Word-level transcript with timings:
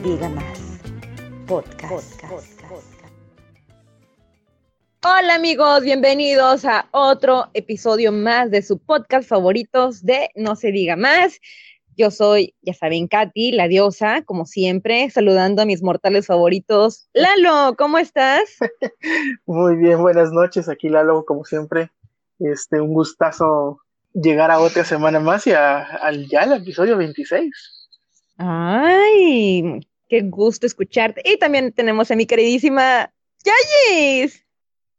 No 0.00 0.06
se 0.06 0.12
diga 0.12 0.28
más. 0.30 0.58
Podcast. 1.46 2.22
Hola 5.04 5.34
amigos, 5.34 5.82
bienvenidos 5.82 6.64
a 6.64 6.88
otro 6.92 7.50
episodio 7.52 8.10
más 8.10 8.50
de 8.50 8.62
su 8.62 8.78
podcast 8.78 9.28
favoritos 9.28 10.02
de 10.02 10.30
No 10.36 10.56
se 10.56 10.72
diga 10.72 10.96
más. 10.96 11.38
Yo 11.98 12.10
soy, 12.10 12.54
ya 12.62 12.72
saben, 12.72 13.08
Katy, 13.08 13.52
la 13.52 13.68
diosa, 13.68 14.22
como 14.22 14.46
siempre, 14.46 15.10
saludando 15.10 15.60
a 15.60 15.66
mis 15.66 15.82
mortales 15.82 16.26
favoritos. 16.26 17.10
Lalo, 17.12 17.76
¿cómo 17.76 17.98
estás? 17.98 18.56
Muy 19.44 19.76
bien, 19.76 20.00
buenas 20.00 20.32
noches. 20.32 20.70
Aquí 20.70 20.88
Lalo, 20.88 21.26
como 21.26 21.44
siempre. 21.44 21.90
Este, 22.38 22.80
un 22.80 22.94
gustazo 22.94 23.80
llegar 24.14 24.50
a 24.50 24.60
otra 24.60 24.82
semana 24.84 25.20
más 25.20 25.46
y 25.46 25.52
al 25.52 26.26
ya 26.26 26.44
el 26.44 26.52
episodio 26.52 26.96
26. 26.96 27.79
Ay, 28.42 29.86
qué 30.08 30.22
gusto 30.22 30.66
escucharte. 30.66 31.20
Y 31.26 31.38
también 31.38 31.74
tenemos 31.74 32.10
a 32.10 32.16
mi 32.16 32.24
queridísima 32.24 33.12
Yayis. 33.44 34.46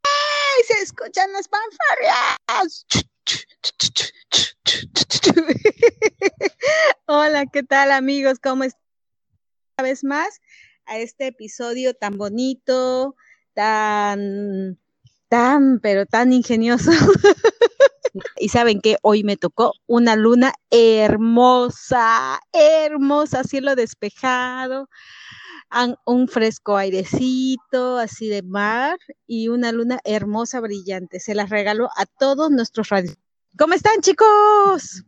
¡Ay! 0.04 0.64
Se 0.68 0.74
escuchan 0.84 1.32
las 1.32 1.48
fanfarrias. 1.48 2.86
Hola, 7.06 7.46
¿qué 7.52 7.64
tal 7.64 7.90
amigos? 7.90 8.38
¿Cómo 8.38 8.62
están? 8.62 8.80
Una 9.76 9.88
vez 9.88 10.04
más 10.04 10.40
a 10.86 10.98
este 10.98 11.26
episodio 11.26 11.94
tan 11.94 12.18
bonito, 12.18 13.16
tan, 13.54 14.78
tan, 15.28 15.80
pero 15.80 16.06
tan 16.06 16.32
ingenioso. 16.32 16.92
y 18.36 18.48
saben 18.48 18.80
que 18.80 18.96
hoy 19.02 19.24
me 19.24 19.36
tocó 19.36 19.74
una 19.86 20.16
luna 20.16 20.52
hermosa, 20.70 22.40
hermosa, 22.52 23.44
cielo 23.44 23.74
despejado, 23.74 24.88
un 26.04 26.28
fresco 26.28 26.76
airecito, 26.76 27.98
así 27.98 28.28
de 28.28 28.42
mar 28.42 28.98
y 29.26 29.48
una 29.48 29.72
luna 29.72 30.00
hermosa, 30.04 30.60
brillante. 30.60 31.20
Se 31.20 31.34
las 31.34 31.50
regalo 31.50 31.88
a 31.96 32.06
todos 32.06 32.50
nuestros 32.50 32.88
radios. 32.90 33.16
¿Cómo 33.58 33.74
están, 33.74 34.00
chicos? 34.00 35.04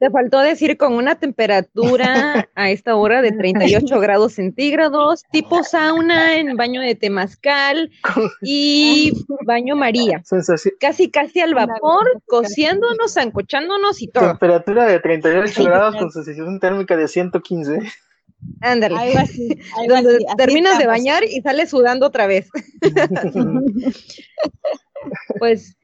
Te 0.00 0.10
faltó 0.10 0.40
decir 0.40 0.78
con 0.78 0.94
una 0.94 1.16
temperatura 1.16 2.48
a 2.54 2.70
esta 2.70 2.96
hora 2.96 3.20
de 3.20 3.32
38 3.32 3.84
grados 4.00 4.32
centígrados, 4.32 5.24
tipo 5.30 5.62
sauna 5.62 6.38
en 6.38 6.56
baño 6.56 6.80
de 6.80 6.94
temazcal 6.94 7.90
y 8.40 9.12
baño 9.44 9.76
María. 9.76 10.22
Casi, 10.80 11.10
casi 11.10 11.40
al 11.40 11.54
vapor, 11.54 12.22
cociéndonos, 12.26 13.12
zancochándonos 13.12 14.00
y 14.00 14.08
todo. 14.08 14.26
Temperatura 14.26 14.86
de 14.86 15.00
38 15.00 15.64
grados 15.64 15.96
con 15.96 16.10
sensación 16.10 16.58
térmica 16.60 16.96
de 16.96 17.06
115. 17.06 17.80
Ándale. 18.62 18.94
Donde 19.86 20.24
terminas 20.38 20.78
de 20.78 20.86
bañar 20.86 21.24
y 21.24 21.42
sales 21.42 21.68
sudando 21.68 22.06
otra 22.06 22.26
vez. 22.26 22.48
pues 25.38 25.76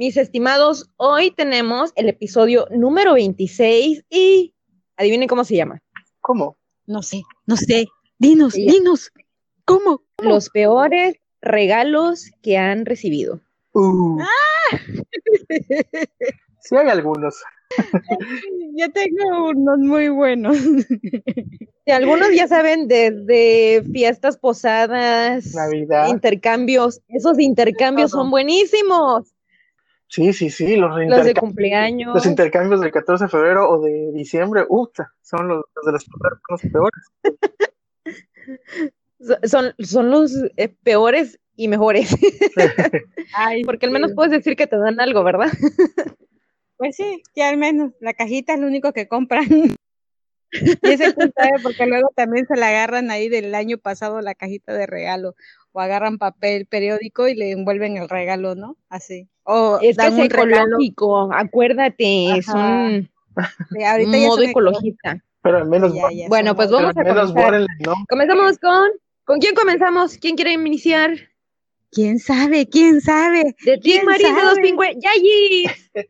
mis 0.00 0.16
estimados, 0.16 0.88
hoy 0.96 1.30
tenemos 1.30 1.92
el 1.94 2.08
episodio 2.08 2.66
número 2.70 3.12
26 3.12 4.02
y 4.08 4.54
adivinen 4.96 5.28
cómo 5.28 5.44
se 5.44 5.56
llama. 5.56 5.82
¿Cómo? 6.22 6.56
No 6.86 7.02
sé, 7.02 7.20
no 7.44 7.58
sé. 7.58 7.86
Dinos, 8.18 8.54
dinos. 8.54 9.12
¿Cómo? 9.66 10.00
Los 10.16 10.48
peores 10.48 11.16
regalos 11.42 12.30
que 12.40 12.56
han 12.56 12.86
recibido. 12.86 13.42
Uh. 13.74 14.22
¡Ah! 14.22 14.78
sí 16.60 16.76
hay 16.76 16.88
algunos. 16.88 17.36
Yo 18.76 18.90
tengo 18.92 19.50
unos 19.50 19.80
muy 19.80 20.08
buenos. 20.08 20.56
Algunos 21.86 22.32
ya 22.34 22.48
saben, 22.48 22.88
desde 22.88 23.82
fiestas 23.92 24.38
posadas, 24.38 25.54
Navidad, 25.54 26.08
intercambios, 26.08 27.02
esos 27.08 27.38
intercambios 27.38 28.12
son 28.12 28.30
buenísimos. 28.30 29.34
Sí, 30.10 30.32
sí, 30.32 30.50
sí, 30.50 30.74
los, 30.74 30.90
los 31.06 31.24
de 31.24 31.34
cumpleaños. 31.34 32.12
Los 32.12 32.26
intercambios 32.26 32.80
del 32.80 32.90
14 32.90 33.24
de 33.24 33.30
febrero 33.30 33.70
o 33.70 33.80
de 33.80 34.10
diciembre, 34.12 34.66
son 35.22 35.46
los, 35.46 35.64
de 35.86 35.92
los, 35.92 36.04
peores. 36.72 36.92
son, 39.44 39.72
son 39.78 40.10
los 40.10 40.32
eh, 40.56 40.68
peores 40.82 41.38
y 41.54 41.68
mejores. 41.68 42.10
Porque 43.64 43.86
al 43.86 43.92
menos 43.92 44.10
puedes 44.16 44.32
decir 44.32 44.56
que 44.56 44.66
te 44.66 44.76
dan 44.78 44.98
algo, 44.98 45.22
¿verdad? 45.22 45.52
pues 46.76 46.96
sí, 46.96 47.22
ya 47.36 47.48
al 47.48 47.56
menos 47.56 47.92
la 48.00 48.12
cajita 48.12 48.54
es 48.54 48.60
lo 48.60 48.66
único 48.66 48.92
que 48.92 49.06
compran. 49.06 49.46
y 50.52 50.90
ese 50.90 51.14
porque 51.62 51.86
luego 51.86 52.10
también 52.16 52.44
se 52.48 52.56
la 52.56 52.70
agarran 52.70 53.12
ahí 53.12 53.28
del 53.28 53.54
año 53.54 53.78
pasado 53.78 54.20
la 54.20 54.34
cajita 54.34 54.74
de 54.74 54.88
regalo 54.88 55.36
o 55.70 55.80
agarran 55.80 56.18
papel 56.18 56.66
periódico 56.66 57.28
y 57.28 57.36
le 57.36 57.52
envuelven 57.52 57.96
el 57.96 58.08
regalo, 58.08 58.56
¿no? 58.56 58.76
Así. 58.88 59.28
O 59.52 59.80
es 59.82 59.96
que 59.96 60.06
es 60.06 60.18
ecológico, 60.18 61.32
acuérdate, 61.32 62.38
es 62.38 62.46
un 62.46 63.08
modo 63.34 64.42
ecologista. 64.42 65.20
Pero 65.42 65.56
al 65.56 65.68
menos, 65.68 65.92
bueno, 66.28 66.54
pues 66.54 66.70
vamos 66.70 66.96
a 66.96 67.02
comenzar. 67.02 67.66
Comenzamos 68.08 68.58
con, 68.58 68.90
¿con 69.24 69.40
quién 69.40 69.56
comenzamos? 69.56 70.18
¿Quién 70.18 70.36
quiere 70.36 70.52
iniciar? 70.52 71.10
¿Quién 71.90 72.20
sabe? 72.20 72.68
¿Quién 72.68 73.00
sabe? 73.00 73.56
De 73.64 73.76
ti, 73.78 74.00
Marín 74.04 74.36
de 74.36 74.42
los 74.42 74.54
Pingües. 74.60 74.94
¡Yayi! 75.00 75.66
Ha 75.66 76.02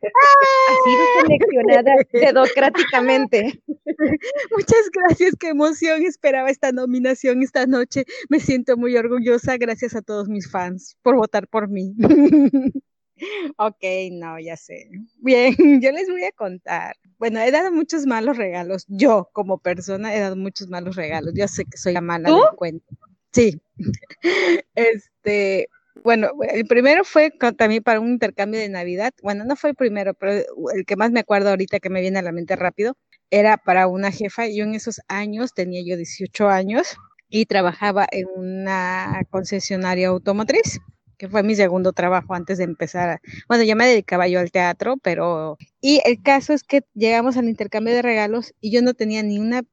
sido 0.84 1.04
seleccionada 1.22 1.94
democráticamente. 2.12 3.62
Muchas 4.50 4.90
gracias, 4.92 5.36
qué 5.40 5.48
emoción. 5.48 6.02
Esperaba 6.02 6.50
esta 6.50 6.72
nominación 6.72 7.42
esta 7.42 7.64
noche. 7.66 8.04
Me 8.28 8.40
siento 8.40 8.76
muy 8.76 8.94
orgullosa. 8.98 9.56
Gracias 9.56 9.96
a 9.96 10.02
todos 10.02 10.28
mis 10.28 10.50
fans 10.50 10.98
por 11.00 11.16
votar 11.16 11.48
por 11.48 11.68
mí. 11.68 11.94
ok, 13.58 13.84
no, 14.12 14.38
ya 14.38 14.56
sé. 14.56 14.88
Bien, 15.18 15.54
yo 15.82 15.92
les 15.92 16.08
voy 16.08 16.24
a 16.24 16.32
contar. 16.32 16.96
Bueno, 17.18 17.40
he 17.40 17.50
dado 17.50 17.72
muchos 17.72 18.06
malos 18.06 18.36
regalos. 18.36 18.86
Yo, 18.88 19.30
como 19.32 19.58
persona, 19.58 20.14
he 20.14 20.20
dado 20.20 20.36
muchos 20.36 20.68
malos 20.68 20.96
regalos. 20.96 21.32
Yo 21.34 21.46
sé 21.48 21.64
que 21.64 21.76
soy 21.76 21.92
la 21.92 22.00
mala 22.00 22.30
del 22.30 22.56
cuento. 22.56 22.86
Sí. 23.32 23.60
Este, 24.74 25.68
bueno, 26.02 26.30
el 26.52 26.64
primero 26.66 27.04
fue 27.04 27.30
también 27.56 27.82
para 27.82 28.00
un 28.00 28.08
intercambio 28.08 28.60
de 28.60 28.68
Navidad. 28.68 29.12
Bueno, 29.22 29.44
no 29.44 29.56
fue 29.56 29.70
el 29.70 29.76
primero, 29.76 30.14
pero 30.14 30.32
el 30.74 30.84
que 30.86 30.96
más 30.96 31.10
me 31.10 31.20
acuerdo 31.20 31.50
ahorita 31.50 31.80
que 31.80 31.90
me 31.90 32.00
viene 32.00 32.18
a 32.18 32.22
la 32.22 32.32
mente 32.32 32.56
rápido 32.56 32.96
era 33.30 33.56
para 33.56 33.86
una 33.86 34.10
jefa. 34.10 34.46
Yo 34.48 34.64
en 34.64 34.74
esos 34.74 35.00
años 35.08 35.52
tenía 35.54 35.82
yo 35.84 35.96
18 35.96 36.48
años 36.48 36.96
y 37.28 37.46
trabajaba 37.46 38.06
en 38.10 38.26
una 38.34 39.22
concesionaria 39.30 40.08
automotriz 40.08 40.80
que 41.20 41.28
fue 41.28 41.42
mi 41.42 41.54
segundo 41.54 41.92
trabajo 41.92 42.32
antes 42.32 42.56
de 42.56 42.64
empezar. 42.64 43.20
bueno, 43.46 43.62
ya 43.62 43.74
me 43.74 43.86
dedicaba 43.86 44.26
yo 44.26 44.40
al 44.40 44.50
teatro, 44.50 44.96
pero... 44.96 45.58
Y 45.82 46.00
el 46.06 46.22
caso 46.22 46.54
es 46.54 46.64
que 46.64 46.82
llegamos 46.94 47.36
al 47.36 47.46
intercambio 47.46 47.92
de 47.92 48.00
regalos 48.00 48.54
y 48.58 48.70
yo 48.70 48.80
no 48.80 48.94
tenía 48.94 49.22
ni 49.22 49.38
una 49.38 49.64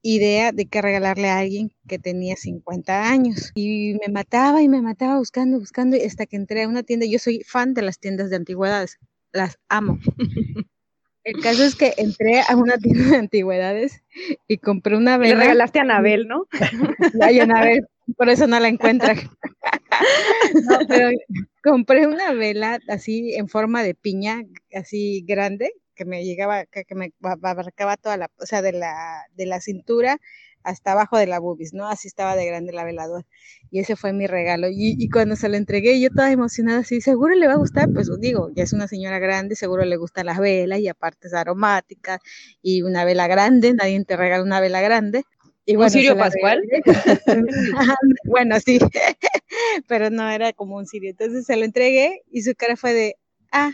idea 0.00 0.52
de 0.52 0.66
qué 0.66 0.80
regalarle 0.80 1.28
a 1.28 1.38
alguien 1.38 1.72
que 1.88 1.98
tenía 1.98 2.36
50 2.36 3.10
años. 3.10 3.50
Y 3.56 3.98
me 4.06 4.12
mataba 4.12 4.62
y 4.62 4.68
me 4.68 4.80
mataba 4.80 5.18
buscando, 5.18 5.58
buscando, 5.58 5.96
hasta 5.96 6.26
que 6.26 6.36
entré 6.36 6.62
a 6.62 6.68
una 6.68 6.84
tienda. 6.84 7.04
Yo 7.04 7.18
soy 7.18 7.42
fan 7.42 7.74
de 7.74 7.82
las 7.82 7.98
tiendas 7.98 8.30
de 8.30 8.36
antigüedades, 8.36 8.98
las 9.32 9.58
amo. 9.68 9.98
El 11.24 11.40
caso 11.40 11.62
es 11.62 11.76
que 11.76 11.94
entré 11.98 12.40
a 12.40 12.56
una 12.56 12.78
tienda 12.78 13.10
de 13.10 13.16
antigüedades 13.16 14.02
y 14.48 14.58
compré 14.58 14.96
una 14.96 15.18
vela. 15.18 15.34
Le 15.34 15.40
regalaste 15.40 15.78
a 15.78 15.82
Anabel, 15.82 16.26
¿no? 16.26 16.48
Ay, 17.22 17.40
Anabel, 17.40 17.86
por 18.16 18.28
eso 18.28 18.46
no 18.46 18.58
la 18.58 18.68
encuentra. 18.68 19.14
No, 20.64 20.78
pero 20.88 21.10
compré 21.62 22.06
una 22.06 22.32
vela 22.32 22.80
así 22.88 23.34
en 23.34 23.48
forma 23.48 23.82
de 23.82 23.94
piña, 23.94 24.42
así 24.74 25.22
grande, 25.26 25.72
que 25.94 26.04
me 26.04 26.24
llegaba, 26.24 26.64
que, 26.66 26.84
me 26.94 27.12
abarcaba 27.22 27.96
toda 27.96 28.16
la, 28.16 28.30
o 28.38 28.46
sea, 28.46 28.62
de 28.62 28.72
la, 28.72 29.24
de 29.34 29.46
la 29.46 29.60
cintura 29.60 30.18
hasta 30.64 30.92
abajo 30.92 31.18
de 31.18 31.26
la 31.26 31.38
bubis, 31.38 31.74
¿no? 31.74 31.88
Así 31.88 32.08
estaba 32.08 32.36
de 32.36 32.46
grande 32.46 32.72
la 32.72 32.84
veladora. 32.84 33.26
Y 33.70 33.80
ese 33.80 33.96
fue 33.96 34.12
mi 34.12 34.26
regalo. 34.26 34.68
Y, 34.68 34.96
y, 34.98 35.08
cuando 35.08 35.36
se 35.36 35.48
lo 35.48 35.56
entregué, 35.56 36.00
yo 36.00 36.10
toda 36.10 36.30
emocionada, 36.30 36.80
así, 36.80 37.00
seguro 37.00 37.34
le 37.34 37.46
va 37.46 37.54
a 37.54 37.58
gustar, 37.58 37.88
pues 37.92 38.10
digo, 38.20 38.50
ya 38.54 38.64
es 38.64 38.72
una 38.72 38.88
señora 38.88 39.18
grande, 39.18 39.56
seguro 39.56 39.84
le 39.84 39.96
gustan 39.96 40.26
las 40.26 40.38
velas 40.38 40.80
y 40.80 40.88
aparte 40.88 41.28
es 41.28 41.34
aromática 41.34 42.20
y 42.62 42.82
una 42.82 43.04
vela 43.04 43.26
grande, 43.28 43.74
nadie 43.74 44.04
te 44.04 44.16
regala 44.16 44.42
una 44.42 44.60
vela 44.60 44.80
grande. 44.80 45.24
Y 45.64 45.76
bueno, 45.76 45.86
¿Un 45.86 45.90
cirio 45.92 46.16
pascual? 46.16 46.60
bueno, 48.24 48.58
sí, 48.58 48.78
pero 49.86 50.10
no 50.10 50.28
era 50.28 50.52
como 50.52 50.76
un 50.76 50.86
cirio. 50.86 51.10
Entonces 51.10 51.46
se 51.46 51.56
lo 51.56 51.64
entregué 51.64 52.22
y 52.32 52.42
su 52.42 52.54
cara 52.54 52.76
fue 52.76 52.92
de, 52.94 53.16
ah, 53.52 53.70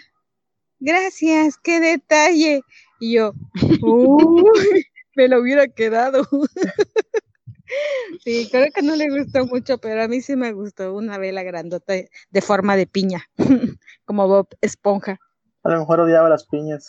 gracias, 0.80 1.56
qué 1.56 1.80
detalle. 1.80 2.60
Y 3.00 3.14
yo, 3.14 3.32
me 5.18 5.28
lo 5.28 5.40
hubiera 5.40 5.66
quedado. 5.66 6.22
sí, 8.24 8.48
creo 8.50 8.68
que 8.72 8.82
no 8.82 8.94
le 8.94 9.10
gustó 9.10 9.46
mucho, 9.46 9.78
pero 9.78 10.02
a 10.04 10.08
mí 10.08 10.20
sí 10.20 10.36
me 10.36 10.52
gustó 10.52 10.94
una 10.94 11.18
vela 11.18 11.42
grandota 11.42 11.94
de 12.30 12.40
forma 12.40 12.76
de 12.76 12.86
piña, 12.86 13.24
como 14.04 14.28
Bob 14.28 14.48
Esponja. 14.60 15.18
A 15.64 15.70
lo 15.70 15.80
mejor 15.80 16.00
odiaba 16.00 16.28
las 16.28 16.46
piñas. 16.46 16.88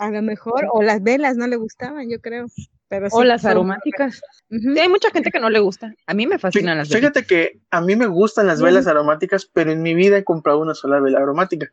a 0.00 0.10
lo 0.10 0.20
mejor, 0.20 0.66
o 0.72 0.82
las 0.82 1.00
velas 1.00 1.36
no 1.36 1.46
le 1.46 1.54
gustaban, 1.54 2.10
yo 2.10 2.20
creo. 2.20 2.46
Pero 2.88 3.06
o 3.12 3.24
las 3.24 3.44
aromáticas. 3.44 4.20
hay 4.50 4.88
mucha 4.88 5.10
gente 5.10 5.30
que 5.30 5.40
no 5.40 5.50
le 5.50 5.60
gusta. 5.60 5.94
A 6.06 6.14
mí 6.14 6.26
me 6.26 6.38
fascinan 6.40 6.78
las 6.78 6.88
velas. 6.88 7.00
Fíjate 7.00 7.26
que 7.26 7.60
a 7.70 7.80
mí 7.80 7.94
me 7.94 8.06
gustan 8.06 8.48
las 8.48 8.60
velas 8.60 8.88
aromáticas, 8.88 9.48
pero 9.52 9.70
en 9.70 9.82
mi 9.82 9.94
vida 9.94 10.18
he 10.18 10.24
comprado 10.24 10.60
una 10.60 10.74
sola 10.74 11.00
vela 11.00 11.18
aromática. 11.18 11.68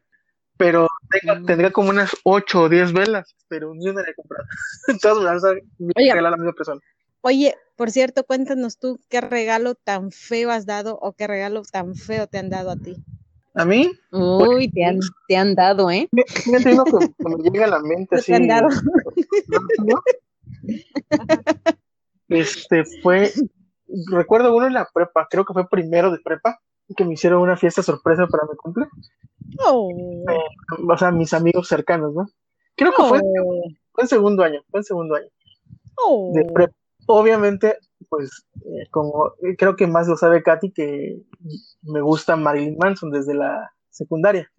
Pero 0.58 0.90
mm. 1.22 1.46
tendría 1.46 1.72
como 1.72 1.90
unas 1.90 2.16
8 2.24 2.62
o 2.62 2.70
10 2.70 2.94
velas, 2.94 3.36
pero 3.48 3.74
ni 3.74 3.90
una 3.90 4.02
la 4.02 4.10
he 4.10 4.16
comprado. 4.16 4.46
Entonces 4.88 5.24
me 5.24 5.30
vas 5.30 5.44
a 5.44 5.54
regalar 5.96 6.28
a 6.28 6.32
la 6.32 6.38
misma 6.38 6.54
persona. 6.54 6.82
Oye, 7.22 7.56
por 7.76 7.92
cierto, 7.92 8.26
cuéntanos 8.26 8.80
tú 8.80 9.00
qué 9.10 9.22
regalo 9.22 9.76
tan 9.76 10.12
feo 10.12 10.52
has 10.52 10.66
dado 10.66 10.98
o 11.02 11.14
qué 11.14 11.28
regalo 11.28 11.64
tan 11.64 11.96
feo 11.96 12.28
te 12.28 12.38
han 12.38 12.50
dado 12.50 12.72
a 12.72 12.76
ti. 12.76 12.98
¿A 13.56 13.66
mí? 13.66 13.92
Uy, 14.12 14.70
te 14.72 14.84
han, 14.84 15.00
te 15.28 15.38
han 15.38 15.54
dado, 15.54 15.92
¿eh? 15.92 16.10
Fíjate 16.28 16.74
uno 16.74 16.86
que, 16.86 17.14
me 17.20 17.50
llega 17.50 17.66
a 17.66 17.70
la 17.70 17.80
mente 17.80 18.16
así. 18.18 18.32
Te 18.32 18.36
han 18.36 18.48
dado. 18.48 18.68
Este 22.30 22.86
fue, 23.02 23.32
recuerdo 24.10 24.56
uno 24.56 24.66
en 24.66 24.74
la 24.74 24.90
prepa, 24.92 25.28
creo 25.30 25.46
que 25.46 25.54
fue 25.54 25.70
primero 25.70 26.10
de 26.10 26.18
prepa, 26.20 26.60
que 26.96 27.06
me 27.06 27.14
hicieron 27.14 27.42
una 27.42 27.58
fiesta 27.58 27.82
sorpresa 27.82 28.28
para 28.28 28.44
mi 28.50 28.56
cumple. 28.58 28.88
Oh. 29.66 29.90
Eh, 30.30 30.86
o 30.88 30.98
sea, 30.98 31.12
mis 31.12 31.34
amigos 31.34 31.68
cercanos, 31.68 32.14
¿no? 32.14 32.26
Creo 32.76 32.92
que 32.92 33.04
fue, 33.04 33.20
oh. 33.20 33.62
fue 33.92 34.04
en 34.04 34.08
segundo 34.08 34.44
año, 34.44 34.62
fue 34.70 34.80
en 34.80 34.84
segundo 34.84 35.16
año. 35.16 35.28
Oh. 35.98 36.32
De 36.34 36.46
prepa 36.46 36.74
obviamente, 37.08 37.78
pues, 38.10 38.46
eh, 38.66 38.88
como 38.92 39.34
eh, 39.42 39.56
creo 39.58 39.76
que 39.76 39.88
más 39.88 40.08
lo 40.08 40.18
sabe 40.18 40.44
Katy, 40.44 40.72
que 40.72 41.22
me 41.82 42.02
gusta 42.02 42.36
Marilyn 42.36 42.78
Manson 42.78 43.12
desde 43.12 43.34
la 43.34 43.72
secundaria. 43.90 44.50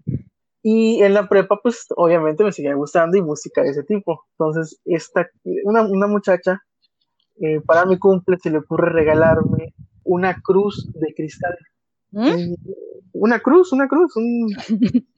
Y 0.62 1.02
en 1.02 1.14
la 1.14 1.28
prepa, 1.28 1.60
pues, 1.62 1.86
obviamente 1.96 2.42
me 2.42 2.52
seguía 2.52 2.74
gustando 2.74 3.16
y 3.16 3.22
música 3.22 3.62
de 3.62 3.70
ese 3.70 3.82
tipo. 3.82 4.24
Entonces, 4.38 4.80
esta, 4.84 5.28
una, 5.64 5.82
una 5.82 6.06
muchacha, 6.06 6.62
eh, 7.40 7.60
para 7.60 7.84
mi 7.84 7.98
cumple, 7.98 8.38
se 8.42 8.50
le 8.50 8.58
ocurre 8.58 8.90
regalarme 8.90 9.74
una 10.04 10.40
cruz 10.40 10.90
de 10.94 11.14
cristal. 11.14 11.56
¿Mm? 12.14 12.54
Una 13.12 13.40
cruz, 13.40 13.72
una 13.72 13.88
cruz, 13.88 14.16
un, 14.16 14.48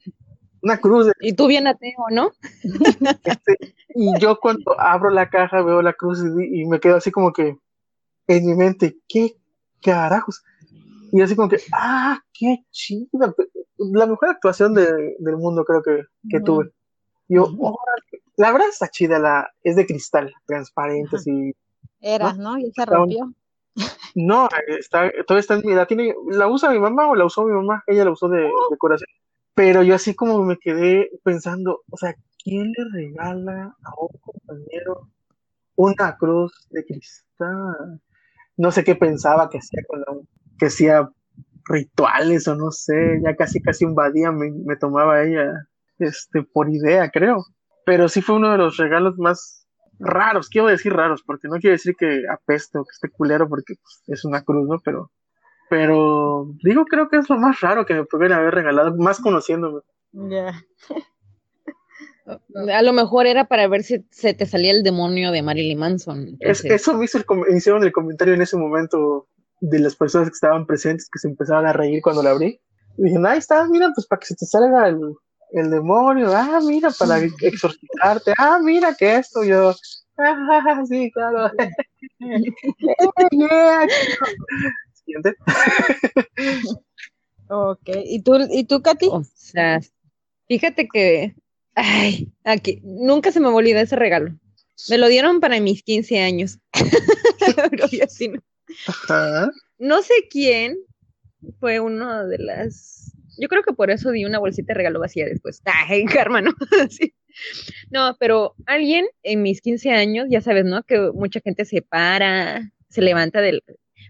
una 0.61 0.77
cruz. 0.77 1.11
Y 1.21 1.33
tú 1.33 1.47
bien 1.47 1.67
ateo, 1.67 2.05
¿no? 2.11 2.31
Este, 3.23 3.75
y 3.89 4.19
yo 4.19 4.39
cuando 4.39 4.79
abro 4.79 5.09
la 5.09 5.29
caja 5.29 5.61
veo 5.61 5.81
la 5.81 5.93
cruz 5.93 6.19
y, 6.19 6.65
me 6.65 6.79
quedo 6.79 6.97
así 6.97 7.11
como 7.11 7.31
que 7.31 7.57
en 8.27 8.45
mi 8.45 8.55
mente, 8.55 8.97
¿qué 9.07 9.37
carajos? 9.81 10.43
Y 11.11 11.21
así 11.21 11.35
como 11.35 11.49
que, 11.49 11.57
ah, 11.71 12.19
qué 12.33 12.65
chida. 12.71 13.33
La 13.77 14.05
mejor 14.07 14.29
actuación 14.29 14.73
del 14.73 15.37
mundo 15.37 15.63
creo 15.63 15.81
que, 15.81 16.03
que 16.29 16.41
tuve. 16.41 16.71
Yo, 17.29 17.53
la 18.35 18.51
verdad 18.51 18.69
está 18.69 18.89
chida, 18.89 19.19
la, 19.19 19.51
es 19.63 19.75
de 19.75 19.85
cristal, 19.85 20.33
transparente, 20.45 21.15
así. 21.15 21.55
Era, 22.01 22.33
¿no? 22.33 22.57
Y 22.57 22.71
se 22.71 22.85
rompió. 22.85 23.33
No, 24.15 24.49
está, 24.67 25.11
todavía 25.27 25.41
está 25.41 25.53
en 25.55 25.61
mi, 25.63 25.73
la 25.73 25.85
tiene, 25.85 26.15
la 26.29 26.47
usa 26.47 26.71
mi 26.71 26.79
mamá 26.79 27.07
o 27.07 27.15
la 27.15 27.25
usó 27.25 27.45
mi 27.45 27.53
mamá, 27.53 27.83
ella 27.85 28.05
la 28.05 28.11
usó 28.11 28.27
de, 28.27 28.39
de 28.39 28.51
oh. 28.51 28.75
corazón. 28.77 29.07
Pero 29.53 29.83
yo 29.83 29.95
así 29.95 30.15
como 30.15 30.43
me 30.43 30.57
quedé 30.57 31.11
pensando, 31.23 31.83
o 31.89 31.97
sea, 31.97 32.15
¿quién 32.43 32.71
le 32.75 32.85
regala 32.93 33.75
a 33.83 33.91
un 33.99 34.19
compañero 34.19 35.09
una 35.75 36.17
cruz 36.17 36.67
de 36.69 36.85
cristal? 36.85 38.01
No 38.55 38.71
sé 38.71 38.83
qué 38.83 38.95
pensaba 38.95 39.49
que 39.49 39.59
hacía 39.59 39.83
con 39.87 39.99
la, 39.99 40.07
que 40.57 40.67
hacía 40.67 41.09
rituales 41.65 42.47
o 42.47 42.55
no 42.55 42.71
sé, 42.71 43.19
ya 43.23 43.35
casi 43.35 43.61
casi 43.61 43.85
un 43.85 43.93
badía 43.93 44.31
me, 44.31 44.51
me 44.51 44.77
tomaba 44.77 45.23
ella 45.23 45.67
este 45.99 46.43
por 46.43 46.69
idea, 46.69 47.09
creo. 47.11 47.45
Pero 47.85 48.09
sí 48.09 48.21
fue 48.21 48.35
uno 48.35 48.51
de 48.51 48.57
los 48.57 48.77
regalos 48.77 49.17
más 49.17 49.66
raros, 49.99 50.49
quiero 50.49 50.67
decir 50.67 50.93
raros, 50.93 51.23
porque 51.23 51.47
no 51.47 51.57
quiero 51.57 51.73
decir 51.73 51.95
que 51.95 52.23
apeste 52.31 52.77
o 52.77 52.83
que 52.83 52.91
esté 52.91 53.09
culero 53.09 53.47
porque 53.49 53.75
pues, 53.75 54.03
es 54.07 54.25
una 54.25 54.43
cruz, 54.43 54.67
¿no? 54.67 54.79
Pero 54.83 55.11
pero 55.69 56.47
digo, 56.63 56.85
creo 56.85 57.09
que 57.09 57.17
es 57.17 57.29
lo 57.29 57.37
más 57.37 57.59
raro 57.59 57.85
que 57.85 57.93
me 57.93 58.05
pudieran 58.05 58.39
haber 58.39 58.55
regalado, 58.55 58.95
más 58.95 59.19
conociéndome. 59.19 59.81
Ya. 60.13 60.63
A 62.73 62.81
lo 62.81 62.91
mejor 62.91 63.25
era 63.25 63.45
para 63.45 63.67
ver 63.69 63.83
si 63.83 64.05
se 64.11 64.33
te 64.33 64.45
salía 64.45 64.71
el 64.71 64.83
demonio 64.83 65.31
de 65.31 65.41
Marilyn 65.41 65.79
Manson. 65.79 66.37
eso 66.41 66.93
me 66.93 67.05
hizo 67.05 67.17
el, 67.19 67.25
hicieron 67.55 67.83
el 67.85 67.93
comentario 67.93 68.33
en 68.33 68.41
ese 68.41 68.57
momento 68.57 69.29
de 69.61 69.79
las 69.79 69.95
personas 69.95 70.29
que 70.29 70.33
estaban 70.33 70.65
presentes 70.65 71.09
que 71.09 71.19
se 71.19 71.29
empezaban 71.29 71.65
a 71.65 71.71
reír 71.71 72.01
cuando 72.01 72.21
la 72.21 72.31
abrí. 72.31 72.59
Y 72.97 73.03
dije, 73.03 73.17
ahí 73.25 73.37
está, 73.37 73.65
mira, 73.69 73.91
pues 73.95 74.07
para 74.07 74.19
que 74.19 74.25
se 74.25 74.35
te 74.35 74.45
salga 74.45 74.89
el, 74.89 74.99
el 75.51 75.69
demonio. 75.69 76.35
Ah, 76.35 76.59
mira, 76.63 76.89
para 76.91 77.19
exorcizarte. 77.19 78.33
Ah, 78.37 78.59
mira 78.61 78.95
que 78.95 79.15
esto. 79.15 79.43
Yo, 79.43 79.73
ah, 80.17 80.17
sí, 80.89 81.11
claro. 81.11 81.51
ok, 87.49 87.89
¿y 88.05 88.21
tú, 88.21 88.37
¿y 88.49 88.65
tú, 88.65 88.81
Katy? 88.81 89.07
O 89.07 89.23
sea, 89.33 89.79
fíjate 90.47 90.87
que, 90.91 91.35
ay, 91.75 92.31
aquí, 92.43 92.81
nunca 92.83 93.31
se 93.31 93.39
me 93.39 93.47
olvida 93.47 93.81
ese 93.81 93.95
regalo. 93.95 94.33
Me 94.89 94.97
lo 94.97 95.07
dieron 95.07 95.39
para 95.39 95.59
mis 95.59 95.83
15 95.83 96.19
años. 96.19 96.59
no. 99.09 99.51
no 99.79 100.01
sé 100.01 100.13
quién 100.29 100.77
fue 101.59 101.79
uno 101.79 102.27
de 102.27 102.37
las. 102.37 102.96
Yo 103.37 103.47
creo 103.47 103.63
que 103.63 103.73
por 103.73 103.91
eso 103.91 104.11
di 104.11 104.25
una 104.25 104.39
bolsita 104.39 104.73
de 104.73 104.77
regalo 104.77 104.99
vacía 104.99 105.25
después. 105.25 105.61
Ay, 105.89 106.05
karma, 106.05 106.41
¿no? 106.41 106.53
No, 107.91 108.17
pero 108.19 108.55
alguien 108.65 109.05
en 109.21 109.43
mis 109.43 109.61
15 109.61 109.91
años, 109.91 110.25
ya 110.27 110.41
sabes, 110.41 110.65
¿no? 110.65 110.81
Que 110.81 111.11
mucha 111.13 111.39
gente 111.39 111.65
se 111.65 111.83
para, 111.83 112.71
se 112.89 113.03
levanta 113.03 113.41
del, 113.41 113.61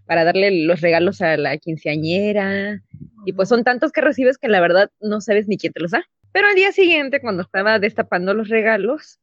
para 0.06 0.24
darle 0.24 0.66
los 0.66 0.80
regalos 0.80 1.22
a 1.22 1.36
la 1.36 1.58
quinceañera. 1.58 2.82
Y 3.26 3.34
pues 3.34 3.50
son 3.50 3.66
tantos 3.66 3.92
que 3.92 4.00
recibes 4.00 4.38
que 4.38 4.48
la 4.48 4.62
verdad 4.62 4.92
no 5.02 5.20
sabes 5.20 5.50
ni 5.50 5.58
quién 5.58 5.74
te 5.74 5.82
los 5.82 5.92
da. 5.92 6.06
Pero 6.32 6.48
al 6.48 6.56
día 6.56 6.72
siguiente, 6.72 7.20
cuando 7.20 7.44
estaba 7.44 7.80
destapando 7.80 8.34
los 8.34 8.48
regalos, 8.48 9.20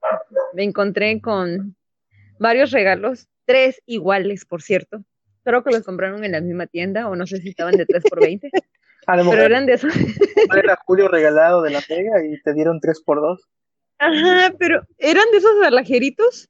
me 0.52 0.64
encontré 0.64 1.20
con 1.22 1.74
varios 2.38 2.70
regalos, 2.72 3.28
tres 3.46 3.80
iguales, 3.86 4.44
por 4.44 4.62
cierto. 4.62 5.04
Creo 5.44 5.62
que 5.62 5.70
los 5.72 5.84
compraron 5.84 6.24
en 6.24 6.32
la 6.32 6.40
misma 6.40 6.66
tienda, 6.66 7.08
o 7.08 7.16
no 7.16 7.26
sé 7.26 7.38
si 7.38 7.50
estaban 7.50 7.76
de 7.76 7.86
3 7.86 8.02
por 8.08 8.20
20. 8.20 8.50
pero 9.06 9.42
eran 9.42 9.66
de 9.66 9.74
esos. 9.74 9.94
Era 10.56 10.78
Julio 10.86 11.08
regalado 11.08 11.62
de 11.62 11.70
la 11.70 11.80
pega 11.80 12.24
y 12.24 12.40
te 12.42 12.54
dieron 12.54 12.80
3 12.80 13.02
por 13.02 13.20
2. 13.20 13.40
Ajá, 13.98 14.54
pero 14.58 14.82
eran 14.98 15.24
de 15.30 15.38
esos 15.38 15.62
alajeritos, 15.62 16.48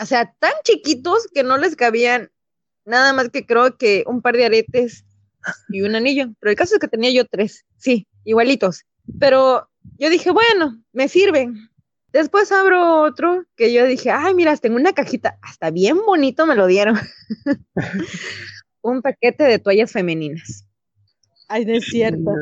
o 0.00 0.06
sea, 0.06 0.34
tan 0.38 0.52
chiquitos 0.64 1.28
que 1.32 1.42
no 1.42 1.58
les 1.58 1.76
cabían 1.76 2.30
Nada 2.86 3.12
más 3.12 3.30
que 3.30 3.44
creo 3.44 3.76
que 3.76 4.04
un 4.06 4.22
par 4.22 4.36
de 4.36 4.46
aretes 4.46 5.04
y 5.68 5.82
un 5.82 5.96
anillo. 5.96 6.28
Pero 6.38 6.52
el 6.52 6.56
caso 6.56 6.76
es 6.76 6.80
que 6.80 6.88
tenía 6.88 7.10
yo 7.10 7.26
tres, 7.26 7.66
sí, 7.76 8.06
igualitos. 8.24 8.84
Pero 9.18 9.68
yo 9.98 10.08
dije, 10.08 10.30
bueno, 10.30 10.80
me 10.92 11.08
sirven. 11.08 11.68
Después 12.12 12.52
abro 12.52 13.02
otro 13.02 13.44
que 13.56 13.72
yo 13.72 13.84
dije, 13.84 14.10
ay, 14.10 14.34
mira, 14.34 14.56
tengo 14.56 14.76
una 14.76 14.92
cajita, 14.92 15.36
hasta 15.42 15.70
bien 15.70 15.98
bonito 16.06 16.46
me 16.46 16.54
lo 16.54 16.68
dieron. 16.68 16.96
un 18.82 19.02
paquete 19.02 19.42
de 19.42 19.58
toallas 19.58 19.90
femeninas. 19.90 20.65
Ay, 21.48 21.64
no 21.64 21.74
es 21.74 21.84
cierto. 21.84 22.32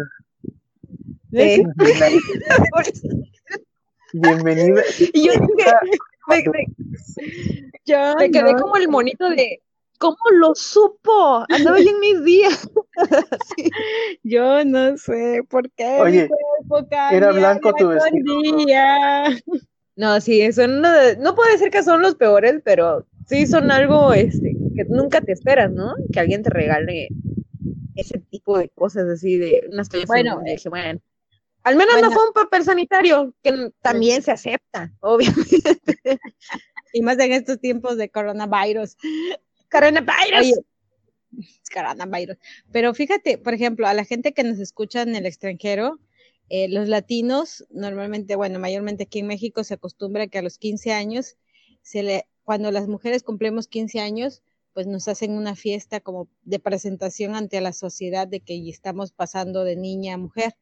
Bienvenida. 4.13 4.83
Y 5.13 5.25
yo 5.25 5.33
me, 8.17 8.31
quedé 8.31 8.55
como 8.55 8.77
el 8.77 8.89
monito 8.89 9.29
de, 9.29 9.61
¿Cómo 9.99 10.17
lo 10.39 10.55
supo? 10.55 11.45
Andaba 11.49 11.79
yo 11.79 11.91
en 11.91 12.01
mis 12.01 12.25
días. 12.25 12.71
Yo 14.23 14.65
no 14.65 14.97
sé 14.99 15.43
por 15.49 15.71
qué. 15.73 15.99
Oye, 16.01 16.29
era 17.13 17.33
blanco 17.33 17.73
tu 17.75 17.89
vestido. 17.89 18.41
No, 19.97 20.21
sí, 20.21 20.53
son 20.53 20.83
no 20.83 21.35
puede 21.35 21.59
ser 21.59 21.71
que 21.71 21.83
son 21.83 22.03
los 22.03 22.17
peores, 22.17 22.61
pero 22.65 23.07
sí 23.27 23.47
son 23.47 23.71
algo 23.71 24.13
este, 24.13 24.57
que 24.75 24.85
nunca 24.89 25.21
te 25.21 25.33
esperas, 25.33 25.71
¿no? 25.71 25.95
Que 26.13 26.21
alguien 26.21 26.43
te 26.43 26.51
regale 26.51 27.09
ese 27.97 28.19
tipo 28.19 28.59
de 28.59 28.69
cosas 28.71 29.09
así 29.09 29.37
de 29.37 29.69
unas 29.71 29.89
bueno, 30.07 30.41
bueno, 30.71 31.01
al 31.65 31.77
menos 31.77 32.01
no 32.03 32.11
fue 32.11 32.27
un 32.27 32.35
papel 32.35 32.63
sanitario, 32.63 33.35
que 33.43 33.73
también 33.81 34.23
se 34.23 34.31
acepta, 34.31 34.93
obviamente. 35.01 35.99
Y 36.97 37.03
más 37.03 37.19
en 37.19 37.33
estos 37.33 37.59
tiempos 37.59 37.97
de 37.97 38.09
coronavirus. 38.09 38.97
Coronavirus. 39.69 40.61
Coronavirus. 41.75 42.37
Pero 42.71 42.95
fíjate, 42.95 43.37
por 43.37 43.53
ejemplo, 43.53 43.89
a 43.89 43.95
la 43.95 44.05
gente 44.05 44.33
que 44.33 44.45
nos 44.45 44.61
escucha 44.61 45.03
en 45.03 45.17
el 45.17 45.27
extranjero, 45.27 45.99
eh, 46.51 46.69
los 46.69 46.87
latinos, 46.87 47.67
normalmente, 47.71 48.37
bueno, 48.37 48.61
mayormente 48.61 49.05
aquí 49.05 49.19
en 49.19 49.27
México 49.27 49.65
se 49.65 49.75
acostumbra 49.75 50.29
que 50.29 50.39
a 50.39 50.43
los 50.43 50.57
15 50.57 50.93
años, 50.93 51.37
se 51.83 52.05
le, 52.05 52.29
cuando 52.45 52.71
las 52.71 52.87
mujeres 52.87 53.25
cumplimos 53.25 53.67
15 53.67 53.99
años, 53.99 54.44
pues 54.75 54.87
nos 54.87 55.09
hacen 55.09 55.33
una 55.33 55.54
fiesta 55.54 56.00
como 56.00 56.28
de 56.43 56.59
presentación 56.59 57.37
ante 57.37 57.61
la 57.61 57.73
sociedad 57.73 58.26
de 58.28 58.40
que 58.40 58.69
estamos 58.69 59.12
pasando 59.12 59.64
de 59.64 59.76
niña 59.76 60.14
a 60.14 60.19
mujer. 60.19 60.57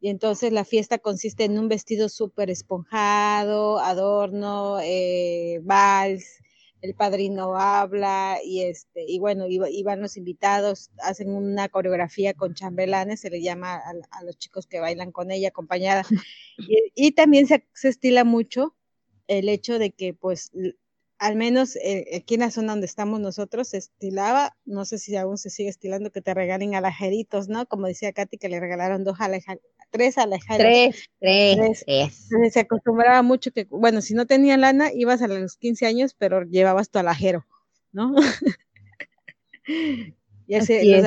Y 0.00 0.10
entonces 0.10 0.52
la 0.52 0.64
fiesta 0.64 0.98
consiste 0.98 1.44
en 1.44 1.58
un 1.58 1.68
vestido 1.68 2.08
súper 2.08 2.50
esponjado, 2.50 3.80
adorno, 3.80 4.78
eh, 4.80 5.60
vals, 5.62 6.40
el 6.82 6.94
padrino 6.94 7.56
habla 7.56 8.38
y 8.44 8.62
este 8.62 9.04
y 9.08 9.18
bueno 9.18 9.46
iban 9.48 10.00
los 10.00 10.16
invitados 10.16 10.90
hacen 10.98 11.30
una 11.30 11.68
coreografía 11.68 12.34
con 12.34 12.54
chambelanes 12.54 13.20
se 13.20 13.30
le 13.30 13.42
llama 13.42 13.82
a, 14.10 14.24
los 14.24 14.38
chicos 14.38 14.66
que 14.66 14.78
bailan 14.78 15.10
con 15.10 15.30
ella 15.30 15.48
acompañada 15.48 16.04
y, 16.94 17.12
también 17.12 17.48
se, 17.48 17.66
se, 17.74 17.88
estila 17.88 18.22
mucho 18.22 18.76
el 19.26 19.48
hecho 19.48 19.78
de 19.80 19.90
que 19.90 20.14
pues 20.14 20.52
al 21.18 21.36
menos 21.36 21.76
eh, 21.76 22.06
aquí 22.16 22.34
en 22.34 22.40
la 22.40 22.50
zona 22.50 22.72
donde 22.72 22.86
estamos 22.86 23.20
nosotros 23.20 23.68
se 23.68 23.78
estilaba 23.78 24.56
no 24.64 24.84
sé 24.84 24.98
si 24.98 25.16
aún 25.16 25.38
se 25.38 25.50
sigue 25.50 25.68
estilando 25.68 26.10
que 26.10 26.22
te 26.22 26.34
regalen 26.34 26.74
alajeritos 26.74 27.48
no 27.48 27.66
como 27.66 27.86
decía 27.86 28.12
Katy 28.12 28.38
que 28.38 28.48
le 28.48 28.60
regalaron 28.60 29.04
dos 29.04 29.20
alajeritos 29.20 29.78
tres 29.90 30.18
alejados. 30.18 30.58
Tres, 30.58 31.10
tres, 31.18 31.84
tres. 31.86 32.28
Se 32.52 32.60
acostumbraba 32.60 33.22
mucho 33.22 33.50
que, 33.52 33.66
bueno, 33.70 34.00
si 34.00 34.14
no 34.14 34.26
tenía 34.26 34.56
lana, 34.56 34.92
ibas 34.92 35.22
a 35.22 35.28
los 35.28 35.56
15 35.56 35.86
años, 35.86 36.14
pero 36.14 36.42
llevabas 36.44 36.90
tu 36.90 36.98
alajero, 36.98 37.46
¿no? 37.92 38.14
y 40.48 40.54
así, 40.54 40.90
los, 40.90 41.04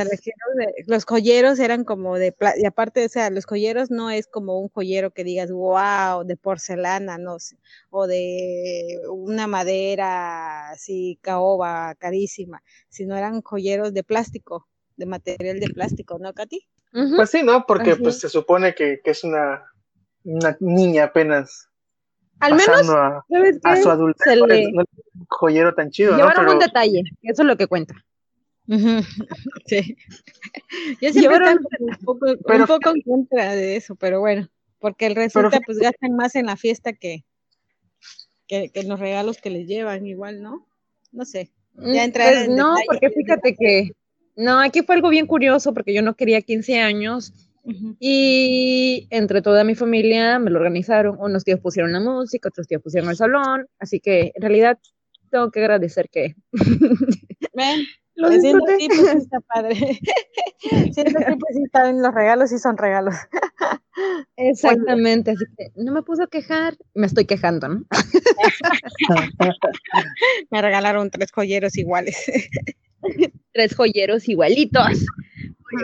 los 0.85 1.05
joyeros 1.05 1.57
eran 1.57 1.83
como 1.83 2.19
de, 2.19 2.35
y 2.57 2.65
aparte, 2.67 3.03
o 3.03 3.09
sea, 3.09 3.31
los 3.31 3.47
joyeros 3.47 3.89
no 3.89 4.11
es 4.11 4.27
como 4.27 4.59
un 4.59 4.69
joyero 4.69 5.09
que 5.09 5.23
digas, 5.23 5.51
wow, 5.51 6.23
de 6.23 6.37
porcelana, 6.37 7.17
no 7.17 7.39
sé, 7.39 7.57
o 7.89 8.05
de 8.05 8.99
una 9.09 9.47
madera 9.47 10.69
así, 10.69 11.17
caoba, 11.23 11.95
carísima, 11.95 12.61
sino 12.87 13.17
eran 13.17 13.41
joyeros 13.41 13.95
de 13.95 14.03
plástico, 14.03 14.67
de 14.95 15.07
material 15.07 15.59
de 15.59 15.69
plástico, 15.73 16.19
¿no, 16.19 16.33
Katy? 16.33 16.67
Pues 17.15 17.31
sí, 17.31 17.41
¿no? 17.41 17.65
Porque 17.65 17.95
pues 17.95 18.19
se 18.19 18.29
supone 18.29 18.75
que, 18.75 19.01
que 19.03 19.09
es 19.09 19.23
una, 19.23 19.63
una, 20.23 20.55
niña 20.59 21.05
apenas 21.05 21.67
al 22.39 22.53
menos 22.53 22.89
a, 22.89 23.23
a 23.63 23.75
su 23.77 23.89
adultez, 23.89 24.35
le... 24.47 24.71
no 24.71 24.83
un 25.15 25.25
joyero 25.27 25.73
tan 25.73 25.89
chido. 25.89 26.15
Llevaron 26.15 26.47
un 26.47 26.59
detalle, 26.59 27.01
eso 27.23 27.41
es 27.41 27.47
lo 27.47 27.57
que 27.57 27.65
cuenta. 27.65 27.95
sí. 29.65 29.97
Yo 31.01 31.11
siempre 31.11 31.21
Llevaron... 31.21 31.59
un 31.79 31.95
poco, 32.05 32.25
un 32.27 32.65
poco 32.65 32.89
en 32.95 33.01
contra 33.01 33.55
de 33.55 33.75
eso, 33.75 33.95
pero 33.95 34.19
bueno, 34.19 34.49
porque 34.79 35.07
el 35.07 35.15
resulta 35.15 35.59
pues 35.65 35.77
gastan 35.77 36.15
más 36.15 36.35
en 36.35 36.45
la 36.45 36.55
fiesta 36.55 36.93
que, 36.93 37.25
que, 38.47 38.69
que, 38.69 38.79
en 38.79 38.89
los 38.89 38.99
regalos 38.99 39.37
que 39.37 39.49
les 39.49 39.67
llevan 39.67 40.05
igual, 40.05 40.41
¿no? 40.41 40.67
No 41.11 41.25
sé. 41.25 41.51
Ya 41.75 42.07
mm, 42.07 42.11
pues 42.11 42.49
no, 42.49 42.75
porque 42.87 43.09
fíjate 43.09 43.55
que 43.55 43.91
no, 44.35 44.59
aquí 44.59 44.81
fue 44.81 44.95
algo 44.95 45.09
bien 45.09 45.27
curioso 45.27 45.73
porque 45.73 45.93
yo 45.93 46.01
no 46.01 46.15
quería 46.15 46.41
15 46.41 46.79
años 46.79 47.33
y 47.99 49.07
entre 49.11 49.41
toda 49.41 49.63
mi 49.63 49.75
familia 49.75 50.39
me 50.39 50.49
lo 50.49 50.57
organizaron. 50.57 51.17
Unos 51.19 51.43
tíos 51.43 51.59
pusieron 51.59 51.91
la 51.91 51.99
música, 51.99 52.49
otros 52.49 52.67
tíos 52.67 52.81
pusieron 52.81 53.09
el 53.09 53.15
salón, 53.15 53.67
así 53.79 53.99
que 53.99 54.31
en 54.33 54.41
realidad 54.41 54.79
tengo 55.29 55.51
que 55.51 55.59
agradecer 55.59 56.09
que... 56.09 56.35
Ven, 57.53 57.85
lo 58.15 58.29
disfruté. 58.29 58.77
Sí, 58.79 58.87
pues 58.87 59.15
está 59.15 59.39
padre. 59.41 59.75
pues 60.69 60.95
sí, 60.95 61.63
están 61.63 62.01
los 62.01 62.13
regalos 62.13 62.51
y 62.51 62.59
son 62.59 62.77
regalos. 62.77 63.15
Exactamente, 64.37 65.31
así 65.31 65.43
que 65.57 65.71
no 65.75 65.91
me 65.91 66.01
puso 66.01 66.23
a 66.23 66.27
quejar, 66.27 66.77
me 66.93 67.07
estoy 67.07 67.25
quejando, 67.25 67.67
¿no? 67.67 67.85
me 70.49 70.61
regalaron 70.61 71.11
tres 71.11 71.31
joyeros 71.31 71.77
iguales 71.77 72.25
tres 73.53 73.75
joyeros 73.75 74.27
igualitos. 74.27 75.05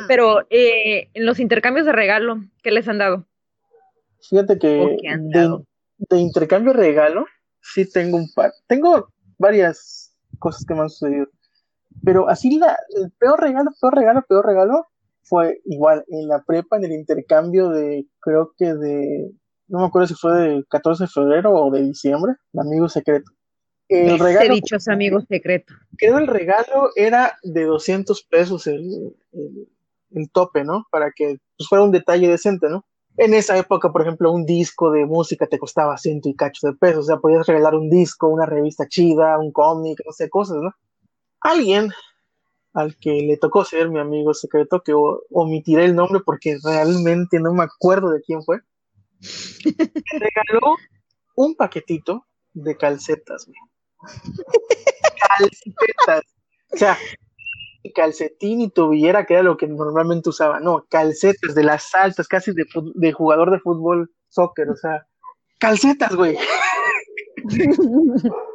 Pero 0.07 0.41
eh, 0.49 1.09
en 1.13 1.25
los 1.25 1.39
intercambios 1.39 1.85
de 1.85 1.93
regalo, 1.93 2.43
¿qué 2.61 2.71
les 2.71 2.87
han 2.87 2.97
dado? 2.97 3.25
Fíjate 4.29 4.59
que 4.59 4.97
de, 6.09 6.19
intercambio 6.19 6.73
de 6.73 6.79
regalo, 6.79 7.25
sí 7.61 7.89
tengo 7.89 8.17
un 8.17 8.29
par. 8.33 8.51
Tengo 8.67 9.07
varias 9.37 10.13
cosas 10.39 10.65
que 10.65 10.73
me 10.73 10.81
han 10.81 10.89
sucedido. 10.89 11.27
Pero 12.03 12.29
así 12.29 12.57
la, 12.57 12.77
el 12.95 13.11
peor 13.11 13.41
regalo, 13.41 13.71
peor 13.79 13.95
regalo, 13.95 14.25
peor 14.27 14.45
regalo 14.45 14.87
fue 15.23 15.61
igual 15.65 16.05
en 16.07 16.27
la 16.27 16.43
prepa, 16.43 16.77
en 16.77 16.85
el 16.85 16.93
intercambio 16.93 17.69
de, 17.69 18.07
creo 18.19 18.53
que 18.57 18.73
de, 18.73 19.31
no 19.67 19.79
me 19.79 19.85
acuerdo 19.85 20.07
si 20.07 20.13
fue 20.15 20.33
de 20.33 20.65
14 20.69 21.03
de 21.03 21.09
febrero 21.09 21.53
o 21.53 21.71
de 21.71 21.83
diciembre, 21.83 22.33
de 22.53 22.61
amigo 22.61 22.87
secreto. 22.87 23.31
El 23.89 24.19
regalo. 24.19 24.53
dichos 24.53 24.87
amigos 24.89 25.23
secreto. 25.29 25.73
Creo 25.97 26.17
el 26.17 26.27
regalo 26.27 26.89
era 26.95 27.37
de 27.43 27.63
200 27.63 28.21
pesos 28.23 28.67
el, 28.67 29.15
tope, 30.33 30.63
¿no? 30.63 30.85
Para 30.91 31.11
que 31.15 31.37
pues, 31.57 31.69
fuera 31.69 31.83
un 31.83 31.91
detalle 31.91 32.27
decente, 32.27 32.69
¿no? 32.69 32.85
En 33.17 33.33
esa 33.33 33.57
época, 33.57 33.91
por 33.91 34.01
ejemplo, 34.01 34.31
un 34.31 34.45
disco 34.45 34.91
de 34.91 35.05
música 35.05 35.47
te 35.47 35.57
costaba 35.57 35.97
ciento 35.97 36.29
y 36.29 36.35
cacho 36.35 36.67
de 36.67 36.73
pesos, 36.73 37.05
o 37.05 37.07
sea, 37.07 37.17
podías 37.17 37.47
regalar 37.47 37.75
un 37.75 37.89
disco, 37.89 38.27
una 38.27 38.45
revista 38.45 38.87
chida, 38.87 39.39
un 39.39 39.51
cómic, 39.51 39.99
no 40.05 40.11
sé, 40.11 40.29
cosas, 40.29 40.57
¿no? 40.61 40.71
Alguien 41.41 41.91
al 42.73 42.95
que 42.97 43.11
le 43.11 43.37
tocó 43.37 43.65
ser 43.65 43.89
mi 43.89 43.99
amigo 43.99 44.33
secreto, 44.33 44.81
que 44.83 44.93
omitiré 45.31 45.85
el 45.85 45.95
nombre 45.95 46.21
porque 46.25 46.57
realmente 46.63 47.39
no 47.39 47.53
me 47.53 47.63
acuerdo 47.63 48.11
de 48.11 48.21
quién 48.21 48.43
fue, 48.43 48.59
regaló 50.11 50.75
un 51.35 51.55
paquetito 51.55 52.25
de 52.53 52.77
calcetas, 52.77 53.45
güey 53.47 53.57
calcetas. 55.37 56.23
O 56.73 56.77
sea, 56.77 56.97
calcetín 57.95 58.61
y 58.61 58.69
tobillera, 58.69 59.25
que 59.25 59.33
era 59.35 59.43
lo 59.43 59.57
que 59.57 59.67
normalmente 59.67 60.29
usaba. 60.29 60.59
No, 60.59 60.85
calcetas 60.89 61.55
de 61.55 61.63
las 61.63 61.93
altas, 61.95 62.27
casi 62.27 62.51
de, 62.53 62.65
de 62.95 63.11
jugador 63.11 63.51
de 63.51 63.59
fútbol, 63.59 64.11
soccer, 64.29 64.69
o 64.69 64.75
sea, 64.75 65.05
calcetas, 65.59 66.15
güey. 66.15 66.37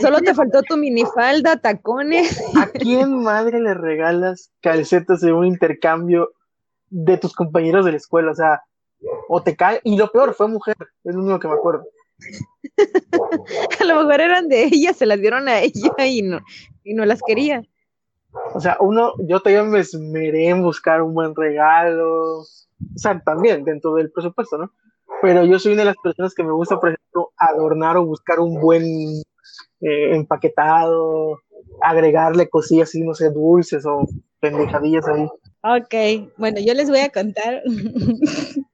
Solo 0.00 0.20
te 0.20 0.34
faltó 0.34 0.62
tu 0.62 0.76
minifalda, 0.76 1.56
tacones. 1.56 2.40
¿A 2.56 2.66
quién 2.68 3.22
madre 3.22 3.60
le 3.60 3.74
regalas 3.74 4.52
calcetas 4.60 5.20
de 5.20 5.32
un 5.32 5.46
intercambio 5.46 6.30
de 6.90 7.18
tus 7.18 7.34
compañeros 7.34 7.84
de 7.84 7.92
la 7.92 7.96
escuela? 7.96 8.30
O 8.30 8.34
sea, 8.34 8.62
o 9.28 9.42
te 9.42 9.56
cae. 9.56 9.80
Y 9.84 9.96
lo 9.96 10.10
peor 10.10 10.34
fue 10.34 10.48
mujer, 10.48 10.76
es 11.04 11.14
lo 11.14 11.22
único 11.22 11.40
que 11.40 11.48
me 11.48 11.54
acuerdo. 11.54 11.84
a 13.80 13.84
lo 13.84 13.96
mejor 13.96 14.20
eran 14.20 14.48
de 14.48 14.64
ella, 14.64 14.92
se 14.92 15.06
las 15.06 15.20
dieron 15.20 15.48
a 15.48 15.60
ella 15.60 16.06
y 16.06 16.22
no, 16.22 16.40
y 16.84 16.94
no 16.94 17.04
las 17.04 17.20
quería. 17.26 17.62
O 18.54 18.60
sea, 18.60 18.76
uno, 18.80 19.12
yo 19.18 19.40
todavía 19.40 19.64
me 19.64 19.80
esmeré 19.80 20.48
en 20.48 20.62
buscar 20.62 21.02
un 21.02 21.14
buen 21.14 21.34
regalo, 21.34 22.38
o 22.40 22.46
sea, 22.96 23.20
también 23.20 23.64
dentro 23.64 23.94
del 23.94 24.10
presupuesto, 24.10 24.56
¿no? 24.56 24.72
Pero 25.20 25.44
yo 25.44 25.58
soy 25.58 25.74
una 25.74 25.82
de 25.82 25.86
las 25.86 25.96
personas 26.02 26.34
que 26.34 26.42
me 26.42 26.52
gusta, 26.52 26.80
por 26.80 26.90
ejemplo, 26.90 27.32
adornar 27.36 27.96
o 27.96 28.06
buscar 28.06 28.40
un 28.40 28.60
buen 28.60 29.22
eh, 29.82 30.14
empaquetado, 30.14 31.38
agregarle 31.82 32.48
cosillas 32.48 32.88
así, 32.88 33.02
no 33.02 33.14
sé, 33.14 33.30
dulces 33.30 33.84
o 33.86 34.06
pendejadillas 34.40 35.06
ahí. 35.08 35.28
Ok, 35.62 36.30
bueno, 36.38 36.60
yo 36.60 36.74
les 36.74 36.88
voy 36.88 37.00
a 37.00 37.10
contar 37.10 37.62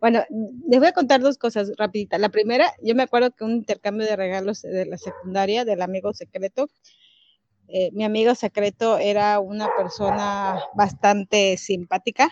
Bueno, 0.00 0.22
les 0.68 0.78
voy 0.78 0.88
a 0.88 0.92
contar 0.92 1.20
dos 1.20 1.38
cosas 1.38 1.72
rapiditas. 1.76 2.20
La 2.20 2.28
primera, 2.28 2.72
yo 2.82 2.94
me 2.94 3.02
acuerdo 3.02 3.32
que 3.32 3.44
un 3.44 3.52
intercambio 3.52 4.06
de 4.06 4.14
regalos 4.14 4.62
de 4.62 4.86
la 4.86 4.96
secundaria 4.96 5.64
del 5.64 5.82
amigo 5.82 6.14
secreto, 6.14 6.68
eh, 7.66 7.90
mi 7.92 8.04
amigo 8.04 8.34
secreto 8.36 8.98
era 8.98 9.40
una 9.40 9.68
persona 9.76 10.60
bastante 10.76 11.56
simpática, 11.56 12.30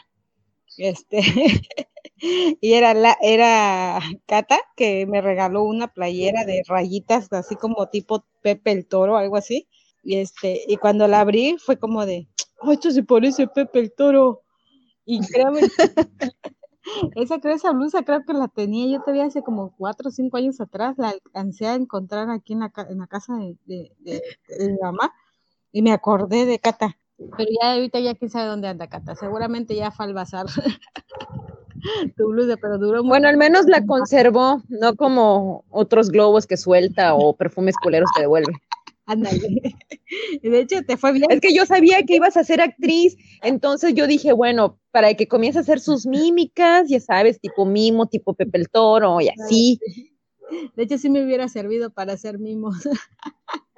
este, 0.78 1.20
y 2.60 2.72
era 2.72 2.94
la, 2.94 3.16
era 3.20 4.00
Cata 4.26 4.58
que 4.76 5.06
me 5.06 5.20
regaló 5.20 5.64
una 5.64 5.88
playera 5.88 6.44
de 6.44 6.62
rayitas, 6.66 7.32
así 7.32 7.56
como 7.56 7.88
tipo 7.88 8.24
Pepe 8.42 8.72
el 8.72 8.86
Toro, 8.86 9.16
algo 9.16 9.36
así, 9.36 9.68
y 10.02 10.16
este, 10.16 10.62
y 10.66 10.76
cuando 10.76 11.08
la 11.08 11.20
abrí 11.20 11.56
fue 11.58 11.78
como 11.78 12.06
de, 12.06 12.28
oh, 12.60 12.72
esto 12.72 12.90
se 12.90 13.02
parece 13.02 13.48
Pepe 13.48 13.78
el 13.80 13.92
Toro, 13.92 14.42
y 15.04 15.20
créame, 15.20 15.60
esa, 17.16 17.36
esa 17.36 17.72
blusa 17.72 18.02
creo 18.02 18.24
que 18.24 18.32
la 18.32 18.48
tenía 18.48 18.86
yo 18.86 19.00
todavía 19.00 19.24
hace 19.24 19.42
como 19.42 19.74
cuatro 19.76 20.08
o 20.08 20.12
cinco 20.12 20.36
años 20.36 20.60
atrás, 20.60 20.96
la 20.98 21.10
alcancé 21.10 21.66
a 21.66 21.74
encontrar 21.74 22.30
aquí 22.30 22.52
en 22.52 22.60
la, 22.60 22.72
en 22.88 22.98
la 22.98 23.06
casa 23.06 23.34
de, 23.36 23.92
de, 23.98 24.22
mi 24.58 24.78
mamá 24.80 25.12
y 25.72 25.82
me 25.82 25.92
acordé 25.92 26.46
de 26.46 26.58
Cata. 26.58 26.98
Pero 27.18 27.50
ya 27.60 27.72
ahorita 27.72 28.00
ya 28.00 28.14
quién 28.14 28.30
sabe 28.30 28.48
dónde 28.48 28.68
anda 28.68 28.88
Cata. 28.88 29.14
Seguramente 29.14 29.74
ya 29.74 29.90
fue 29.90 30.06
al 30.06 30.14
bazar. 30.14 30.46
tu 32.16 32.28
blusa, 32.28 32.56
pero 32.56 32.78
duró 32.78 33.02
Bueno, 33.04 33.28
al 33.28 33.36
menos 33.36 33.66
la 33.66 33.84
conservó, 33.84 34.62
no 34.68 34.96
como 34.96 35.64
otros 35.70 36.10
globos 36.10 36.46
que 36.46 36.56
suelta 36.56 37.14
o 37.14 37.36
perfumes 37.36 37.76
culeros 37.82 38.10
que 38.14 38.22
devuelve. 38.22 38.52
Ándale. 39.06 39.76
De 40.42 40.60
hecho, 40.60 40.82
te 40.82 40.96
fue 40.96 41.12
bien. 41.12 41.30
Es 41.30 41.40
que 41.40 41.54
yo 41.54 41.64
sabía 41.64 42.02
que 42.02 42.16
ibas 42.16 42.36
a 42.36 42.44
ser 42.44 42.60
actriz, 42.60 43.16
entonces 43.42 43.94
yo 43.94 44.06
dije, 44.06 44.32
bueno, 44.32 44.80
para 44.90 45.14
que 45.14 45.28
comience 45.28 45.58
a 45.58 45.62
hacer 45.62 45.78
sus 45.78 46.06
mímicas, 46.06 46.88
ya 46.88 47.00
sabes, 47.00 47.40
tipo 47.40 47.64
mimo, 47.64 48.06
tipo 48.06 48.34
Pepe 48.34 48.58
el 48.58 48.68
Toro 48.68 49.20
y 49.20 49.28
así. 49.28 49.78
De 50.74 50.82
hecho, 50.82 50.98
sí 50.98 51.08
me 51.08 51.24
hubiera 51.24 51.48
servido 51.48 51.90
para 51.90 52.14
hacer 52.14 52.38
mimos. 52.38 52.76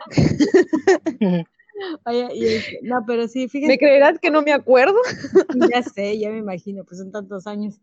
Oye, 2.04 2.80
no, 2.82 3.04
pero 3.06 3.28
sí, 3.28 3.48
fíjate. 3.48 3.72
¿Me 3.72 3.78
creerás 3.78 4.18
que 4.18 4.30
no 4.30 4.42
me 4.42 4.52
acuerdo? 4.52 4.98
ya 5.72 5.82
sé, 5.82 6.18
ya 6.18 6.30
me 6.30 6.38
imagino, 6.38 6.84
pues 6.84 6.98
son 6.98 7.12
tantos 7.12 7.46
años. 7.46 7.80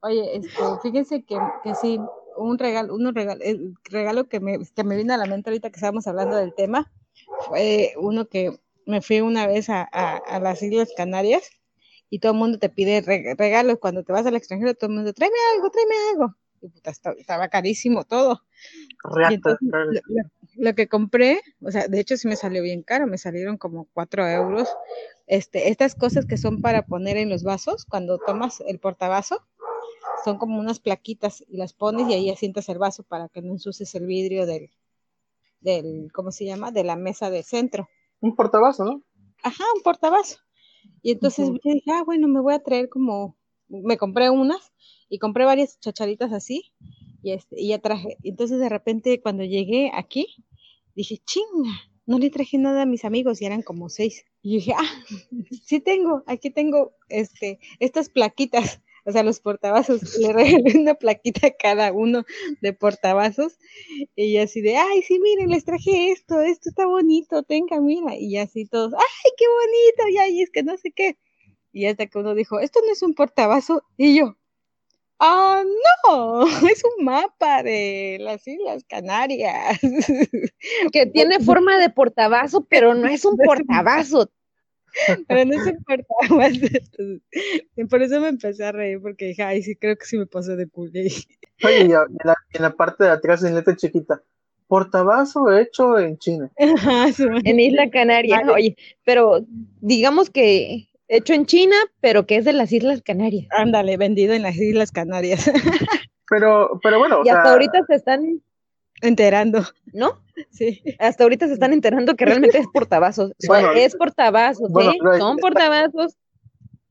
Oye, 0.00 0.36
este, 0.36 0.62
fíjense 0.82 1.22
que, 1.22 1.36
que 1.64 1.74
sí, 1.74 1.98
un 2.36 2.58
regalo, 2.58 2.94
un 2.94 3.14
regalo, 3.14 3.42
el 3.42 3.74
regalo 3.84 4.28
que 4.28 4.40
me, 4.40 4.58
que 4.64 4.84
me 4.84 4.96
vino 4.96 5.14
a 5.14 5.16
la 5.16 5.26
mente 5.26 5.50
ahorita 5.50 5.70
que 5.70 5.76
estábamos 5.76 6.06
hablando 6.06 6.36
del 6.36 6.54
tema, 6.54 6.90
fue 7.48 7.94
uno 7.96 8.28
que 8.28 8.58
me 8.86 9.02
fui 9.02 9.20
una 9.20 9.46
vez 9.46 9.68
a, 9.68 9.82
a, 9.82 10.40
las 10.40 10.62
Islas 10.62 10.90
Canarias 10.96 11.50
y 12.10 12.20
todo 12.20 12.32
el 12.32 12.38
mundo 12.38 12.58
te 12.58 12.68
pide 12.68 13.02
regalos 13.02 13.78
cuando 13.80 14.02
te 14.02 14.12
vas 14.12 14.24
al 14.24 14.36
extranjero, 14.36 14.74
todo 14.74 14.88
el 14.88 14.96
mundo, 14.96 15.12
tráeme 15.12 15.36
algo, 15.54 15.70
tráeme 15.70 15.94
algo. 16.12 16.34
Y 16.60 16.68
puta, 16.68 16.90
estaba, 16.90 17.48
carísimo 17.48 18.04
todo. 18.04 18.42
lo, 19.04 20.22
que 20.74 20.88
compré, 20.88 21.40
o 21.62 21.70
sea, 21.70 21.88
de 21.88 22.00
hecho 22.00 22.16
sí 22.16 22.28
me 22.28 22.36
salió 22.36 22.62
bien 22.62 22.82
caro, 22.82 23.06
me 23.06 23.18
salieron 23.18 23.56
como 23.56 23.86
cuatro 23.92 24.26
euros. 24.28 24.68
Este, 25.26 25.70
estas 25.70 25.94
cosas 25.94 26.26
que 26.26 26.36
son 26.36 26.60
para 26.60 26.86
poner 26.86 27.16
en 27.16 27.28
los 27.28 27.42
vasos, 27.42 27.84
cuando 27.84 28.18
tomas 28.18 28.62
el 28.66 28.78
portavaso, 28.78 29.42
son 30.24 30.38
como 30.38 30.58
unas 30.58 30.80
plaquitas 30.80 31.44
y 31.48 31.56
las 31.56 31.72
pones 31.72 32.08
y 32.08 32.14
ahí 32.14 32.30
asientas 32.30 32.68
el 32.68 32.78
vaso 32.78 33.02
para 33.02 33.28
que 33.28 33.42
no 33.42 33.52
ensuces 33.52 33.94
el 33.94 34.06
vidrio 34.06 34.46
del, 34.46 34.70
del, 35.60 36.10
¿cómo 36.12 36.30
se 36.32 36.44
llama? 36.44 36.70
De 36.70 36.84
la 36.84 36.96
mesa 36.96 37.30
de 37.30 37.42
centro. 37.42 37.88
Un 38.20 38.34
portavaso, 38.34 38.84
¿no? 38.84 39.02
Ajá, 39.42 39.64
un 39.76 39.82
portavaso. 39.82 40.38
Y 41.02 41.12
entonces 41.12 41.50
dije, 41.52 41.82
ah, 41.92 42.02
bueno, 42.04 42.28
me 42.28 42.40
voy 42.40 42.54
a 42.54 42.62
traer 42.62 42.88
como, 42.88 43.36
me 43.68 43.96
compré 43.96 44.30
unas 44.30 44.72
y 45.08 45.18
compré 45.18 45.44
varias 45.44 45.78
chacharitas 45.80 46.32
así 46.32 46.72
y, 47.22 47.32
este, 47.32 47.60
y 47.60 47.68
ya 47.68 47.78
traje. 47.78 48.16
Entonces 48.22 48.58
de 48.58 48.68
repente 48.68 49.20
cuando 49.20 49.44
llegué 49.44 49.90
aquí, 49.94 50.26
dije, 50.98 51.18
chinga, 51.24 51.70
no 52.06 52.18
le 52.18 52.30
traje 52.30 52.58
nada 52.58 52.82
a 52.82 52.86
mis 52.86 53.04
amigos 53.04 53.40
y 53.40 53.46
eran 53.46 53.62
como 53.62 53.88
seis. 53.88 54.24
Y 54.42 54.56
dije, 54.56 54.72
ah, 54.76 55.04
sí 55.64 55.80
tengo, 55.80 56.22
aquí 56.26 56.50
tengo 56.50 56.92
este, 57.08 57.58
estas 57.80 58.08
plaquitas 58.08 58.80
o 59.08 59.12
sea, 59.12 59.22
los 59.22 59.40
portavasos, 59.40 60.02
le 60.18 60.32
regalé 60.34 60.78
una 60.78 60.94
plaquita 60.94 61.46
a 61.46 61.50
cada 61.50 61.92
uno 61.92 62.24
de 62.60 62.74
portavasos 62.74 63.58
y 64.14 64.36
así 64.36 64.60
de, 64.60 64.76
ay, 64.76 65.00
sí, 65.00 65.18
miren, 65.18 65.48
les 65.48 65.64
traje 65.64 66.10
esto, 66.10 66.42
esto 66.42 66.68
está 66.68 66.86
bonito, 66.86 67.42
tenga, 67.42 67.80
mira, 67.80 68.16
y 68.16 68.36
así 68.36 68.66
todos, 68.66 68.92
ay, 68.92 69.30
qué 69.38 69.44
bonito, 69.48 70.14
y 70.14 70.18
ahí 70.18 70.42
es 70.42 70.50
que 70.50 70.62
no 70.62 70.76
sé 70.76 70.92
qué. 70.92 71.16
Y 71.72 71.86
hasta 71.86 72.06
que 72.06 72.18
uno 72.18 72.34
dijo, 72.34 72.60
esto 72.60 72.80
no 72.84 72.92
es 72.92 73.02
un 73.02 73.14
portavaso, 73.14 73.82
y 73.96 74.14
yo, 74.14 74.36
ah, 75.20 75.62
no, 76.06 76.46
es 76.70 76.82
un 76.84 77.04
mapa 77.04 77.62
de 77.62 78.18
las 78.20 78.46
Islas 78.46 78.84
Canarias. 78.88 79.78
Que 80.92 81.06
tiene 81.06 81.40
forma 81.40 81.78
de 81.78 81.90
portavaso, 81.90 82.64
pero 82.68 82.94
no 82.94 83.08
es 83.08 83.24
un 83.24 83.36
portavazo, 83.36 84.30
pero 85.26 85.44
no 85.44 85.62
se 85.62 85.70
importaba 85.70 86.48
Por 87.88 88.02
eso 88.02 88.20
me 88.20 88.28
empecé 88.28 88.64
a 88.64 88.72
reír, 88.72 89.00
porque 89.00 89.26
dije, 89.26 89.42
ay, 89.42 89.62
sí, 89.62 89.76
creo 89.76 89.96
que 89.96 90.04
sí 90.04 90.18
me 90.18 90.26
pasó 90.26 90.56
de 90.56 90.68
culé. 90.68 91.08
Oye, 91.64 91.82
en 91.82 91.90
la, 91.90 92.34
en 92.52 92.62
la 92.62 92.74
parte 92.74 93.04
de 93.04 93.10
atrás, 93.10 93.44
en 93.44 93.54
letra 93.54 93.76
chiquita, 93.76 94.22
portabazo 94.66 95.56
hecho 95.56 95.98
en 95.98 96.18
China. 96.18 96.50
en 96.56 97.60
Isla 97.60 97.90
Canaria, 97.90 98.42
oye, 98.52 98.76
pero 99.04 99.44
digamos 99.80 100.30
que 100.30 100.88
hecho 101.08 101.32
en 101.32 101.46
China, 101.46 101.76
pero 102.00 102.26
que 102.26 102.36
es 102.36 102.44
de 102.44 102.52
las 102.52 102.72
Islas 102.72 103.02
Canarias. 103.02 103.48
Ándale, 103.50 103.96
vendido 103.96 104.34
en 104.34 104.42
las 104.42 104.56
Islas 104.56 104.92
Canarias. 104.92 105.50
pero, 106.30 106.78
pero 106.82 106.98
bueno. 106.98 107.22
Y 107.24 107.28
hasta 107.28 107.52
ahorita 107.52 107.84
se 107.86 107.94
están 107.94 108.42
enterando. 109.02 109.62
¿No? 109.92 110.20
Sí. 110.50 110.82
Hasta 110.98 111.24
ahorita 111.24 111.46
se 111.48 111.54
están 111.54 111.72
enterando 111.72 112.14
que 112.14 112.24
realmente 112.24 112.58
es 112.58 112.66
portavasos. 112.72 113.32
Bueno, 113.46 113.72
es 113.72 113.96
portavasos, 113.96 114.70
¿eh? 114.70 115.18
Son 115.18 115.36
portavasos. 115.38 116.16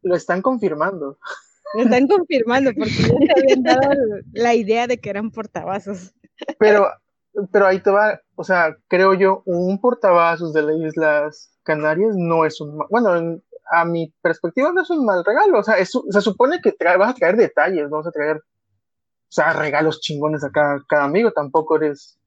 Lo 0.02 0.16
están 0.16 0.42
confirmando. 0.42 1.18
Lo 1.76 1.84
están 1.84 2.08
confirmando 2.08 2.72
porque 2.74 2.92
ya 2.92 3.34
te 3.34 3.42
habían 3.42 3.64
dado 3.64 3.92
la 4.34 4.56
idea 4.56 4.88
de 4.88 5.00
que 5.00 5.10
eran 5.10 5.32
portavasos. 5.32 6.14
Pero, 6.60 6.88
pero 7.52 7.68
ahí 7.68 7.80
te 7.80 7.92
va, 7.92 8.22
o 8.36 8.44
sea, 8.44 8.78
creo 8.88 9.14
yo, 9.14 9.44
un 9.46 9.80
portavasos 9.82 10.54
de 10.54 10.62
las 10.62 10.78
Islas 10.78 11.58
Canarias 11.64 12.16
no 12.16 12.46
es 12.46 12.62
un, 12.62 12.78
bueno, 12.90 13.42
a 13.72 13.86
mi 13.86 14.14
perspectiva 14.22 14.72
no 14.72 14.82
es 14.82 14.90
un 14.90 15.06
mal 15.06 15.24
regalo, 15.26 15.60
o 15.60 15.64
sea, 15.64 15.76
se 15.84 16.22
supone 16.22 16.60
que 16.62 16.76
vas 16.98 17.10
a 17.10 17.14
traer 17.14 17.36
detalles, 17.36 17.90
no 17.90 17.98
vas 17.98 18.08
a 18.08 18.12
traer 18.12 18.42
o 19.28 19.32
sea, 19.32 19.52
regalos 19.54 20.00
chingones 20.00 20.44
a 20.44 20.52
cada, 20.52 21.04
amigo, 21.04 21.32
tampoco 21.32 21.76
eres 21.76 22.18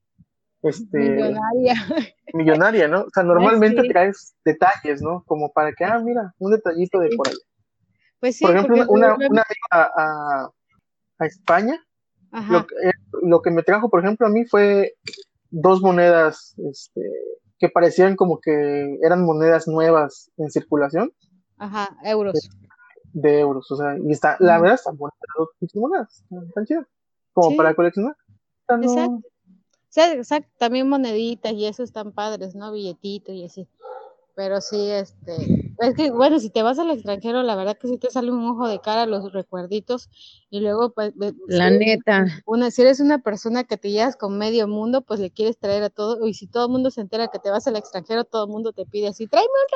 este 0.62 0.98
millonaria. 0.98 1.74
millonaria, 2.34 2.88
¿no? 2.88 3.00
O 3.02 3.10
sea, 3.12 3.22
normalmente 3.22 3.88
traes 3.88 4.34
detalles, 4.44 5.00
¿no? 5.00 5.24
Como 5.26 5.50
para 5.50 5.72
que, 5.72 5.84
ah, 5.84 5.98
mira, 5.98 6.34
un 6.38 6.52
detallito 6.52 7.00
de 7.00 7.08
por 7.16 7.28
ahí. 7.28 7.34
Pues 8.20 8.36
sí, 8.36 8.44
por 8.44 8.54
ejemplo, 8.54 8.84
una, 8.88 9.14
una, 9.14 9.44
a, 9.70 10.50
a, 11.18 11.26
España, 11.26 11.82
lo 12.50 12.66
que, 12.66 12.74
eh, 12.74 12.92
lo 13.22 13.40
que, 13.40 13.50
me 13.50 13.62
trajo, 13.62 13.88
por 13.88 14.00
ejemplo, 14.00 14.26
a 14.26 14.30
mí 14.30 14.44
fue 14.44 14.92
dos 15.48 15.80
monedas 15.80 16.54
este, 16.70 17.00
que 17.58 17.70
parecían 17.70 18.14
como 18.14 18.40
que 18.40 18.98
eran 19.02 19.24
monedas 19.24 19.66
nuevas 19.66 20.30
en 20.36 20.50
circulación. 20.50 21.12
Ajá, 21.60 21.96
euros 22.02 22.34
de 23.12 23.40
euros, 23.40 23.70
o 23.70 23.76
sea, 23.76 23.96
y 23.98 24.12
está, 24.12 24.36
la 24.40 24.60
verdad 24.60 24.76
están 24.76 24.96
buenas 24.96 25.18
monedas, 25.74 26.24
están 26.48 26.66
chidas, 26.66 26.86
como 27.32 27.56
para 27.56 27.74
coleccionar. 27.74 28.16
Exacto. 28.68 29.12
O 29.12 29.92
sea, 29.92 30.12
exacto, 30.12 30.50
también 30.58 30.88
moneditas 30.88 31.52
y 31.52 31.66
eso 31.66 31.82
están 31.82 32.12
padres, 32.12 32.54
¿no? 32.54 32.70
Billetitos 32.72 33.34
y 33.34 33.44
así. 33.44 33.68
Pero 34.40 34.62
sí, 34.62 34.90
este, 34.90 35.34
es 35.80 35.94
que 35.94 36.10
bueno, 36.10 36.40
si 36.40 36.48
te 36.48 36.62
vas 36.62 36.78
al 36.78 36.90
extranjero, 36.90 37.42
la 37.42 37.54
verdad 37.56 37.76
que 37.76 37.88
sí 37.88 37.98
te 37.98 38.08
sale 38.08 38.30
un 38.30 38.42
ojo 38.48 38.68
de 38.68 38.80
cara 38.80 39.04
los 39.04 39.34
recuerditos 39.34 40.08
y 40.48 40.60
luego 40.60 40.94
pues 40.94 41.12
la 41.46 41.68
neta. 41.68 42.24
Una 42.46 42.70
si 42.70 42.80
eres 42.80 43.00
una 43.00 43.18
persona 43.18 43.64
que 43.64 43.76
te 43.76 43.90
llevas 43.90 44.16
con 44.16 44.38
medio 44.38 44.66
mundo, 44.66 45.02
pues 45.02 45.20
le 45.20 45.30
quieres 45.30 45.58
traer 45.58 45.82
a 45.82 45.90
todo 45.90 46.26
y 46.26 46.32
si 46.32 46.46
todo 46.46 46.64
el 46.64 46.72
mundo 46.72 46.90
se 46.90 47.02
entera 47.02 47.28
que 47.28 47.38
te 47.38 47.50
vas 47.50 47.66
al 47.66 47.76
extranjero, 47.76 48.24
todo 48.24 48.44
el 48.44 48.50
mundo 48.50 48.72
te 48.72 48.86
pide 48.86 49.08
así, 49.08 49.26
"Tráeme 49.26 49.50
un 49.50 49.68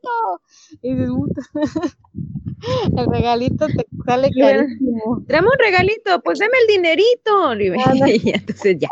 regalito." 0.00 0.40
Y 0.80 0.94
dices, 0.94 1.50
el 2.96 3.06
regalito 3.12 3.66
te 3.66 3.86
sale 4.06 4.30
carísimo. 4.30 5.22
Tráeme 5.26 5.48
un 5.48 5.58
regalito, 5.58 6.18
pues 6.22 6.38
dame 6.38 6.56
el 6.62 6.76
dinerito. 6.76 7.52
Y 8.24 8.30
entonces 8.30 8.78
ya. 8.78 8.88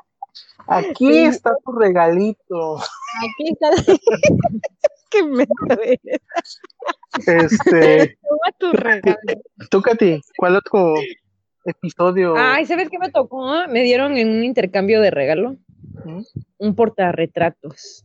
Aquí 0.67 1.21
está 1.21 1.55
tu 1.65 1.73
regalito. 1.73 2.77
Aquí 2.77 3.53
está. 3.53 3.71
que 5.17 5.23
me 5.25 5.47
Este. 7.27 8.19
Regalo. 8.73 9.17
Tú, 9.71 9.83
Katy, 9.83 10.21
¿cuál 10.37 10.57
otro 10.57 10.95
episodio? 11.65 12.35
Ay, 12.37 12.67
¿sabes 12.67 12.89
qué 12.91 12.99
me 12.99 13.11
tocó? 13.11 13.67
Me 13.69 13.83
dieron 13.83 14.17
en 14.17 14.29
un 14.29 14.45
intercambio 14.45 15.01
de 15.01 15.11
regalo 15.11 15.57
¿Mm? 16.05 16.23
un 16.59 16.75
portarretratos. 16.75 18.03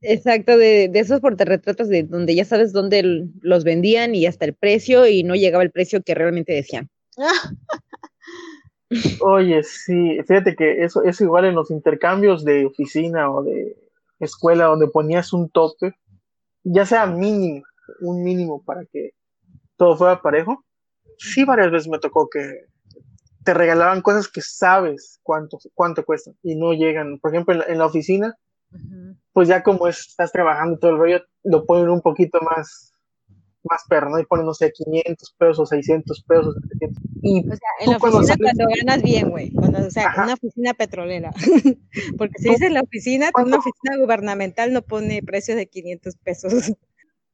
Exacto, 0.00 0.58
de, 0.58 0.88
de, 0.88 0.98
esos 0.98 1.20
portarretratos 1.20 1.88
de 1.88 2.02
donde 2.02 2.34
ya 2.34 2.44
sabes 2.44 2.72
dónde 2.72 3.26
los 3.40 3.64
vendían 3.64 4.14
y 4.14 4.26
hasta 4.26 4.44
el 4.44 4.52
precio 4.52 5.06
y 5.06 5.22
no 5.22 5.34
llegaba 5.34 5.64
el 5.64 5.70
precio 5.70 6.02
que 6.02 6.14
realmente 6.14 6.52
decían. 6.52 6.90
Oye, 9.20 9.62
sí, 9.62 10.18
fíjate 10.26 10.54
que 10.54 10.84
eso 10.84 11.02
es 11.04 11.20
igual 11.20 11.46
en 11.46 11.54
los 11.54 11.70
intercambios 11.70 12.44
de 12.44 12.66
oficina 12.66 13.30
o 13.30 13.42
de 13.42 13.76
escuela 14.24 14.66
donde 14.66 14.88
ponías 14.88 15.32
un 15.32 15.50
tope, 15.50 15.94
ya 16.62 16.86
sea 16.86 17.06
mínimo, 17.06 17.64
un 18.00 18.22
mínimo 18.22 18.62
para 18.64 18.84
que 18.86 19.10
todo 19.76 19.96
fuera 19.96 20.22
parejo. 20.22 20.64
Sí, 21.18 21.44
varias 21.44 21.70
veces 21.70 21.88
me 21.88 21.98
tocó 21.98 22.28
que 22.28 22.66
te 23.44 23.54
regalaban 23.54 24.00
cosas 24.00 24.28
que 24.28 24.40
sabes 24.40 25.20
cuánto, 25.22 25.58
cuánto 25.74 26.04
cuestan 26.04 26.34
y 26.42 26.56
no 26.56 26.72
llegan. 26.72 27.18
Por 27.20 27.32
ejemplo, 27.32 27.54
en 27.66 27.78
la, 27.78 27.86
oficina, 27.86 28.34
pues 29.32 29.48
ya 29.48 29.62
como 29.62 29.86
estás 29.86 30.32
trabajando 30.32 30.78
todo 30.78 30.92
el 30.92 30.98
rollo, 30.98 31.20
lo 31.44 31.66
ponen 31.66 31.90
un 31.90 32.00
poquito 32.00 32.40
más 32.40 32.93
más 33.64 33.82
perro, 33.88 34.10
¿no? 34.10 34.18
Y 34.18 34.26
ponen, 34.26 34.46
no 34.46 34.54
sé, 34.54 34.72
500 34.72 35.34
pesos, 35.38 35.68
600 35.68 36.22
pesos, 36.22 36.54
700. 36.78 37.02
Y 37.22 37.38
o 37.40 37.56
sea, 37.56 37.68
en 37.80 37.90
la 37.90 37.96
oficina 37.96 38.36
cuando, 38.38 38.64
ganas 38.76 39.02
bien, 39.02 39.30
güey. 39.30 39.52
O 39.56 39.90
sea, 39.90 40.14
una 40.22 40.34
oficina 40.34 40.74
petrolera. 40.74 41.30
Porque 42.18 42.38
si 42.38 42.50
dices 42.50 42.70
la 42.70 42.82
oficina, 42.82 43.30
una 43.34 43.58
oficina 43.58 43.96
gubernamental 43.98 44.72
no 44.72 44.82
pone 44.82 45.22
precios 45.22 45.56
de 45.56 45.66
500 45.66 46.16
pesos. 46.16 46.52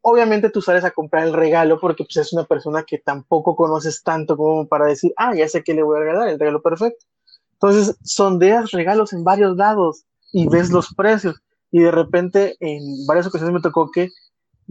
Obviamente 0.02 0.48
tú 0.48 0.62
sales 0.62 0.84
a 0.84 0.92
comprar 0.92 1.26
el 1.26 1.34
regalo 1.34 1.78
porque 1.78 2.04
pues, 2.04 2.16
es 2.16 2.32
una 2.32 2.44
persona 2.44 2.84
que 2.84 2.96
tampoco 2.96 3.54
conoces 3.54 4.02
tanto 4.02 4.34
como 4.34 4.66
para 4.66 4.86
decir, 4.86 5.12
ah, 5.18 5.34
ya 5.36 5.46
sé 5.46 5.62
qué 5.62 5.74
le 5.74 5.82
voy 5.82 5.98
a 5.98 6.00
regalar, 6.00 6.28
el 6.30 6.38
regalo 6.38 6.62
perfecto. 6.62 7.04
Entonces, 7.52 7.98
sondeas 8.02 8.70
regalos 8.70 9.12
en 9.12 9.24
varios 9.24 9.58
lados 9.58 10.06
y 10.32 10.48
ves 10.48 10.70
los 10.70 10.94
precios. 10.94 11.42
Y 11.70 11.80
de 11.80 11.90
repente, 11.90 12.56
en 12.60 13.06
varias 13.06 13.26
ocasiones 13.26 13.54
me 13.54 13.60
tocó 13.60 13.90
que 13.90 14.08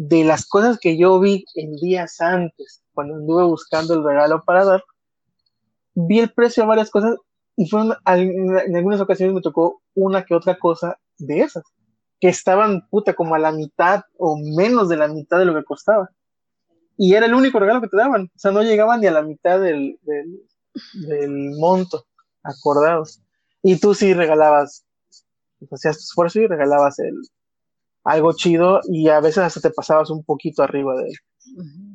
de 0.01 0.23
las 0.23 0.47
cosas 0.47 0.79
que 0.79 0.97
yo 0.97 1.19
vi 1.19 1.43
en 1.55 1.75
días 1.75 2.21
antes, 2.21 2.81
cuando 2.93 3.15
anduve 3.15 3.43
buscando 3.43 3.95
el 3.95 4.03
regalo 4.05 4.41
para 4.45 4.63
dar, 4.63 4.83
vi 5.93 6.19
el 6.19 6.31
precio 6.31 6.63
de 6.63 6.69
varias 6.69 6.89
cosas 6.89 7.17
y 7.57 7.67
fueron, 7.67 7.97
en 8.05 8.77
algunas 8.77 9.01
ocasiones 9.01 9.35
me 9.35 9.41
tocó 9.41 9.81
una 9.95 10.23
que 10.23 10.33
otra 10.33 10.57
cosa 10.57 10.97
de 11.17 11.41
esas, 11.41 11.65
que 12.21 12.29
estaban 12.29 12.87
puta 12.89 13.13
como 13.13 13.35
a 13.35 13.39
la 13.39 13.51
mitad 13.51 14.03
o 14.17 14.37
menos 14.37 14.87
de 14.87 14.95
la 14.95 15.09
mitad 15.09 15.37
de 15.37 15.43
lo 15.43 15.53
que 15.53 15.65
costaba. 15.65 16.09
Y 16.95 17.15
era 17.15 17.25
el 17.25 17.33
único 17.33 17.59
regalo 17.59 17.81
que 17.81 17.89
te 17.89 17.97
daban, 17.97 18.31
o 18.33 18.39
sea, 18.39 18.51
no 18.51 18.63
llegaban 18.63 19.01
ni 19.01 19.07
a 19.07 19.11
la 19.11 19.21
mitad 19.21 19.59
del, 19.59 19.99
del 20.93 21.51
monto 21.59 22.05
acordados. 22.41 23.21
Y 23.61 23.77
tú 23.81 23.93
sí 23.93 24.13
regalabas, 24.13 24.85
hacías 25.69 25.97
tu 25.97 26.03
esfuerzo 26.03 26.39
y 26.39 26.47
regalabas 26.47 26.99
el, 26.99 27.19
algo 28.09 28.33
chido 28.33 28.81
y 28.89 29.07
a 29.09 29.19
veces 29.19 29.39
hasta 29.39 29.61
te 29.61 29.69
pasabas 29.69 30.09
un 30.09 30.23
poquito 30.23 30.63
arriba 30.63 30.95
de, 30.95 31.11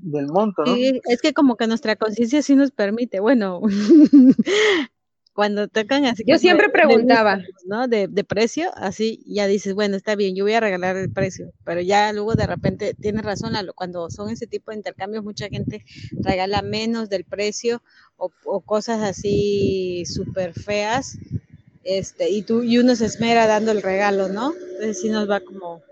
del 0.03 0.27
monto, 0.29 0.65
¿no? 0.65 0.75
es 0.77 1.21
que 1.21 1.33
como 1.33 1.57
que 1.57 1.67
nuestra 1.67 1.97
conciencia 1.97 2.43
sí 2.43 2.55
nos 2.55 2.71
permite, 2.71 3.21
bueno, 3.21 3.61
cuando 5.33 5.67
tocan 5.67 6.05
así. 6.05 6.23
Yo 6.25 6.39
siempre 6.39 6.69
preguntaba, 6.69 7.43
¿no? 7.67 7.89
De, 7.89 8.07
de, 8.07 8.23
precio, 8.23 8.71
así 8.77 9.25
ya 9.27 9.49
dices, 9.49 9.75
bueno, 9.75 9.97
está 9.97 10.15
bien, 10.15 10.37
yo 10.37 10.45
voy 10.45 10.53
a 10.53 10.61
regalar 10.61 10.97
el 10.97 11.11
precio, 11.11 11.51
pero 11.65 11.81
ya 11.81 12.13
luego 12.13 12.35
de 12.35 12.47
repente 12.47 12.95
tienes 12.95 13.25
razón, 13.25 13.55
cuando 13.75 14.09
son 14.11 14.31
ese 14.31 14.47
tipo 14.47 14.71
de 14.71 14.77
intercambios, 14.77 15.25
mucha 15.25 15.49
gente 15.49 15.85
regala 16.13 16.63
menos 16.63 17.09
del 17.09 17.25
precio 17.25 17.83
o, 18.17 18.31
o 18.45 18.61
cosas 18.61 19.03
así 19.03 20.05
súper 20.07 20.53
feas, 20.53 21.19
este, 21.85 22.31
y 22.31 22.43
tú, 22.43 22.63
y 22.63 22.79
uno 22.79 22.97
se 22.97 23.07
esmera 23.07 23.47
dando 23.47 23.71
el 23.71 23.83
regalo, 23.83 24.29
¿no? 24.29 24.55
Entonces 24.55 25.01
sí 25.01 25.11
nos 25.11 25.29
va 25.29 25.41
como. 25.41 25.83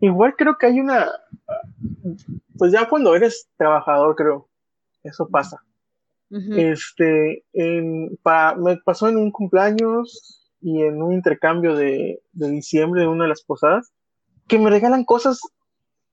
Igual 0.00 0.34
creo 0.36 0.56
que 0.56 0.66
hay 0.66 0.80
una, 0.80 1.08
pues 2.56 2.72
ya 2.72 2.88
cuando 2.88 3.14
eres 3.14 3.48
trabajador, 3.56 4.14
creo, 4.14 4.48
eso 5.02 5.28
pasa 5.28 5.62
este, 6.30 7.44
me 7.54 8.76
pasó 8.84 9.08
en 9.08 9.16
un 9.16 9.30
cumpleaños 9.30 10.44
y 10.60 10.82
en 10.82 11.02
un 11.02 11.12
intercambio 11.12 11.74
de, 11.74 12.20
diciembre 12.32 13.02
de 13.02 13.08
una 13.08 13.24
de 13.24 13.30
las 13.30 13.42
posadas, 13.42 13.92
que 14.46 14.58
me 14.58 14.70
regalan 14.70 15.04
cosas 15.04 15.40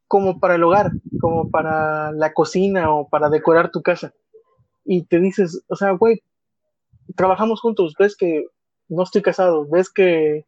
como 0.07 0.39
para 0.39 0.55
el 0.55 0.63
hogar, 0.63 0.91
como 1.19 1.49
para 1.49 2.11
la 2.11 2.33
cocina 2.33 2.93
o 2.93 3.09
para 3.09 3.29
decorar 3.29 3.71
tu 3.71 3.81
casa. 3.81 4.13
Y 4.83 5.05
te 5.05 5.19
dices, 5.19 5.63
o 5.67 5.75
sea, 5.75 5.91
güey, 5.91 6.21
trabajamos 7.15 7.59
juntos, 7.59 7.95
ves 7.97 8.15
que 8.15 8.45
no 8.87 9.03
estoy 9.03 9.21
casado, 9.21 9.67
ves 9.67 9.89
que 9.89 10.45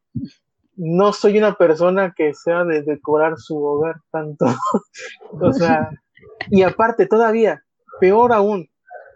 no 0.77 1.11
soy 1.11 1.37
una 1.37 1.55
persona 1.55 2.13
que 2.15 2.33
sea 2.33 2.63
de 2.63 2.83
decorar 2.83 3.37
su 3.37 3.61
hogar 3.61 3.95
tanto. 4.11 4.45
o 5.41 5.51
sea, 5.51 5.89
y 6.49 6.61
aparte, 6.61 7.07
todavía, 7.07 7.63
peor 7.99 8.31
aún, 8.31 8.69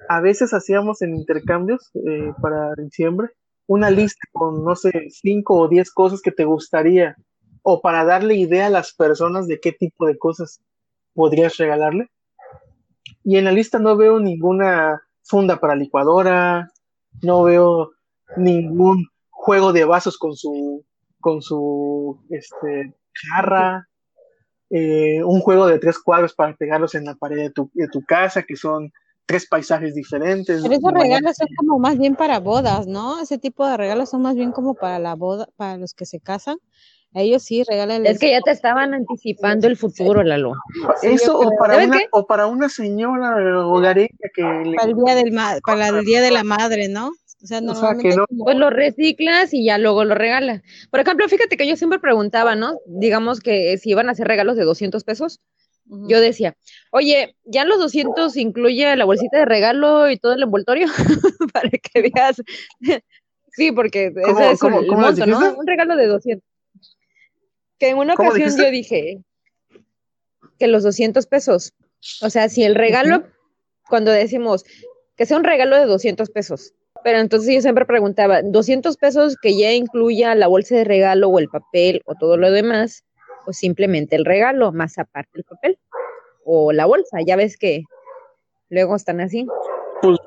a 0.09 0.19
veces 0.19 0.53
hacíamos 0.53 1.01
en 1.01 1.15
intercambios 1.15 1.91
eh, 1.93 2.33
para 2.41 2.73
diciembre 2.75 3.29
una 3.67 3.89
lista 3.89 4.27
con, 4.33 4.65
no 4.65 4.75
sé, 4.75 4.91
cinco 5.09 5.57
o 5.57 5.67
diez 5.69 5.91
cosas 5.91 6.21
que 6.21 6.31
te 6.31 6.43
gustaría 6.43 7.15
o 7.61 7.79
para 7.81 8.03
darle 8.03 8.35
idea 8.35 8.67
a 8.67 8.71
las 8.71 8.93
personas 8.93 9.47
de 9.47 9.61
qué 9.61 9.71
tipo 9.71 10.07
de 10.07 10.17
cosas 10.17 10.59
podrías 11.13 11.55
regalarle. 11.57 12.09
Y 13.23 13.37
en 13.37 13.45
la 13.45 13.51
lista 13.51 13.79
no 13.79 13.95
veo 13.95 14.19
ninguna 14.19 15.01
funda 15.23 15.59
para 15.61 15.75
licuadora, 15.75 16.69
no 17.21 17.43
veo 17.43 17.91
ningún 18.35 19.07
juego 19.29 19.71
de 19.71 19.85
vasos 19.85 20.17
con 20.17 20.35
su 20.35 20.83
con 21.21 21.41
su 21.41 22.19
este, 22.29 22.93
jarra, 23.13 23.87
eh, 24.69 25.23
un 25.23 25.41
juego 25.41 25.67
de 25.67 25.79
tres 25.79 25.99
cuadros 25.99 26.33
para 26.33 26.55
pegarlos 26.55 26.95
en 26.95 27.05
la 27.05 27.15
pared 27.15 27.37
de 27.37 27.49
tu, 27.51 27.69
de 27.73 27.87
tu 27.87 28.03
casa, 28.03 28.43
que 28.43 28.55
son 28.55 28.91
tres 29.25 29.47
paisajes 29.47 29.95
diferentes. 29.95 30.61
Pero 30.61 30.73
esos 30.73 30.91
regalos 30.93 31.37
son 31.37 31.47
como 31.57 31.79
más 31.79 31.97
bien 31.97 32.15
para 32.15 32.39
bodas, 32.39 32.87
¿no? 32.87 33.21
Ese 33.21 33.37
tipo 33.37 33.67
de 33.67 33.77
regalos 33.77 34.09
son 34.09 34.21
más 34.21 34.35
bien 34.35 34.51
como 34.51 34.73
para 34.73 34.99
la 34.99 35.15
boda, 35.15 35.47
para 35.55 35.77
los 35.77 35.93
que 35.93 36.05
se 36.05 36.19
casan. 36.19 36.57
ellos 37.13 37.43
sí 37.43 37.63
regalan. 37.67 38.05
Es 38.05 38.19
que 38.19 38.31
ya 38.31 38.41
te 38.41 38.51
estaban 38.51 38.93
anticipando 38.93 39.67
el 39.67 39.77
futuro, 39.77 40.23
Lalo. 40.23 40.53
Eso, 41.01 41.39
o 41.39 41.49
para, 41.57 41.83
una, 41.83 41.99
o 42.11 42.25
para 42.25 42.47
una 42.47 42.69
señora 42.69 43.65
hogareña 43.65 44.09
que. 44.33 44.41
Para 44.41 44.89
el, 44.89 44.95
día 44.95 45.15
del 45.15 45.33
para 45.65 45.87
el 45.89 46.05
día 46.05 46.21
de 46.21 46.31
la 46.31 46.43
madre, 46.43 46.87
¿no? 46.89 47.11
O 47.43 47.47
sea, 47.47 47.61
normalmente. 47.61 48.15
Pues 48.37 48.55
lo 48.55 48.69
reciclas 48.69 49.53
y 49.53 49.65
ya 49.65 49.77
luego 49.77 50.03
lo 50.03 50.15
regalas. 50.15 50.61
Por 50.91 50.99
ejemplo, 50.99 51.27
fíjate 51.27 51.57
que 51.57 51.67
yo 51.67 51.75
siempre 51.75 51.99
preguntaba, 51.99 52.55
¿no? 52.55 52.79
Digamos 52.85 53.39
que 53.39 53.77
si 53.77 53.89
iban 53.89 54.09
a 54.09 54.11
hacer 54.11 54.27
regalos 54.27 54.57
de 54.57 54.63
200 54.63 55.03
pesos, 55.03 55.41
yo 55.85 56.21
decía, 56.21 56.55
oye, 56.91 57.35
¿ya 57.43 57.65
los 57.65 57.79
200 57.79 58.37
incluye 58.37 58.95
la 58.95 59.05
bolsita 59.05 59.39
de 59.39 59.45
regalo 59.45 60.09
y 60.09 60.17
todo 60.17 60.33
el 60.33 60.43
envoltorio? 60.43 60.87
Para 61.53 61.69
que 61.69 62.01
veas. 62.01 62.41
sí, 63.51 63.71
porque 63.71 64.13
ese 64.15 64.51
es 64.51 64.63
el 64.63 64.71
monto, 64.87 65.25
¿no? 65.25 65.55
Un 65.57 65.67
regalo 65.67 65.95
de 65.95 66.07
200. 66.07 66.47
Que 67.79 67.89
en 67.89 67.97
una 67.97 68.13
ocasión 68.13 68.55
yo 68.55 68.71
dije 68.71 69.21
que 70.59 70.67
los 70.67 70.83
200 70.83 71.25
pesos, 71.25 71.73
o 72.21 72.29
sea, 72.29 72.47
si 72.47 72.63
el 72.63 72.75
regalo, 72.75 73.25
cuando 73.89 74.11
decimos 74.11 74.63
que 75.17 75.25
sea 75.25 75.37
un 75.37 75.43
regalo 75.43 75.75
de 75.75 75.85
200 75.85 76.29
pesos, 76.29 76.73
pero 77.03 77.19
entonces 77.19 77.53
yo 77.53 77.61
siempre 77.61 77.85
preguntaba, 77.85 78.41
200 78.41 78.97
pesos 78.97 79.35
que 79.41 79.57
ya 79.57 79.71
incluya 79.71 80.35
la 80.35 80.47
bolsa 80.47 80.75
de 80.75 80.83
regalo 80.83 81.29
o 81.29 81.39
el 81.39 81.49
papel 81.49 82.01
o 82.05 82.15
todo 82.15 82.37
lo 82.37 82.51
demás, 82.51 83.03
o 83.45 83.53
simplemente 83.53 84.15
el 84.15 84.25
regalo, 84.25 84.71
más 84.71 84.97
aparte 84.97 85.31
el 85.33 85.43
papel 85.43 85.79
o 86.45 86.71
la 86.71 86.85
bolsa. 86.85 87.19
Ya 87.25 87.35
ves 87.35 87.57
que 87.57 87.83
luego 88.69 88.95
están 88.95 89.21
así. 89.21 89.45
Pues 90.01 90.17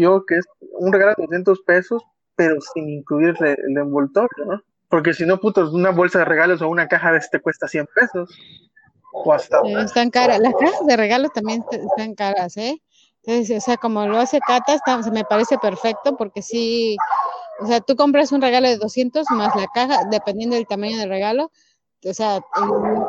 yo 0.00 0.24
que 0.26 0.36
es 0.36 0.46
un 0.78 0.92
regalo 0.92 1.14
de 1.16 1.24
200 1.24 1.60
pesos, 1.62 2.02
pero 2.34 2.60
sin 2.60 2.88
incluir 2.88 3.34
el, 3.40 3.76
envoltorio, 3.76 4.44
¿no? 4.46 4.62
Porque 4.88 5.14
si 5.14 5.26
no, 5.26 5.40
puto, 5.40 5.70
una 5.70 5.90
bolsa 5.90 6.20
de 6.20 6.24
regalos 6.26 6.62
o 6.62 6.68
una 6.68 6.88
caja 6.88 7.12
de 7.12 7.18
este 7.18 7.40
cuesta 7.40 7.66
100 7.66 7.88
pesos. 7.94 8.38
O 9.12 9.32
hasta 9.32 9.60
están 9.84 10.10
caras. 10.10 10.38
Las 10.40 10.54
cajas 10.54 10.86
de 10.86 10.96
regalos 10.96 11.32
también 11.32 11.64
están 11.70 12.14
caras, 12.14 12.56
¿eh? 12.56 12.82
Entonces, 13.26 13.58
o 13.58 13.60
sea, 13.60 13.76
como 13.76 14.06
lo 14.06 14.18
hace 14.18 14.38
Cata, 14.40 14.74
está, 14.74 15.02
se 15.02 15.10
me 15.10 15.24
parece 15.24 15.58
perfecto 15.58 16.16
porque 16.16 16.42
sí, 16.42 16.96
o 17.60 17.66
sea, 17.66 17.80
tú 17.80 17.96
compras 17.96 18.30
un 18.30 18.40
regalo 18.40 18.68
de 18.68 18.78
200 18.78 19.26
más 19.32 19.54
la 19.56 19.66
caja, 19.74 20.04
dependiendo 20.10 20.54
del 20.54 20.66
tamaño 20.66 20.96
del 20.96 21.08
regalo, 21.08 21.50
o 22.08 22.14
sea, 22.14 22.40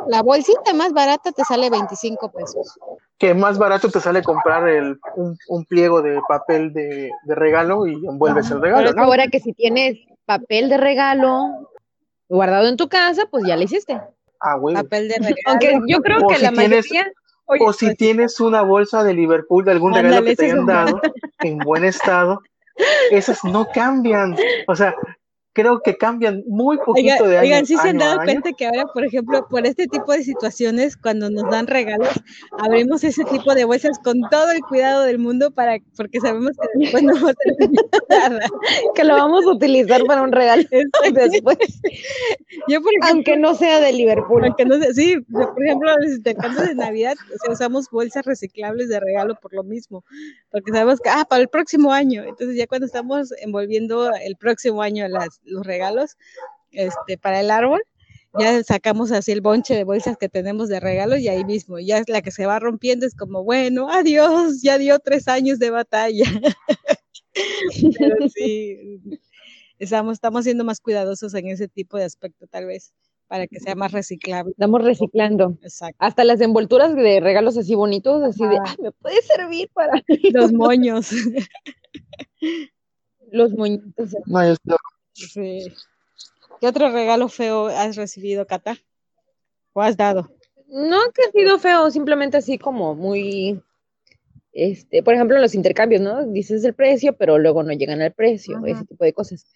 la 0.08 0.22
bolsita 0.22 0.74
más 0.74 0.92
barata 0.92 1.30
te 1.30 1.44
sale 1.44 1.70
25 1.70 2.32
pesos. 2.32 2.78
Que 3.16 3.32
más 3.32 3.58
barato 3.58 3.88
te 3.90 4.00
sale 4.00 4.22
comprar 4.22 4.68
el, 4.68 4.98
un, 5.14 5.64
pliego 5.66 6.02
de 6.02 6.20
papel 6.26 6.72
de, 6.72 7.10
regalo 7.26 7.86
y 7.86 7.94
envuelves 7.94 8.50
el 8.50 8.60
regalo. 8.60 8.90
Ahora 9.00 9.28
que 9.28 9.38
si 9.40 9.52
tienes 9.52 9.98
papel 10.24 10.68
de 10.68 10.78
regalo 10.78 11.70
guardado 12.28 12.68
en 12.68 12.76
tu 12.76 12.88
casa, 12.88 13.26
pues 13.30 13.44
ya 13.46 13.56
lo 13.56 13.62
hiciste. 13.62 14.00
Ah, 14.40 14.56
bueno. 14.56 14.82
Papel 14.82 15.08
de 15.08 15.14
regalo. 15.18 15.36
Aunque 15.46 15.78
yo 15.86 16.00
creo 16.00 16.26
que 16.26 16.38
la 16.38 16.50
mayoría... 16.50 17.06
o 17.48 17.72
si 17.72 17.86
pues 17.86 17.96
tienes 17.96 18.40
una 18.40 18.62
bolsa 18.62 19.02
de 19.02 19.14
Liverpool 19.14 19.64
de 19.64 19.72
algún 19.72 19.94
regalo 19.94 20.24
que 20.24 20.36
te 20.36 20.44
hayan 20.46 20.66
dado 20.66 21.00
en 21.40 21.58
buen 21.58 21.84
estado, 21.84 22.42
esas 23.10 23.42
no 23.44 23.68
cambian. 23.72 24.36
O 24.66 24.76
sea, 24.76 24.94
creo 25.58 25.82
que 25.82 25.96
cambian 25.96 26.44
muy 26.46 26.78
poquito 26.78 27.26
de 27.26 27.38
año. 27.38 27.48
Oigan, 27.48 27.66
sí 27.66 27.76
se 27.76 27.88
han 27.88 27.98
dado 27.98 28.18
cuenta 28.22 28.52
que 28.52 28.64
ahora, 28.64 28.84
por 28.94 29.04
ejemplo, 29.04 29.44
por 29.48 29.66
este 29.66 29.88
tipo 29.88 30.12
de 30.12 30.22
situaciones, 30.22 30.96
cuando 30.96 31.30
nos 31.30 31.50
dan 31.50 31.66
regalos, 31.66 32.10
abrimos 32.60 33.02
ese 33.02 33.24
tipo 33.24 33.52
de 33.56 33.64
bolsas 33.64 33.98
con 33.98 34.20
todo 34.30 34.52
el 34.52 34.60
cuidado 34.60 35.02
del 35.02 35.18
mundo 35.18 35.50
para, 35.50 35.78
porque 35.96 36.20
sabemos 36.20 36.52
que 36.52 36.78
después 36.78 37.02
no 37.02 37.14
vamos 37.14 37.32
a 37.32 37.34
que 38.94 39.02
lo 39.02 39.14
vamos 39.14 39.46
a 39.46 39.50
utilizar 39.50 40.00
para 40.04 40.22
un 40.22 40.30
regalo 40.30 40.62
después. 40.70 41.58
Yo, 42.68 42.80
por 42.80 42.92
ejemplo, 42.92 43.08
aunque 43.10 43.36
no 43.36 43.54
sea 43.56 43.80
de 43.80 43.92
Liverpool. 43.92 44.44
Aunque 44.44 44.64
no 44.64 44.78
sea, 44.78 44.92
sí, 44.92 45.16
por 45.32 45.60
ejemplo, 45.64 45.90
cuando 46.36 46.62
de 46.62 46.76
Navidad, 46.76 47.16
o 47.34 47.38
sea, 47.38 47.52
usamos 47.52 47.90
bolsas 47.90 48.24
reciclables 48.24 48.88
de 48.88 49.00
regalo 49.00 49.34
por 49.34 49.52
lo 49.54 49.64
mismo, 49.64 50.04
porque 50.52 50.70
sabemos 50.70 51.00
que, 51.00 51.08
ah, 51.08 51.26
para 51.28 51.42
el 51.42 51.48
próximo 51.48 51.92
año, 51.92 52.22
entonces 52.22 52.56
ya 52.56 52.68
cuando 52.68 52.86
estamos 52.86 53.32
envolviendo 53.40 54.12
el 54.14 54.36
próximo 54.36 54.82
año 54.82 55.08
las 55.08 55.40
los 55.48 55.66
regalos 55.66 56.16
este, 56.70 57.18
para 57.18 57.40
el 57.40 57.50
árbol, 57.50 57.82
ya 58.38 58.62
sacamos 58.62 59.10
así 59.10 59.32
el 59.32 59.40
bonche 59.40 59.74
de 59.74 59.84
bolsas 59.84 60.16
que 60.16 60.28
tenemos 60.28 60.68
de 60.68 60.80
regalos 60.80 61.20
y 61.20 61.28
ahí 61.28 61.44
mismo, 61.44 61.78
ya 61.78 61.98
es 61.98 62.08
la 62.08 62.22
que 62.22 62.30
se 62.30 62.46
va 62.46 62.58
rompiendo, 62.58 63.06
es 63.06 63.14
como, 63.14 63.42
bueno, 63.42 63.90
adiós, 63.90 64.62
ya 64.62 64.78
dio 64.78 64.98
tres 64.98 65.28
años 65.28 65.58
de 65.58 65.70
batalla. 65.70 66.24
sí, 68.34 69.00
estamos, 69.78 70.14
estamos 70.14 70.44
siendo 70.44 70.64
más 70.64 70.80
cuidadosos 70.80 71.34
en 71.34 71.48
ese 71.48 71.68
tipo 71.68 71.96
de 71.96 72.04
aspecto, 72.04 72.46
tal 72.46 72.66
vez, 72.66 72.92
para 73.28 73.46
que 73.46 73.60
sea 73.60 73.74
más 73.74 73.92
reciclable. 73.92 74.52
Estamos 74.52 74.84
reciclando. 74.84 75.58
Exacto. 75.62 75.96
Hasta 75.98 76.24
las 76.24 76.40
envolturas 76.40 76.94
de 76.94 77.20
regalos 77.20 77.56
así 77.56 77.74
bonitos, 77.74 78.22
así 78.22 78.46
de, 78.46 78.58
ah, 78.58 78.76
me 78.80 78.92
puede 78.92 79.22
servir 79.22 79.70
para 79.72 80.02
los 80.32 80.52
moños. 80.52 81.10
los 83.32 83.52
moñitos. 83.52 84.14
No, 84.26 84.40
Sí. 85.26 85.72
¿Qué 86.60 86.66
otro 86.66 86.90
regalo 86.90 87.28
feo 87.28 87.66
has 87.66 87.96
recibido, 87.96 88.46
Cata? 88.46 88.76
¿O 89.72 89.82
has 89.82 89.96
dado? 89.96 90.30
No 90.68 90.98
que 91.14 91.22
ha 91.22 91.30
sido 91.32 91.58
feo, 91.58 91.90
simplemente 91.90 92.36
así 92.36 92.58
como 92.58 92.94
muy, 92.94 93.60
este, 94.52 95.02
por 95.02 95.14
ejemplo, 95.14 95.36
en 95.36 95.42
los 95.42 95.54
intercambios, 95.54 96.02
¿no? 96.02 96.26
Dices 96.26 96.64
el 96.64 96.74
precio, 96.74 97.16
pero 97.16 97.38
luego 97.38 97.62
no 97.62 97.72
llegan 97.72 98.02
al 98.02 98.12
precio, 98.12 98.64
ese 98.66 98.84
tipo 98.84 99.04
de 99.04 99.12
cosas. 99.12 99.46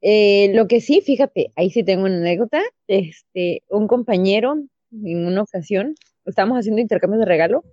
Eh, 0.00 0.52
lo 0.54 0.68
que 0.68 0.80
sí, 0.80 1.00
fíjate, 1.00 1.52
ahí 1.56 1.70
sí 1.70 1.82
tengo 1.82 2.04
una 2.04 2.16
anécdota. 2.16 2.62
Este, 2.86 3.62
un 3.68 3.88
compañero, 3.88 4.56
en 4.92 5.26
una 5.26 5.42
ocasión, 5.42 5.94
estábamos 6.24 6.58
haciendo 6.58 6.80
intercambios 6.80 7.20
de 7.20 7.26
regalo 7.26 7.64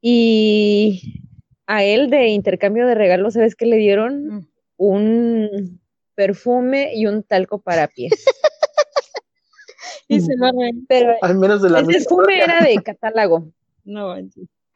y 0.00 1.26
a 1.66 1.84
él 1.84 2.08
de 2.08 2.28
intercambio 2.28 2.86
de 2.86 2.94
regalos, 2.94 3.34
¿sabes 3.34 3.54
qué 3.54 3.66
le 3.66 3.76
dieron? 3.76 4.26
Mm. 4.26 4.48
Un 4.78 5.80
perfume 6.18 6.96
y 6.96 7.06
un 7.06 7.22
talco 7.22 7.60
para 7.60 7.86
pies. 7.86 8.10
y 10.08 10.20
se 10.20 10.36
lo 10.36 10.50
Pero 10.88 11.14
Al 11.22 11.38
menos 11.38 11.62
de 11.62 11.70
la 11.70 11.78
el 11.78 11.86
perfume 11.86 12.42
era 12.42 12.60
de 12.64 12.74
catálogo. 12.82 13.52
No, 13.84 14.16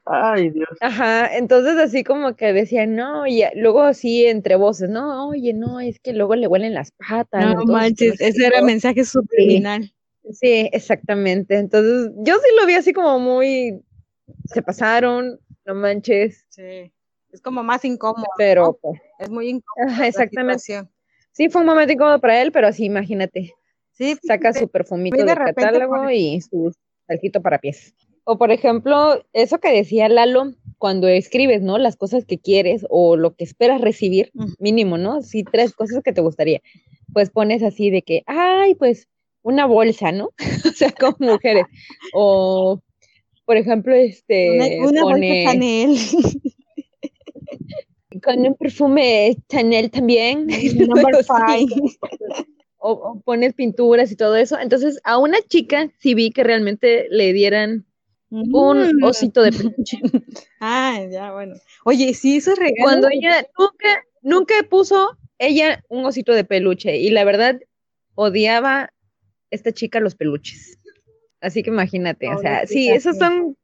Ay, 0.05 0.51
Dios. 0.51 0.69
Ajá, 0.81 1.37
entonces 1.37 1.77
así 1.79 2.05
como 2.05 2.37
que 2.37 2.53
decían, 2.53 2.95
no, 2.95 3.27
y 3.27 3.43
luego 3.57 3.83
así 3.83 4.25
entre 4.25 4.55
voces, 4.55 4.89
no, 4.89 5.29
oye, 5.29 5.53
no, 5.53 5.81
es 5.81 5.99
que 5.99 6.13
luego 6.13 6.37
le 6.37 6.47
huelen 6.47 6.75
las 6.75 6.93
patas. 6.93 7.57
No 7.57 7.65
manches, 7.65 8.21
ese 8.21 8.47
era 8.47 8.63
mensaje 8.63 9.05
subliminal. 9.05 9.93
Sí, 10.31 10.71
exactamente. 10.73 11.57
Entonces, 11.57 12.13
yo 12.19 12.35
sí 12.35 12.49
lo 12.61 12.67
vi 12.67 12.75
así 12.75 12.93
como 12.93 13.19
muy, 13.19 13.83
se 14.45 14.63
pasaron, 14.63 15.41
no 15.65 15.75
manches. 15.75 16.47
Sí, 16.51 16.93
es 17.33 17.41
como 17.43 17.65
más 17.65 17.85
incómodo. 17.85 18.27
Pero, 18.37 18.79
pues, 18.81 19.01
es 19.19 19.29
muy 19.29 19.49
incómodo. 19.49 20.05
exactamente. 20.05 20.89
Sí, 21.33 21.49
fue 21.49 21.63
un 21.63 21.67
momento 21.67 21.93
incómodo 21.93 22.21
para 22.21 22.41
él, 22.43 22.53
pero 22.53 22.69
así, 22.69 22.85
imagínate. 22.85 23.53
Sí, 23.93 24.17
saca 24.23 24.53
su 24.53 24.69
perfumito 24.69 25.25
de, 25.25 25.35
catálogo 25.35 26.11
y 26.11 26.41
su 26.41 26.75
salquito 27.07 27.43
para 27.43 27.59
pies. 27.59 27.95
O 28.25 28.39
por 28.39 28.53
ejemplo, 28.53 29.25
eso 29.33 29.59
que 29.59 29.73
decía 29.73 30.09
Lalo, 30.09 30.55
cuando 30.79 31.09
escribes, 31.09 31.63
¿no? 31.63 31.79
Las 31.79 31.97
cosas 31.97 32.25
que 32.25 32.39
quieres 32.39 32.87
o 32.89 33.17
lo 33.17 33.35
que 33.35 33.45
esperas 33.45 33.81
recibir, 33.81 34.31
mínimo, 34.59 34.97
¿no? 34.97 35.23
Sí, 35.23 35.43
tres 35.43 35.73
cosas 35.73 36.03
que 36.05 36.13
te 36.13 36.21
gustaría. 36.21 36.61
Pues 37.13 37.31
pones 37.31 37.63
así 37.63 37.91
de 37.91 38.03
que, 38.03 38.23
ay, 38.27 38.75
pues 38.77 39.09
una 39.43 39.67
bolsa, 39.67 40.13
¿no? 40.13 40.31
o 40.69 40.73
sea, 40.73 40.93
como 40.93 41.33
mujeres. 41.33 41.65
O, 42.15 42.81
por 43.45 43.57
ejemplo, 43.57 43.95
este. 43.95 44.81
Una, 44.81 45.03
bolsa 45.03 45.27
Chanel. 45.45 45.97
con 48.21 48.41
un 48.41 48.55
perfume 48.57 49.37
Chanel 49.49 49.91
también. 49.91 50.47
Number 50.77 51.25
five. 51.25 51.69
O, 52.79 53.21
pones 53.25 53.55
pinturas 53.55 54.11
y 54.11 54.17
todo 54.17 54.37
eso. 54.37 54.59
Entonces, 54.59 54.99
a 55.05 55.19
una 55.19 55.41
chica 55.43 55.89
sí 55.99 56.15
vi 56.15 56.31
que 56.31 56.43
realmente 56.43 57.07
le 57.11 57.33
dieran 57.33 57.87
un 58.31 58.99
mm. 58.99 59.05
osito 59.05 59.43
de 59.43 59.53
peluche. 59.53 59.99
ah, 60.61 61.01
ya, 61.11 61.33
bueno. 61.33 61.55
Oye, 61.85 62.15
sí, 62.15 62.39
eso 62.39 62.53
es 62.53 62.59
regalo. 62.59 62.83
Cuando 62.83 63.09
ella 63.09 63.47
nunca, 63.59 64.05
nunca 64.23 64.55
puso 64.69 65.17
ella 65.39 65.85
un 65.89 66.05
osito 66.05 66.33
de 66.33 66.45
peluche 66.45 66.97
y 66.97 67.11
la 67.11 67.25
verdad 67.25 67.61
odiaba 68.15 68.93
esta 69.51 69.73
chica 69.73 70.01
los 70.01 70.15
peluches. 70.15 70.79
Así 71.41 71.63
que 71.63 71.71
imagínate, 71.71 72.29
o 72.29 72.39
sea, 72.39 72.67
sí, 72.67 72.89
esos 72.89 73.19
son 73.19 73.57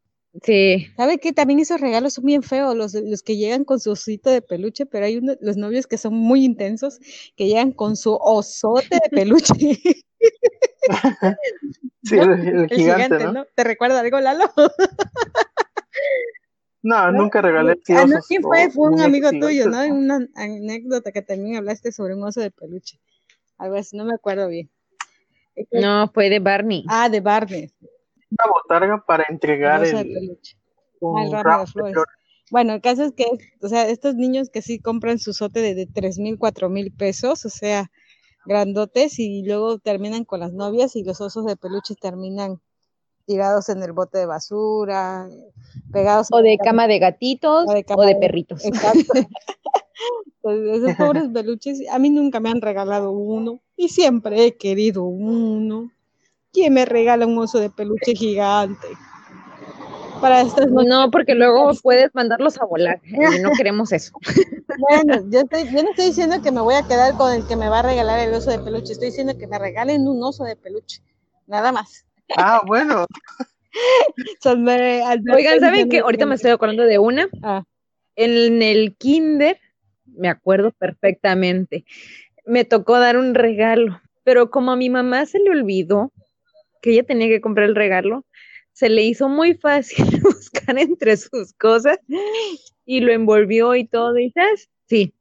Sí. 0.42 0.88
¿Sabe 0.96 1.18
qué? 1.18 1.33
También 1.33 1.61
esos 1.61 1.81
regalos 1.81 2.14
son 2.14 2.24
bien 2.24 2.42
feos, 2.42 2.77
los, 2.77 2.94
los 2.94 3.22
que 3.22 3.37
llegan 3.37 3.64
con 3.64 3.81
su 3.81 3.90
osito 3.90 4.31
de 4.31 4.42
peluche, 4.42 4.87
pero 4.87 5.07
hay 5.07 5.16
uno, 5.16 5.35
los 5.40 5.57
novios 5.57 5.87
que 5.87 5.98
son 5.98 6.14
muy 6.14 6.44
intensos, 6.44 7.01
que 7.37 7.46
llegan 7.46 7.72
con 7.72 7.96
su 7.96 8.14
osote 8.14 9.01
de 9.03 9.09
peluche. 9.11 9.55
sí, 12.03 12.18
el, 12.18 12.68
gigante, 12.68 13.24
¿no? 13.24 13.46
¿Te 13.55 13.64
recuerda 13.64 14.01
algo, 14.01 14.20
Lalo? 14.20 14.44
no, 16.83 17.12
nunca 17.12 17.40
regalé 17.42 17.81
ah, 17.90 18.07
no, 18.07 18.18
¿Quién 18.27 18.42
fue? 18.42 18.70
Fue 18.70 18.88
un 18.90 19.01
amigo 19.01 19.31
tuyo, 19.31 19.68
¿no? 19.68 19.83
Una 19.87 20.29
anécdota 20.35 21.11
que 21.11 21.22
también 21.22 21.57
hablaste 21.57 21.90
sobre 21.90 22.14
un 22.14 22.22
oso 22.22 22.40
de 22.40 22.51
peluche. 22.51 23.01
Algo 23.57 23.77
así, 23.77 23.96
no 23.96 24.05
me 24.05 24.14
acuerdo 24.14 24.48
bien. 24.48 24.70
No, 25.72 26.09
fue 26.14 26.31
de 26.31 26.38
Barney. 26.38 26.85
Ah, 26.88 27.09
de 27.09 27.20
Barney 27.20 27.72
una 28.30 28.50
botarga 28.52 29.04
para 29.04 29.24
entregar 29.28 29.84
el, 29.84 30.38
ah, 31.34 31.64
Bueno, 32.50 32.74
el 32.74 32.80
caso 32.80 33.04
es 33.04 33.12
que, 33.12 33.26
o 33.62 33.68
sea, 33.68 33.88
estos 33.88 34.14
niños 34.14 34.50
que 34.50 34.62
sí 34.62 34.78
compran 34.78 35.18
su 35.18 35.32
sote 35.32 35.74
de, 35.74 35.86
tres 35.86 36.18
mil, 36.18 36.38
cuatro 36.38 36.68
mil 36.68 36.92
pesos, 36.92 37.44
o 37.44 37.50
sea, 37.50 37.90
grandotes, 38.44 39.18
y 39.18 39.42
luego 39.42 39.78
terminan 39.78 40.24
con 40.24 40.40
las 40.40 40.52
novias 40.52 40.96
y 40.96 41.04
los 41.04 41.20
osos 41.20 41.46
de 41.46 41.56
peluche 41.56 41.94
terminan 41.94 42.60
tirados 43.26 43.68
en 43.68 43.82
el 43.82 43.92
bote 43.92 44.18
de 44.18 44.26
basura, 44.26 45.28
pegados. 45.92 46.28
O 46.32 46.40
de 46.40 46.56
cama 46.58 46.86
de 46.86 46.98
gatitos 46.98 47.66
o 47.68 48.02
de, 48.02 48.16
perritos. 48.16 48.64
Exacto. 48.64 49.12
Pues, 50.40 50.60
esos 50.60 50.94
pobres 50.96 51.24
peluches, 51.34 51.80
a 51.90 51.98
mí 51.98 52.08
nunca 52.10 52.38
me 52.38 52.48
han 52.48 52.62
regalado 52.62 53.10
uno 53.10 53.60
y 53.76 53.88
siempre 53.88 54.46
he 54.46 54.56
querido 54.56 55.02
uno. 55.02 55.90
¿Quién 56.59 56.75
me 56.75 56.85
regala 56.85 57.25
un 57.25 57.38
oso 57.38 57.61
de 57.61 57.71
peluche 57.71 58.16
gigante? 58.16 58.88
Para 60.21 60.40
estas 60.40 60.66
No, 60.68 61.09
porque 61.09 61.37
luego 61.37 61.71
puedes 61.85 62.12
mandarlos 62.16 62.61
a 62.61 62.64
volar 62.64 63.01
y 63.05 63.40
no 63.40 63.53
queremos 63.57 63.92
eso. 63.92 64.12
Bueno, 64.90 65.25
yo, 65.31 65.42
no 65.42 65.90
estoy 65.90 66.07
diciendo 66.07 66.42
que 66.42 66.53
me 66.53 66.61
voy 66.61 66.75
a 66.75 66.83
quedar 66.83 67.14
con 67.14 67.33
el 67.33 67.47
que 67.47 67.57
me 67.57 67.68
va 67.68 67.79
a 67.79 67.83
regalar 67.83 68.21
el 68.21 68.35
oso 68.35 68.51
de 68.51 68.59
peluche, 68.59 68.92
estoy 68.92 69.09
diciendo 69.09 69.37
que 69.37 69.47
me 69.47 69.59
regalen 69.59 70.07
un 70.07 70.23
oso 70.23 70.44
de 70.44 70.57
peluche, 70.57 71.01
nada 71.47 71.73
más. 71.73 72.05
Ah, 72.37 72.61
bueno. 72.66 73.07
Oigan, 75.35 75.61
¿saben 75.61 75.88
qué? 75.88 76.01
Ahorita 76.01 76.27
me 76.27 76.35
estoy 76.35 76.51
acordando 76.51 76.85
de 76.85 76.99
una. 76.99 77.29
Ah. 77.42 77.64
En 78.14 78.62
el 78.62 78.94
kinder, 78.97 79.59
me 80.05 80.29
acuerdo 80.29 80.71
perfectamente, 80.73 81.85
me 82.44 82.64
tocó 82.64 82.99
dar 82.99 83.16
un 83.16 83.35
regalo, 83.35 84.01
pero 84.23 84.51
como 84.51 84.73
a 84.73 84.77
mi 84.77 84.90
mamá 84.90 85.25
se 85.27 85.38
le 85.40 85.51
olvidó, 85.51 86.12
que 86.80 86.92
ella 86.92 87.02
tenía 87.02 87.28
que 87.28 87.40
comprar 87.40 87.68
el 87.68 87.74
regalo, 87.74 88.24
se 88.72 88.88
le 88.88 89.02
hizo 89.02 89.28
muy 89.28 89.54
fácil 89.54 90.04
buscar 90.22 90.78
entre 90.78 91.16
sus 91.16 91.52
cosas 91.54 91.98
y 92.86 93.00
lo 93.00 93.12
envolvió 93.12 93.74
y 93.74 93.84
todo. 93.84 94.18
Y 94.18 94.30
¿sabes? 94.30 94.68
Sí. 94.86 95.14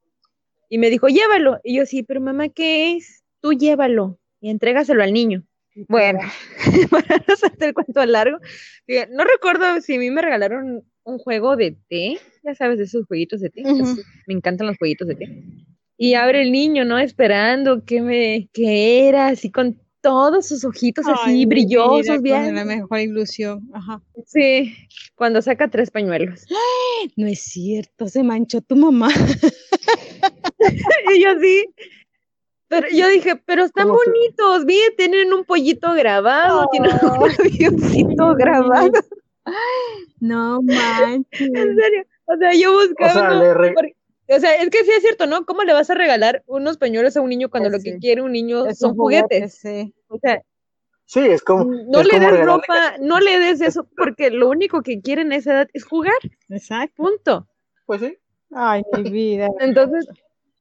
Y 0.68 0.78
me 0.78 0.90
dijo, 0.90 1.08
llévalo. 1.08 1.58
Y 1.64 1.76
yo, 1.76 1.86
sí, 1.86 2.02
pero 2.02 2.20
mamá, 2.20 2.50
¿qué 2.50 2.96
es? 2.96 3.24
Tú 3.40 3.52
llévalo 3.52 4.18
y 4.40 4.50
entrégaselo 4.50 5.02
al 5.02 5.12
niño. 5.12 5.44
Bueno, 5.88 6.20
para 6.90 7.16
no 7.18 7.34
hacerte 7.34 7.66
el 7.66 7.74
cuento 7.74 8.04
largo, 8.04 8.38
no 9.10 9.24
recuerdo 9.24 9.80
si 9.80 9.94
a 9.94 9.98
mí 9.98 10.10
me 10.10 10.22
regalaron 10.22 10.84
un 11.04 11.18
juego 11.18 11.56
de 11.56 11.76
té, 11.88 12.18
ya 12.42 12.54
sabes, 12.54 12.78
de 12.78 12.84
esos 12.84 13.06
jueguitos 13.06 13.40
de 13.40 13.50
té. 13.50 13.62
Me 14.26 14.34
encantan 14.34 14.66
los 14.66 14.76
jueguitos 14.76 15.08
de 15.08 15.14
té. 15.14 15.42
Y 15.96 16.14
abre 16.14 16.42
el 16.42 16.52
niño, 16.52 16.84
¿no? 16.84 16.98
Esperando 16.98 17.84
que 17.84 18.02
me, 18.02 18.48
que 18.52 19.08
era, 19.08 19.28
así 19.28 19.50
con 19.50 19.80
todos 20.00 20.46
sus 20.46 20.64
ojitos 20.64 21.06
así 21.06 21.46
brillosos, 21.46 22.22
bien. 22.22 22.54
La 22.54 22.64
mejor 22.64 23.00
ilusión, 23.00 23.68
ajá. 23.72 24.00
Sí, 24.26 24.74
cuando 25.14 25.42
saca 25.42 25.68
tres 25.68 25.90
pañuelos. 25.90 26.44
No 27.16 27.28
es 27.28 27.42
cierto, 27.42 28.08
se 28.08 28.24
manchó 28.24 28.60
tu 28.60 28.74
mamá. 28.74 29.08
y 31.14 31.22
yo 31.22 31.30
sí. 31.40 31.64
Pero 32.66 32.88
yo 32.92 33.08
dije, 33.08 33.36
pero 33.36 33.64
están 33.64 33.88
bonitos, 33.88 34.66
vi, 34.66 34.80
tienen 34.96 35.32
un 35.32 35.44
pollito 35.44 35.94
grabado, 35.94 36.66
tienen 36.72 36.90
un 37.02 37.30
avioncito 37.40 38.34
grabado. 38.34 38.90
No 40.20 40.60
manches. 40.62 41.26
En 41.54 41.76
serio. 41.76 42.04
O 42.26 42.36
sea, 42.36 42.52
yo 42.54 42.72
buscaba. 42.72 43.38
O 43.38 43.40
sea, 43.40 43.54
o 44.28 44.40
sea, 44.40 44.54
es 44.56 44.70
que 44.70 44.84
sí 44.84 44.90
es 44.94 45.02
cierto, 45.02 45.26
¿no? 45.26 45.46
¿Cómo 45.46 45.62
le 45.62 45.72
vas 45.72 45.88
a 45.90 45.94
regalar 45.94 46.42
unos 46.46 46.76
pañuelos 46.76 47.16
a 47.16 47.20
un 47.20 47.30
niño 47.30 47.48
cuando 47.48 47.70
pues 47.70 47.84
lo 47.84 47.84
que 47.84 47.98
quiere 47.98 48.22
un 48.22 48.32
niño 48.32 48.74
son 48.74 48.94
juguetes? 48.94 49.54
sí. 49.54 49.94
O 50.08 50.18
sea, 50.18 50.42
sí, 51.06 51.20
es 51.20 51.42
como. 51.42 51.64
No 51.64 52.02
le 52.02 52.20
des 52.20 52.44
ropa, 52.44 52.96
no 53.00 53.20
le 53.20 53.38
des 53.38 53.60
eso, 53.60 53.88
porque 53.96 54.30
lo 54.30 54.48
único 54.48 54.82
que 54.82 55.00
quieren 55.00 55.28
en 55.28 55.38
esa 55.38 55.52
edad 55.52 55.68
es 55.72 55.84
jugar. 55.84 56.18
Exacto. 56.48 56.94
Punto. 56.96 57.48
Pues 57.86 58.00
sí. 58.02 58.16
Ay, 58.52 58.82
mi 58.96 59.10
vida. 59.10 59.48
Entonces, 59.60 60.06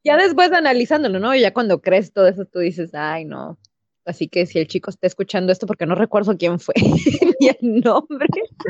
ya 0.03 0.17
después 0.17 0.51
analizándolo, 0.51 1.19
¿no? 1.19 1.35
Ya 1.35 1.53
cuando 1.53 1.81
crees 1.81 2.13
todo 2.13 2.27
eso, 2.27 2.45
tú 2.45 2.59
dices, 2.59 2.93
ay, 2.93 3.25
no. 3.25 3.57
Así 4.05 4.29
que 4.29 4.45
si 4.45 4.57
el 4.59 4.67
chico 4.67 4.89
está 4.89 5.05
escuchando 5.05 5.51
esto, 5.51 5.67
porque 5.67 5.85
no 5.85 5.93
recuerdo 5.93 6.37
quién 6.37 6.59
fue 6.59 6.73
ni 7.41 7.49
el 7.49 7.81
nombre. 7.81 8.27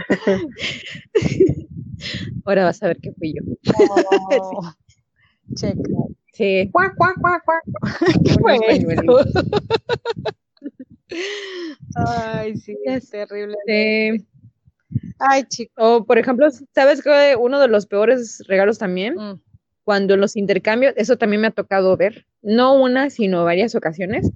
Ahora 2.46 2.64
vas 2.64 2.82
a 2.82 2.88
ver 2.88 2.98
que 2.98 3.12
fui 3.14 3.36
yo. 3.36 3.44
Oh. 4.42 4.62
Check. 5.56 5.78
Sí. 6.34 6.70
Cuac, 6.72 6.96
cuac, 6.96 7.20
cuac, 7.20 7.44
cuac. 7.44 7.64
Ay, 11.96 12.58
sí, 12.58 12.78
es 12.86 13.10
terrible. 13.10 13.56
Sí. 13.66 14.26
Ay, 15.20 15.44
chico. 15.46 15.74
O, 15.78 16.06
por 16.06 16.18
ejemplo, 16.18 16.48
¿sabes 16.74 17.02
que 17.02 17.36
uno 17.40 17.60
de 17.60 17.68
los 17.68 17.88
peores 17.88 18.44
regalos 18.48 18.78
también? 18.78 19.16
Mm. 19.16 19.42
Cuando 19.84 20.18
los 20.18 20.36
intercambios, 20.36 20.94
eso 20.98 21.18
también 21.18 21.42
me 21.42 21.48
ha 21.48 21.52
tocado 21.52 21.96
ver, 21.96 22.26
no 22.42 22.76
una, 22.76 23.10
sino 23.10 23.46
varias 23.46 23.74
ocasiones, 23.74 24.30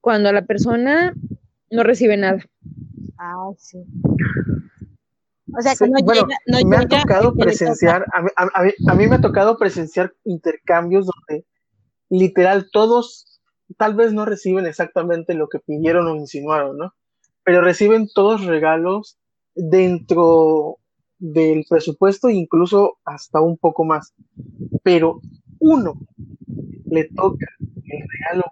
cuando 0.00 0.32
la 0.32 0.46
persona 0.46 1.12
no 1.70 1.82
recibe 1.82 2.16
nada. 2.16 2.44
Ah, 3.18 3.50
sí. 3.58 3.84
O 5.56 5.62
sea, 5.62 5.74
me 6.64 6.76
ha 6.76 6.88
tocado 6.88 7.34
presenciar, 7.34 8.04
a 8.36 8.94
mí, 8.94 9.06
me 9.06 9.16
ha 9.16 9.20
tocado 9.20 9.56
presenciar 9.56 10.14
intercambios 10.24 11.06
donde 11.06 11.46
literal 12.10 12.68
todos 12.70 13.40
tal 13.76 13.94
vez 13.94 14.12
no 14.12 14.24
reciben 14.24 14.66
exactamente 14.66 15.34
lo 15.34 15.48
que 15.48 15.58
pidieron 15.58 16.06
o 16.06 16.16
insinuaron, 16.16 16.78
¿no? 16.78 16.94
Pero 17.44 17.60
reciben 17.60 18.08
todos 18.14 18.44
regalos 18.44 19.18
dentro 19.54 20.78
del 21.18 21.64
presupuesto, 21.68 22.30
incluso 22.30 22.98
hasta 23.04 23.40
un 23.40 23.56
poco 23.56 23.84
más. 23.84 24.14
Pero 24.82 25.20
uno 25.58 25.94
le 26.86 27.04
toca 27.14 27.46
el 27.60 28.08
regalo 28.08 28.44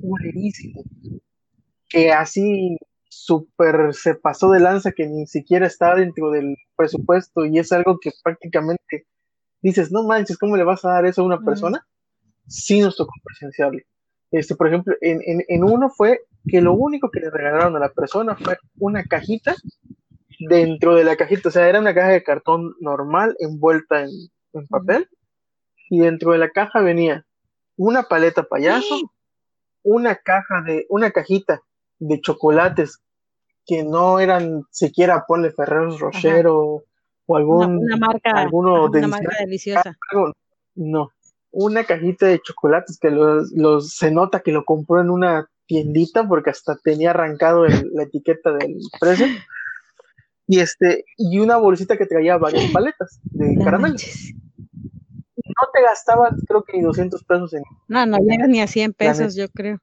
culerísimo, 0.00 0.82
que 1.88 2.12
así 2.12 2.76
súper 3.24 3.94
se 3.94 4.14
pasó 4.14 4.50
de 4.50 4.60
lanza, 4.60 4.92
que 4.92 5.06
ni 5.06 5.26
siquiera 5.26 5.66
está 5.66 5.94
dentro 5.94 6.30
del 6.30 6.56
presupuesto 6.76 7.44
y 7.44 7.58
es 7.58 7.72
algo 7.72 7.98
que 7.98 8.12
prácticamente 8.22 9.06
dices, 9.62 9.90
no 9.90 10.04
manches, 10.04 10.38
¿cómo 10.38 10.56
le 10.56 10.64
vas 10.64 10.84
a 10.84 10.90
dar 10.90 11.06
eso 11.06 11.22
a 11.22 11.26
una 11.26 11.40
persona? 11.40 11.86
Sí 12.46 12.80
nos 12.80 12.96
tocó 12.96 13.12
presenciarlo. 13.24 13.80
Este, 14.30 14.54
por 14.54 14.68
ejemplo, 14.68 14.94
en, 15.00 15.20
en, 15.24 15.64
uno 15.64 15.88
fue 15.88 16.20
que 16.46 16.60
lo 16.60 16.74
único 16.74 17.10
que 17.10 17.20
le 17.20 17.30
regalaron 17.30 17.76
a 17.76 17.80
la 17.80 17.88
persona 17.88 18.36
fue 18.36 18.58
una 18.78 19.04
cajita 19.04 19.54
dentro 20.40 20.94
de 20.94 21.04
la 21.04 21.16
cajita, 21.16 21.48
o 21.48 21.52
sea, 21.52 21.68
era 21.68 21.80
una 21.80 21.94
caja 21.94 22.08
de 22.08 22.22
cartón 22.22 22.74
normal 22.80 23.36
envuelta 23.38 24.02
en, 24.02 24.10
papel 24.68 25.08
y 25.90 26.00
dentro 26.00 26.32
de 26.32 26.38
la 26.38 26.50
caja 26.50 26.80
venía 26.80 27.26
una 27.76 28.04
paleta 28.04 28.44
payaso, 28.44 29.12
una 29.82 30.16
caja 30.16 30.62
de, 30.62 30.86
una 30.88 31.10
cajita 31.10 31.62
de 31.98 32.20
chocolates 32.20 33.02
que 33.66 33.82
no 33.82 34.20
eran 34.20 34.62
siquiera 34.70 35.24
ponle 35.26 35.50
Ferreros 35.50 35.98
Rocher 35.98 36.46
o, 36.48 36.84
algún 37.28 37.78
una, 37.78 37.96
marca, 37.96 38.30
alguno 38.30 38.84
una 38.84 39.08
marca 39.08 39.36
deliciosa. 39.40 39.96
No, 40.76 41.10
una 41.50 41.84
cajita 41.84 42.26
de 42.26 42.40
chocolates 42.40 42.98
que 42.98 43.10
los, 43.10 43.50
se 43.90 44.10
nota 44.10 44.40
que 44.40 44.52
lo 44.52 44.64
compró 44.64 45.00
en 45.00 45.10
una 45.10 45.48
tiendita 45.66 46.28
porque 46.28 46.50
hasta 46.50 46.76
tenía 46.76 47.10
arrancado 47.10 47.66
la 47.66 48.02
etiqueta 48.04 48.52
del 48.52 48.78
precio. 49.00 49.26
Y 50.48 50.60
este, 50.60 51.04
y 51.16 51.40
una 51.40 51.56
bolsita 51.56 51.96
que 51.96 52.06
traía 52.06 52.36
varias 52.36 52.70
paletas 52.70 53.18
de 53.24 53.56
caramelo. 53.64 53.96
No 53.96 55.68
te 55.74 55.82
gastaban, 55.82 56.36
creo 56.46 56.62
que 56.62 56.76
ni 56.76 56.84
200 56.84 57.24
pesos 57.24 57.52
en. 57.52 57.64
No, 57.88 58.06
no 58.06 58.16
ni 58.20 58.60
a 58.60 58.68
100 58.68 58.92
pesos, 58.92 59.34
yo 59.34 59.48
creo. 59.48 59.80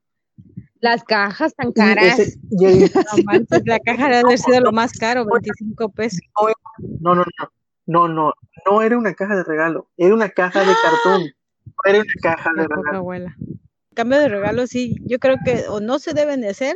Las 0.84 1.02
cajas 1.06 1.56
tan 1.56 1.72
caras. 1.72 2.19
la 3.65 3.80
caja 3.80 4.04
debe 4.04 4.17
haber 4.17 4.38
sido 4.38 4.60
lo 4.60 4.74
más 4.74 4.91
caro, 4.91 5.26
25 5.26 5.89
pesos. 5.93 6.19
No, 7.00 7.15
no, 7.15 7.24
no. 7.24 7.50
No, 7.86 8.08
no, 8.10 8.34
no 8.65 8.82
era 8.82 8.98
una 8.98 9.13
caja 9.13 9.36
de 9.38 9.43
regalo, 9.46 9.89
era 9.96 10.13
una 10.13 10.28
caja 10.30 10.60
de 10.60 10.74
cartón. 10.82 11.22
No 11.65 11.89
era 11.89 12.00
una 12.00 12.13
caja 12.22 12.50
de 12.54 12.67
regalo. 12.67 12.98
Abuela. 12.98 13.36
Cambio 13.93 14.19
de 14.19 14.28
regalo, 14.28 14.67
sí, 14.67 14.98
yo 15.06 15.19
creo 15.19 15.38
que 15.46 15.69
o 15.69 15.80
no 15.80 16.00
se 16.00 16.13
deben 16.13 16.41
de 16.41 16.50
hacer, 16.50 16.76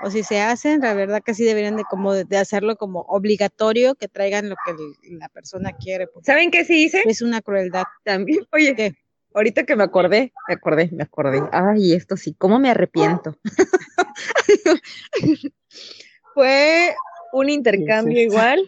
o 0.00 0.10
si 0.10 0.22
se 0.22 0.40
hacen, 0.40 0.80
la 0.80 0.94
verdad 0.94 1.20
que 1.24 1.34
sí 1.34 1.42
deberían 1.42 1.76
de 1.76 1.82
como 1.84 2.14
de 2.14 2.36
hacerlo 2.36 2.76
como 2.76 3.00
obligatorio, 3.00 3.96
que 3.96 4.06
traigan 4.06 4.48
lo 4.48 4.54
que 4.64 4.74
la 5.10 5.28
persona 5.28 5.72
quiere. 5.72 6.08
¿Saben 6.22 6.52
qué 6.52 6.64
sí 6.64 6.84
hice? 6.84 7.02
Es 7.04 7.20
una 7.20 7.40
crueldad. 7.40 7.84
También, 8.04 8.44
oye, 8.52 8.76
¿Qué? 8.76 8.94
Ahorita 9.34 9.64
que 9.64 9.76
me 9.76 9.84
acordé, 9.84 10.32
me 10.48 10.54
acordé, 10.54 10.90
me 10.92 11.02
acordé. 11.02 11.42
Ay, 11.52 11.92
esto 11.92 12.16
sí, 12.16 12.34
¿cómo 12.34 12.58
me 12.58 12.70
arrepiento? 12.70 13.36
Fue 16.34 16.94
un 17.32 17.48
intercambio 17.50 18.20
igual 18.20 18.66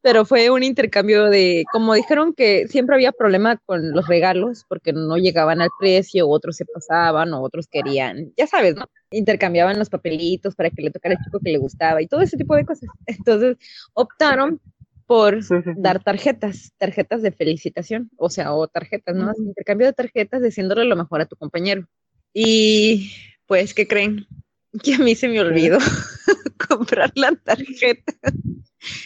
pero 0.00 0.24
fue 0.24 0.50
un 0.50 0.62
intercambio 0.62 1.24
de, 1.24 1.64
como 1.72 1.94
dijeron 1.94 2.32
que 2.32 2.68
siempre 2.68 2.94
había 2.94 3.12
problema 3.12 3.56
con 3.66 3.90
los 3.92 4.06
regalos 4.06 4.64
porque 4.68 4.92
no 4.92 5.16
llegaban 5.16 5.60
al 5.60 5.70
precio, 5.78 6.28
otros 6.28 6.56
se 6.56 6.64
pasaban 6.64 7.32
o 7.34 7.42
otros 7.42 7.66
querían, 7.66 8.32
ya 8.36 8.46
sabes, 8.46 8.76
¿no? 8.76 8.86
Intercambiaban 9.10 9.78
los 9.78 9.90
papelitos 9.90 10.54
para 10.54 10.70
que 10.70 10.82
le 10.82 10.90
tocara 10.90 11.14
el 11.14 11.24
chico 11.24 11.40
que 11.40 11.50
le 11.50 11.58
gustaba 11.58 12.00
y 12.00 12.06
todo 12.06 12.22
ese 12.22 12.36
tipo 12.36 12.54
de 12.54 12.64
cosas. 12.64 12.88
Entonces 13.06 13.56
optaron 13.92 14.60
por 15.08 15.40
dar 15.78 16.04
tarjetas, 16.04 16.74
tarjetas 16.76 17.22
de 17.22 17.32
felicitación, 17.32 18.10
o 18.18 18.28
sea, 18.28 18.52
o 18.52 18.68
tarjetas, 18.68 19.16
¿no? 19.16 19.32
Intercambio 19.38 19.86
de 19.86 19.94
tarjetas 19.94 20.42
diciéndole 20.42 20.84
lo 20.84 20.96
mejor 20.96 21.22
a 21.22 21.26
tu 21.26 21.34
compañero. 21.34 21.88
Y 22.34 23.10
pues, 23.46 23.72
¿qué 23.72 23.88
creen? 23.88 24.26
Que 24.84 24.96
a 24.96 24.98
mí 24.98 25.14
se 25.14 25.28
me 25.28 25.40
olvidó 25.40 25.78
comprar 26.68 27.10
la 27.14 27.34
tarjeta. 27.36 28.12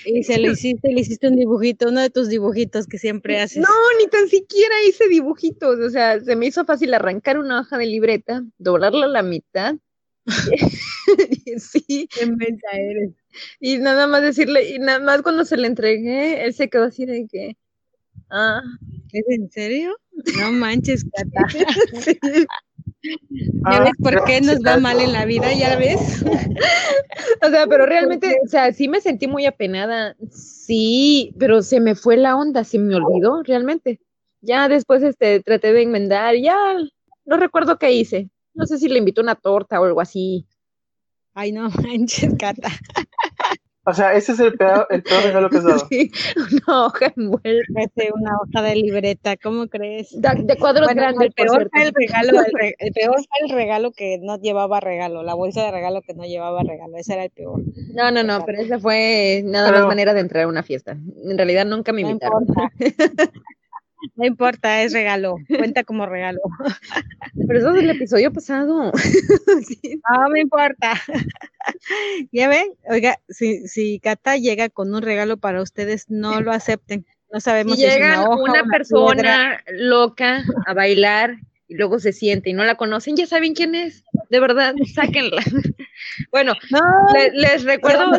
Y 0.05 0.25
se 0.25 0.41
lo 0.41 0.51
hiciste, 0.51 0.93
le 0.93 1.03
hiciste 1.03 1.29
un 1.29 1.37
dibujito, 1.37 1.89
uno 1.89 2.01
de 2.01 2.11
tus 2.11 2.29
dibujitos 2.29 2.89
que 2.89 2.99
siempre 2.99 3.41
haces. 3.41 3.59
No, 3.59 3.69
ni 4.01 4.09
tan 4.09 4.29
siquiera 4.29 4.75
hice 4.89 5.07
dibujitos. 5.09 5.79
O 5.79 5.89
sea, 5.89 6.21
se 6.21 6.35
me 6.35 6.47
hizo 6.47 6.65
fácil 6.65 6.93
arrancar 6.95 7.39
una 7.39 7.61
hoja 7.61 7.79
de 7.79 7.87
libreta, 7.87 8.43
doblarla 8.59 9.07
a 9.07 9.09
la 9.09 9.23
mitad. 9.23 9.77
sí. 11.59 12.09
Qué 12.15 12.57
eres. 12.73 13.13
Y 13.61 13.79
nada 13.79 14.07
más 14.07 14.23
decirle, 14.23 14.71
y 14.71 14.79
nada 14.79 15.01
más 15.01 15.23
cuando 15.23 15.45
se 15.45 15.57
le 15.57 15.67
entregué, 15.67 16.45
él 16.45 16.55
se 16.55 16.69
quedó 16.69 16.85
así 16.85 17.07
de 17.07 17.27
que. 17.31 17.57
Ah. 18.31 18.63
¿Es 19.13 19.25
en 19.29 19.51
serio? 19.51 19.97
No 20.39 20.53
manches, 20.53 21.05
Cata. 21.15 21.49
sí. 22.01 22.19
¿Ya 23.71 23.81
ves 23.81 23.93
por 24.01 24.25
qué 24.25 24.41
nos 24.41 24.61
va 24.61 24.79
mal 24.79 25.01
en 25.01 25.13
la 25.13 25.25
vida? 25.25 25.53
¿Ya 25.53 25.77
ves? 25.77 26.25
o 27.43 27.51
sea, 27.51 27.67
pero 27.67 27.87
realmente, 27.87 28.37
o 28.45 28.49
sea, 28.49 28.73
sí 28.73 28.89
me 28.89 29.01
sentí 29.01 29.27
muy 29.27 29.47
apenada. 29.47 30.17
Sí, 30.31 31.35
pero 31.39 31.63
se 31.63 31.81
me 31.81 31.95
fue 31.95 32.17
la 32.17 32.37
onda, 32.37 32.65
se 32.65 32.79
me 32.79 32.95
olvidó 32.95 33.43
realmente. 33.43 34.01
Ya 34.41 34.69
después 34.69 35.03
este, 35.03 35.41
traté 35.41 35.73
de 35.73 35.83
enmendar, 35.83 36.37
ya 36.37 36.57
no 37.25 37.37
recuerdo 37.37 37.79
qué 37.79 37.93
hice. 37.93 38.31
No 38.55 38.67
sé 38.67 38.79
si 38.79 38.89
le 38.89 38.99
invitó 38.99 39.23
una 39.23 39.35
torta 39.35 39.81
o 39.81 39.85
algo 39.85 40.01
así. 40.01 40.47
Ay, 41.35 41.53
no 41.53 41.69
manches, 41.83 42.35
Cata. 42.39 42.71
O 43.85 43.93
sea, 43.93 44.15
ese 44.15 44.33
es 44.33 44.39
el 44.39 44.53
peor, 44.53 44.87
el 44.91 45.03
peor 45.03 45.25
regalo 45.25 45.51
que 45.51 45.57
has 45.59 45.65
dado. 45.65 45.87
Sí, 45.89 46.13
una 46.37 46.87
hoja 46.87 47.13
envuelta. 47.17 47.81
Una 48.15 48.37
hoja 48.37 48.63
de 48.63 48.77
libreta, 48.77 49.37
¿cómo 49.37 49.67
crees? 49.67 50.09
De, 50.13 50.57
cuadros 50.57 50.89
grandes. 50.95 51.27
El 51.27 51.33
peor, 51.33 51.69
fue 51.69 51.83
el, 51.83 51.93
regalo, 51.93 52.41
el, 52.79 52.93
peor 52.93 53.17
fue 53.17 53.47
el 53.47 53.49
regalo 53.49 53.91
que 53.91 54.19
no 54.23 54.39
llevaba 54.39 54.79
regalo, 54.79 55.25
la 55.25 55.35
bolsa 55.35 55.65
de 55.65 55.73
regalo 55.73 56.01
que 56.03 56.15
no 56.15 56.25
llevaba 56.25 56.63
regalo, 56.63 56.97
ese 56.97 57.15
era 57.15 57.25
el 57.25 57.31
peor. 57.31 57.61
No, 57.93 58.13
no, 58.13 58.23
no, 58.23 58.45
pero 58.47 58.63
esa 58.63 58.79
fue 58.79 59.43
nada 59.45 59.73
más 59.73 59.87
manera 59.87 60.15
de 60.15 60.21
entrar 60.21 60.45
a 60.45 60.49
una 60.49 60.63
fiesta. 60.63 60.93
En 60.93 61.37
realidad 61.37 61.67
nunca 61.67 61.93
me 61.93 62.03
invitaron. 62.03 62.47
No 64.15 64.27
importa, 64.27 64.83
es 64.83 64.93
regalo, 64.93 65.37
cuenta 65.49 65.85
como 65.85 66.05
regalo. 66.05 66.41
Pero 67.47 67.59
eso 67.59 67.69
es 67.71 67.75
del 67.77 67.91
episodio 67.91 68.33
pasado. 68.33 68.93
No 70.13 70.29
me 70.31 70.41
importa. 70.41 71.01
Ya 72.31 72.49
ven, 72.49 72.75
oiga, 72.89 73.19
si, 73.29 73.67
si 73.69 73.99
Cata 74.01 74.37
llega 74.37 74.69
con 74.69 74.95
un 74.95 75.03
regalo 75.03 75.37
para 75.37 75.63
ustedes, 75.63 76.11
no 76.11 76.41
lo 76.41 76.53
acepten. 76.53 77.07
No 77.33 77.41
sabemos 77.41 77.77
si, 77.77 77.83
llega 77.83 78.29
una, 78.29 78.65
persona 78.65 79.63
loca 79.69 80.45
a 80.67 80.75
bailar 80.75 81.39
y 81.69 81.75
luego 81.75 81.99
se 81.99 82.13
siente 82.13 82.51
y 82.51 82.53
no 82.53 82.65
la 82.65 82.77
conocen, 82.77 83.17
ya 83.17 83.27
saben 83.27 83.55
quién 83.55 83.75
es. 83.75 84.05
De 84.29 84.41
verdad, 84.41 84.75
sáquenla. 84.95 85.43
Bueno, 86.31 86.55
les 87.33 87.65
recuerdo. 87.65 88.11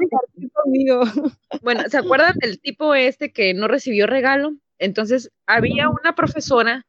Bueno, 1.61 1.83
¿se 1.89 1.97
acuerdan 1.97 2.33
del 2.39 2.59
tipo 2.59 2.95
este 2.95 3.31
que 3.31 3.53
no 3.53 3.67
recibió 3.67 4.07
regalo? 4.07 4.53
Entonces, 4.79 5.29
había 5.45 5.89
una 5.89 6.15
profesora 6.15 6.85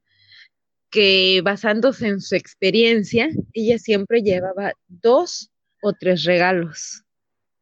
que 0.91 1.41
basándose 1.43 2.07
en 2.07 2.21
su 2.21 2.37
experiencia, 2.37 3.29
ella 3.53 3.79
siempre 3.79 4.23
llevaba 4.23 4.73
dos 4.87 5.51
o 5.83 5.93
tres 5.93 6.25
regalos. 6.25 7.05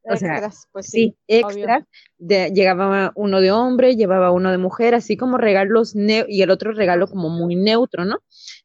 O 0.05 0.17
sea, 0.17 0.51
pues 0.73 0.87
sí, 0.87 1.17
extras. 1.29 1.85
llegaba 2.19 3.13
uno 3.15 3.41
de 3.41 3.53
hombre, 3.53 3.95
llevaba 3.95 4.33
uno 4.33 4.51
de 4.51 4.59
mujer, 4.59 4.95
así 4.95 5.17
como 5.17 5.39
regalos 5.39 5.95
y 5.95 6.43
el 6.43 6.51
otro 6.51 6.73
regalo 6.73 7.07
como 7.07 7.29
muy 7.31 7.55
neutro, 7.55 8.05
¿no? 8.05 8.19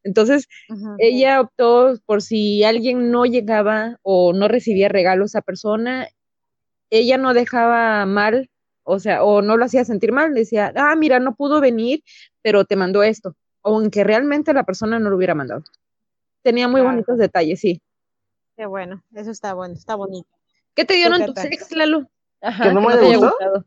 Entonces, 0.03 0.47
ella 0.97 1.39
optó 1.41 1.99
por 2.05 2.22
si 2.22 2.64
alguien 2.64 3.12
no 3.12 3.26
llegaba 3.26 3.99
o 4.01 4.34
no 4.34 4.47
recibía 4.47 4.89
regalos 4.89 5.36
a 5.36 5.41
persona, 5.41 6.08
ella 6.89 7.18
no 7.18 7.34
dejaba 7.34 8.05
mal 8.05 8.49
o 8.89 8.99
sea, 8.99 9.21
o 9.23 9.41
no 9.41 9.57
lo 9.57 9.65
hacía 9.65 9.83
sentir 9.83 10.13
mal, 10.13 10.33
decía, 10.33 10.71
ah, 10.77 10.95
mira, 10.95 11.19
no 11.19 11.35
pudo 11.35 11.59
venir, 11.59 12.03
pero 12.41 12.63
te 12.63 12.77
mandó 12.77 13.03
esto, 13.03 13.35
aunque 13.61 14.05
realmente 14.05 14.53
la 14.53 14.63
persona 14.63 14.97
no 14.97 15.09
lo 15.09 15.17
hubiera 15.17 15.35
mandado. 15.35 15.63
Tenía 16.41 16.69
muy 16.69 16.79
bonitos 16.79 17.17
detalles, 17.17 17.59
sí. 17.59 17.81
Qué 18.55 18.65
bueno, 18.65 19.03
eso 19.13 19.29
está 19.29 19.53
bueno, 19.53 19.73
está 19.73 19.95
bonito. 19.95 20.29
¿Qué 20.73 20.85
te 20.85 20.93
dieron 20.93 21.25
tus 21.25 21.43
ex, 21.43 21.69
Lalo? 21.75 22.09
Ajá, 22.39 22.63
que 22.63 22.73
no 22.73 22.79
me, 22.79 22.93
haya 22.93 23.17
gustado. 23.17 23.65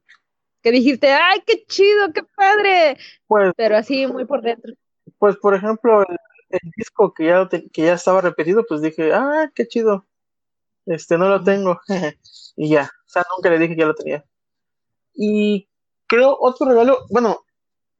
Que 0.62 0.72
dijiste, 0.72 1.12
ay, 1.12 1.42
qué 1.46 1.64
chido, 1.66 2.14
qué 2.14 2.22
padre. 2.22 2.96
Pues, 3.26 3.52
pero 3.56 3.76
así 3.76 4.06
muy 4.06 4.24
por 4.24 4.40
dentro. 4.40 4.72
Pues, 5.18 5.36
por 5.36 5.54
ejemplo, 5.54 6.00
el, 6.48 6.58
disco 6.76 7.12
que 7.12 7.26
ya, 7.26 7.46
que 7.46 7.82
ya 7.82 7.92
estaba 7.92 8.22
repetido, 8.22 8.64
pues 8.66 8.80
dije, 8.80 9.12
ah, 9.12 9.50
qué 9.54 9.68
chido. 9.68 10.06
Este, 10.86 11.18
no 11.18 11.28
lo 11.28 11.44
tengo. 11.44 11.78
y 12.56 12.70
ya, 12.70 12.84
o 12.84 13.08
sea, 13.08 13.22
nunca 13.36 13.50
le 13.50 13.58
dije 13.58 13.74
que 13.74 13.80
ya 13.80 13.86
lo 13.86 13.94
tenía. 13.94 14.24
Y 15.22 15.68
creo 16.06 16.34
otro 16.40 16.66
regalo, 16.66 17.00
bueno, 17.10 17.44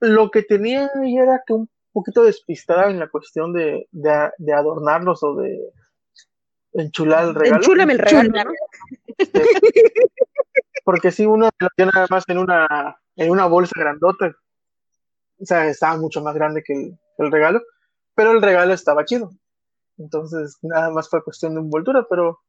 lo 0.01 0.31
que 0.31 0.43
tenía 0.43 0.91
era 1.05 1.43
que 1.47 1.53
un 1.53 1.69
poquito 1.93 2.25
despistada 2.25 2.89
en 2.89 2.99
la 2.99 3.11
cuestión 3.11 3.53
de, 3.53 3.87
de, 3.91 4.53
adornarlos 4.55 5.23
o 5.23 5.35
de 5.35 5.71
enchular 6.73 7.25
el 7.25 7.35
regalo. 7.35 7.57
Enchúlame 7.59 7.93
el 7.93 7.99
regalo. 7.99 8.53
Este, 9.19 9.43
porque 10.83 11.11
si 11.11 11.27
uno 11.27 11.51
lo 11.59 11.69
tiene 11.77 11.93
nada 11.95 12.07
más 12.09 12.25
en 12.27 12.39
una, 12.39 12.99
en 13.17 13.31
una 13.31 13.45
bolsa 13.45 13.75
grandota. 13.77 14.35
O 15.39 15.45
sea, 15.45 15.69
estaba 15.69 15.99
mucho 15.99 16.23
más 16.23 16.35
grande 16.35 16.63
que 16.63 16.97
el, 17.19 17.31
regalo, 17.31 17.61
pero 18.15 18.33
el 18.33 18.41
regalo 18.41 18.73
estaba 18.73 19.05
chido. 19.05 19.31
Entonces, 19.99 20.57
nada 20.63 20.89
más 20.89 21.11
fue 21.11 21.23
cuestión 21.23 21.53
de 21.53 21.61
envoltura, 21.61 22.07
pero 22.09 22.41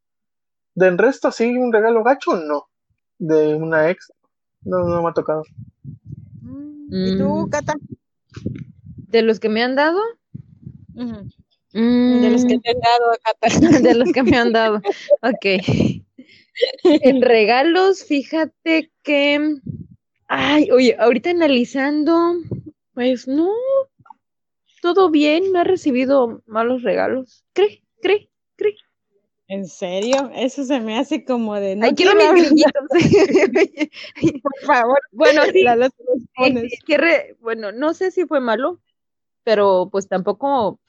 del 0.75 0.97
resto, 0.97 1.29
sí, 1.29 1.57
un 1.57 1.73
regalo 1.73 2.03
gacho, 2.03 2.37
no. 2.37 2.69
De 3.17 3.53
una 3.53 3.89
ex, 3.89 4.13
no, 4.63 4.83
no 4.83 5.01
me 5.01 5.09
ha 5.09 5.13
tocado. 5.13 5.43
¿Y 6.89 7.17
tú, 7.17 7.47
mm. 7.47 7.49
Cata? 7.49 7.73
¿De 9.07 9.21
los 9.21 9.39
que 9.39 9.49
me 9.49 9.63
han 9.63 9.75
dado? 9.75 9.99
De 11.73 12.29
los 12.29 12.45
que 12.45 12.59
me 12.59 12.69
han 12.69 12.79
dado, 12.81 13.17
Cata. 13.23 13.79
de 13.81 13.93
los 13.95 14.11
que 14.11 14.23
me 14.23 14.37
han 14.37 14.51
dado. 14.51 14.81
Ok. 15.21 15.45
En 16.83 17.21
regalos, 17.21 18.03
fíjate 18.03 18.91
que. 19.03 19.57
Ay, 20.27 20.71
oye, 20.71 20.95
ahorita 20.99 21.29
analizando, 21.29 22.35
pues 22.93 23.27
no. 23.27 23.51
Todo 24.81 25.09
bien, 25.11 25.51
no 25.51 25.61
he 25.61 25.63
recibido 25.63 26.41
malos 26.45 26.81
regalos. 26.81 27.43
¿Cree? 27.53 27.83
¿Cree? 28.01 28.30
¿En 29.51 29.67
serio? 29.67 30.31
Eso 30.33 30.63
se 30.63 30.79
me 30.79 30.97
hace 30.97 31.25
como 31.25 31.55
de. 31.55 31.75
No 31.75 31.85
Ay, 31.85 31.93
quiero 31.93 32.15
mis 32.15 32.31
grillitos. 32.31 32.83
Por 34.41 34.59
favor. 34.61 34.97
Bueno, 35.11 35.41
sí. 35.51 35.65
bueno, 37.41 37.73
no 37.73 37.93
sé 37.93 38.11
si 38.11 38.25
fue 38.25 38.39
malo, 38.39 38.79
pero 39.43 39.89
pues 39.91 40.07
tampoco, 40.07 40.79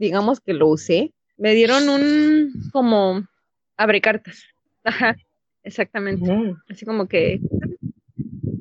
digamos 0.00 0.40
que 0.40 0.52
lo 0.52 0.66
usé. 0.66 1.14
Me 1.36 1.54
dieron 1.54 1.88
un 1.88 2.70
como 2.72 3.24
abre 3.76 4.00
cartas. 4.00 4.46
Ajá, 4.82 5.14
exactamente. 5.62 6.28
Así 6.68 6.84
como 6.84 7.06
que. 7.06 7.40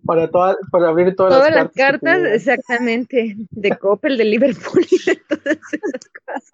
Para, 0.06 0.30
toda, 0.30 0.58
para 0.72 0.90
abrir 0.90 1.16
todas, 1.16 1.34
todas 1.34 1.54
las 1.54 1.72
cartas. 1.72 2.24
exactamente. 2.26 3.36
De 3.52 3.78
Coppel, 3.78 4.18
de 4.18 4.26
Liverpool 4.26 4.86
y 4.90 4.98
de 5.06 5.16
todas 5.16 5.58
esas 5.74 6.02
cosas. 6.26 6.52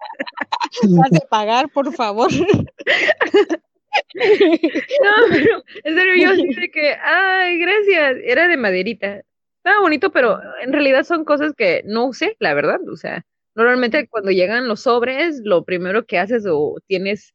Vas 0.90 1.24
pagar, 1.30 1.68
por 1.70 1.92
favor. 1.94 2.30
No, 4.14 5.10
pero 5.30 5.62
en 5.84 5.96
serio, 5.96 6.14
yo 6.16 6.36
de 6.36 6.70
que, 6.70 6.94
ay, 7.02 7.58
gracias. 7.58 8.16
Era 8.24 8.46
de 8.46 8.56
maderita. 8.56 9.22
Estaba 9.56 9.80
bonito, 9.80 10.12
pero 10.12 10.40
en 10.62 10.72
realidad 10.72 11.04
son 11.04 11.24
cosas 11.24 11.52
que 11.56 11.82
no 11.84 12.06
usé, 12.06 12.36
la 12.38 12.54
verdad. 12.54 12.80
O 12.88 12.96
sea, 12.96 13.24
normalmente 13.54 14.08
cuando 14.08 14.30
llegan 14.30 14.68
los 14.68 14.82
sobres, 14.82 15.40
lo 15.42 15.64
primero 15.64 16.06
que 16.06 16.18
haces 16.18 16.44
o 16.48 16.76
tienes 16.86 17.34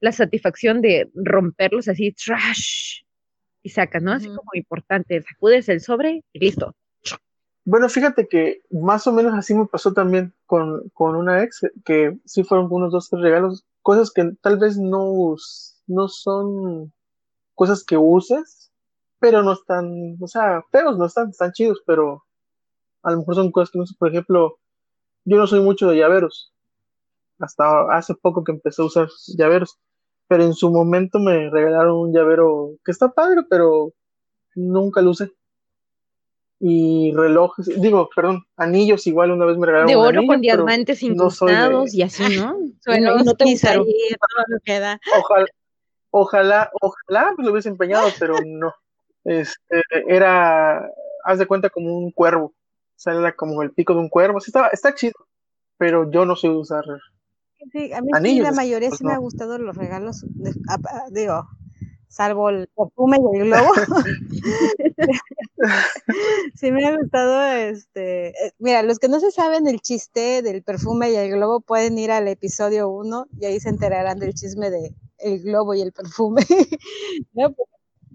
la 0.00 0.12
satisfacción 0.12 0.80
de 0.80 1.08
romperlos 1.14 1.88
así, 1.88 2.12
trash, 2.12 3.02
y 3.62 3.70
sacas, 3.70 4.02
¿no? 4.02 4.12
Así 4.12 4.28
como 4.28 4.50
importante, 4.54 5.22
sacudes 5.22 5.68
el 5.68 5.80
sobre 5.80 6.24
y 6.32 6.38
listo. 6.38 6.74
Bueno, 7.64 7.88
fíjate 7.90 8.28
que 8.28 8.62
más 8.70 9.06
o 9.06 9.12
menos 9.12 9.34
así 9.34 9.54
me 9.54 9.66
pasó 9.66 9.92
también 9.92 10.32
con, 10.46 10.90
una 10.96 11.42
ex, 11.42 11.60
que 11.84 12.18
sí 12.24 12.42
fueron 12.42 12.68
unos 12.70 12.92
dos, 12.92 13.10
tres 13.10 13.22
regalos, 13.22 13.66
cosas 13.82 14.10
que 14.10 14.32
tal 14.40 14.58
vez 14.58 14.78
no, 14.78 15.36
no 15.86 16.08
son 16.08 16.92
cosas 17.54 17.84
que 17.84 17.98
uses, 17.98 18.72
pero 19.18 19.42
no 19.42 19.52
están, 19.52 20.16
o 20.18 20.26
sea, 20.26 20.62
feos, 20.70 20.96
no 20.96 21.04
están, 21.04 21.28
están 21.28 21.52
chidos, 21.52 21.82
pero 21.84 22.24
a 23.02 23.10
lo 23.10 23.18
mejor 23.18 23.34
son 23.34 23.52
cosas 23.52 23.70
que 23.70 23.78
no 23.78 23.86
sé, 23.86 23.94
por 23.98 24.08
ejemplo, 24.08 24.58
yo 25.24 25.36
no 25.36 25.46
soy 25.46 25.60
mucho 25.60 25.90
de 25.90 25.98
llaveros, 25.98 26.54
hasta 27.38 27.94
hace 27.94 28.14
poco 28.14 28.44
que 28.44 28.52
empecé 28.52 28.80
a 28.80 28.86
usar 28.86 29.08
llaveros, 29.36 29.78
pero 30.28 30.44
en 30.44 30.54
su 30.54 30.70
momento 30.70 31.18
me 31.18 31.50
regalaron 31.50 31.96
un 31.96 32.12
llavero 32.12 32.72
que 32.84 32.92
está 32.92 33.10
padre, 33.10 33.42
pero 33.48 33.92
nunca 34.54 35.00
lo 35.00 35.10
usé. 35.10 35.32
Y 36.60 37.12
relojes, 37.14 37.80
digo, 37.80 38.10
perdón, 38.14 38.44
anillos 38.56 39.06
igual 39.06 39.30
una 39.30 39.46
vez 39.46 39.56
me 39.56 39.66
regalaron. 39.66 39.88
De 39.88 39.96
oro 39.96 40.26
con 40.26 40.40
diamantes 40.40 41.02
incrustados 41.02 41.94
y 41.94 42.02
así, 42.02 42.36
¿no? 42.36 42.56
Bueno, 42.86 43.16
no, 43.18 43.34
te 43.34 43.44
gustaron. 43.44 43.86
Ojalá, 45.14 45.46
ojalá, 46.10 46.70
ojalá 46.80 47.34
me 47.36 47.44
lo 47.44 47.52
hubiese 47.52 47.68
empeñado, 47.68 48.08
pero 48.18 48.36
no. 48.44 48.72
Este, 49.24 49.82
era, 50.08 50.90
haz 51.24 51.38
de 51.38 51.46
cuenta 51.46 51.70
como 51.70 51.96
un 51.96 52.10
cuervo. 52.10 52.46
O 52.46 52.54
sea, 53.00 53.14
era 53.14 53.32
como 53.34 53.62
el 53.62 53.72
pico 53.72 53.94
de 53.94 54.00
un 54.00 54.08
cuervo. 54.08 54.40
Sí, 54.40 54.50
está, 54.50 54.68
está 54.68 54.94
chido, 54.94 55.14
pero 55.76 56.10
yo 56.10 56.24
no 56.24 56.34
sé 56.34 56.48
usar 56.48 56.82
Sí, 57.72 57.92
a 57.92 58.00
mí 58.00 58.10
sí, 58.22 58.40
la 58.40 58.52
mayoría 58.52 58.90
sí 58.90 59.04
me 59.04 59.12
ha 59.12 59.18
gustado 59.18 59.58
los 59.58 59.76
regalos, 59.76 60.24
digo, 61.10 61.48
salvo 62.08 62.50
el 62.50 62.68
perfume 62.68 63.18
y 63.18 63.38
el 63.38 63.46
globo. 63.46 63.72
sí 66.54 66.70
me 66.70 66.86
ha 66.86 66.96
gustado, 66.96 67.42
este, 67.52 68.28
eh, 68.28 68.52
mira, 68.58 68.82
los 68.82 68.98
que 68.98 69.08
no 69.08 69.20
se 69.20 69.32
saben 69.32 69.66
el 69.66 69.80
chiste 69.80 70.42
del 70.42 70.62
perfume 70.62 71.10
y 71.10 71.16
el 71.16 71.32
globo 71.32 71.60
pueden 71.60 71.98
ir 71.98 72.12
al 72.12 72.28
episodio 72.28 72.88
1 72.88 73.26
y 73.40 73.46
ahí 73.46 73.60
se 73.60 73.70
enterarán 73.70 74.18
del 74.18 74.34
chisme 74.34 74.70
de 74.70 74.94
el 75.18 75.42
globo 75.42 75.74
y 75.74 75.82
el 75.82 75.92
perfume. 75.92 76.42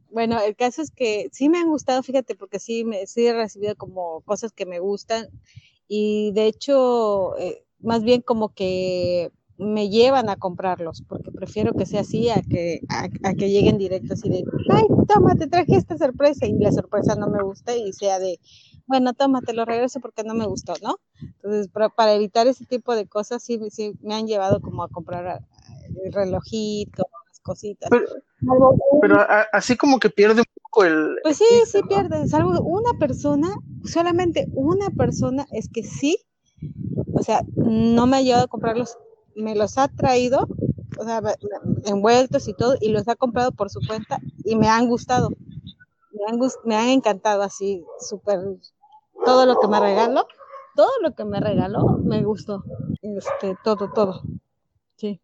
Bueno, 0.09 0.39
el 0.39 0.55
caso 0.55 0.83
es 0.83 0.91
que 0.91 1.29
sí 1.31 1.49
me 1.49 1.57
han 1.57 1.69
gustado, 1.69 2.03
fíjate, 2.03 2.35
porque 2.35 2.59
sí, 2.59 2.85
me, 2.85 3.07
sí 3.07 3.25
he 3.25 3.33
recibido 3.33 3.75
como 3.75 4.21
cosas 4.21 4.51
que 4.51 4.67
me 4.67 4.77
gustan 4.77 5.27
y 5.87 6.31
de 6.33 6.45
hecho... 6.45 7.35
Eh, 7.39 7.62
más 7.83 8.03
bien 8.03 8.21
como 8.21 8.49
que 8.49 9.31
me 9.57 9.89
llevan 9.89 10.29
a 10.29 10.35
comprarlos, 10.35 11.03
porque 11.07 11.31
prefiero 11.31 11.73
que 11.73 11.85
sea 11.85 12.01
así 12.01 12.29
a 12.29 12.41
que, 12.41 12.81
a, 12.89 13.33
que 13.33 13.49
lleguen 13.49 13.77
directos 13.77 14.25
y 14.25 14.29
de, 14.29 14.43
ay, 14.69 14.85
toma, 15.07 15.35
te 15.35 15.47
traje 15.47 15.75
esta 15.75 15.97
sorpresa 15.97 16.45
y 16.47 16.53
la 16.53 16.71
sorpresa 16.71 17.15
no 17.15 17.27
me 17.27 17.43
gusta 17.43 17.75
y 17.75 17.93
sea 17.93 18.19
de, 18.19 18.39
bueno, 18.87 19.13
toma, 19.13 19.41
te 19.41 19.53
lo 19.53 19.65
regreso 19.65 19.99
porque 19.99 20.23
no 20.23 20.33
me 20.33 20.47
gustó, 20.47 20.73
¿no? 20.81 20.97
Entonces, 21.21 21.69
para, 21.69 22.13
evitar 22.13 22.47
ese 22.47 22.65
tipo 22.65 22.95
de 22.95 23.07
cosas, 23.07 23.43
sí, 23.43 23.59
sí 23.69 23.93
me 24.01 24.15
han 24.15 24.27
llevado 24.27 24.59
como 24.59 24.83
a 24.83 24.89
comprar 24.89 25.41
el 26.03 26.11
relojito, 26.11 27.03
las 27.27 27.39
cositas. 27.39 27.89
Pero, 29.01 29.17
así 29.51 29.77
como 29.77 29.99
que 29.99 30.09
pierde 30.09 30.41
un 30.41 30.61
poco 30.63 30.83
el... 30.85 31.17
Pues 31.21 31.37
sí, 31.37 31.45
sí 31.67 31.79
pierde, 31.87 32.27
salvo 32.27 32.59
una 32.61 32.97
persona, 32.97 33.55
solamente 33.85 34.47
una 34.53 34.89
persona 34.89 35.45
es 35.51 35.69
que 35.69 35.83
sí 35.83 36.17
o 37.13 37.23
sea, 37.23 37.41
no 37.55 38.07
me 38.07 38.17
ha 38.17 38.21
llevado 38.21 38.45
a 38.45 38.47
comprarlos, 38.47 38.97
me 39.35 39.55
los 39.55 39.77
ha 39.77 39.87
traído, 39.87 40.47
o 40.97 41.03
sea, 41.03 41.21
envueltos 41.85 42.47
y 42.47 42.53
todo, 42.53 42.75
y 42.81 42.89
los 42.89 43.07
ha 43.07 43.15
comprado 43.15 43.51
por 43.51 43.69
su 43.69 43.79
cuenta 43.87 44.19
y 44.43 44.55
me 44.55 44.67
han 44.67 44.87
gustado. 44.87 45.29
Me 46.11 46.25
han, 46.27 46.39
me 46.65 46.75
han 46.75 46.89
encantado 46.89 47.41
así, 47.41 47.83
súper, 47.99 48.39
todo 49.25 49.45
lo 49.45 49.59
que 49.59 49.67
me 49.67 49.79
regaló, 49.79 50.27
todo 50.75 50.91
lo 51.01 51.13
que 51.13 51.25
me 51.25 51.39
regaló 51.39 51.99
me 52.03 52.23
gustó. 52.23 52.63
Este, 53.01 53.55
todo, 53.63 53.91
todo. 53.93 54.21
Sí. 54.95 55.19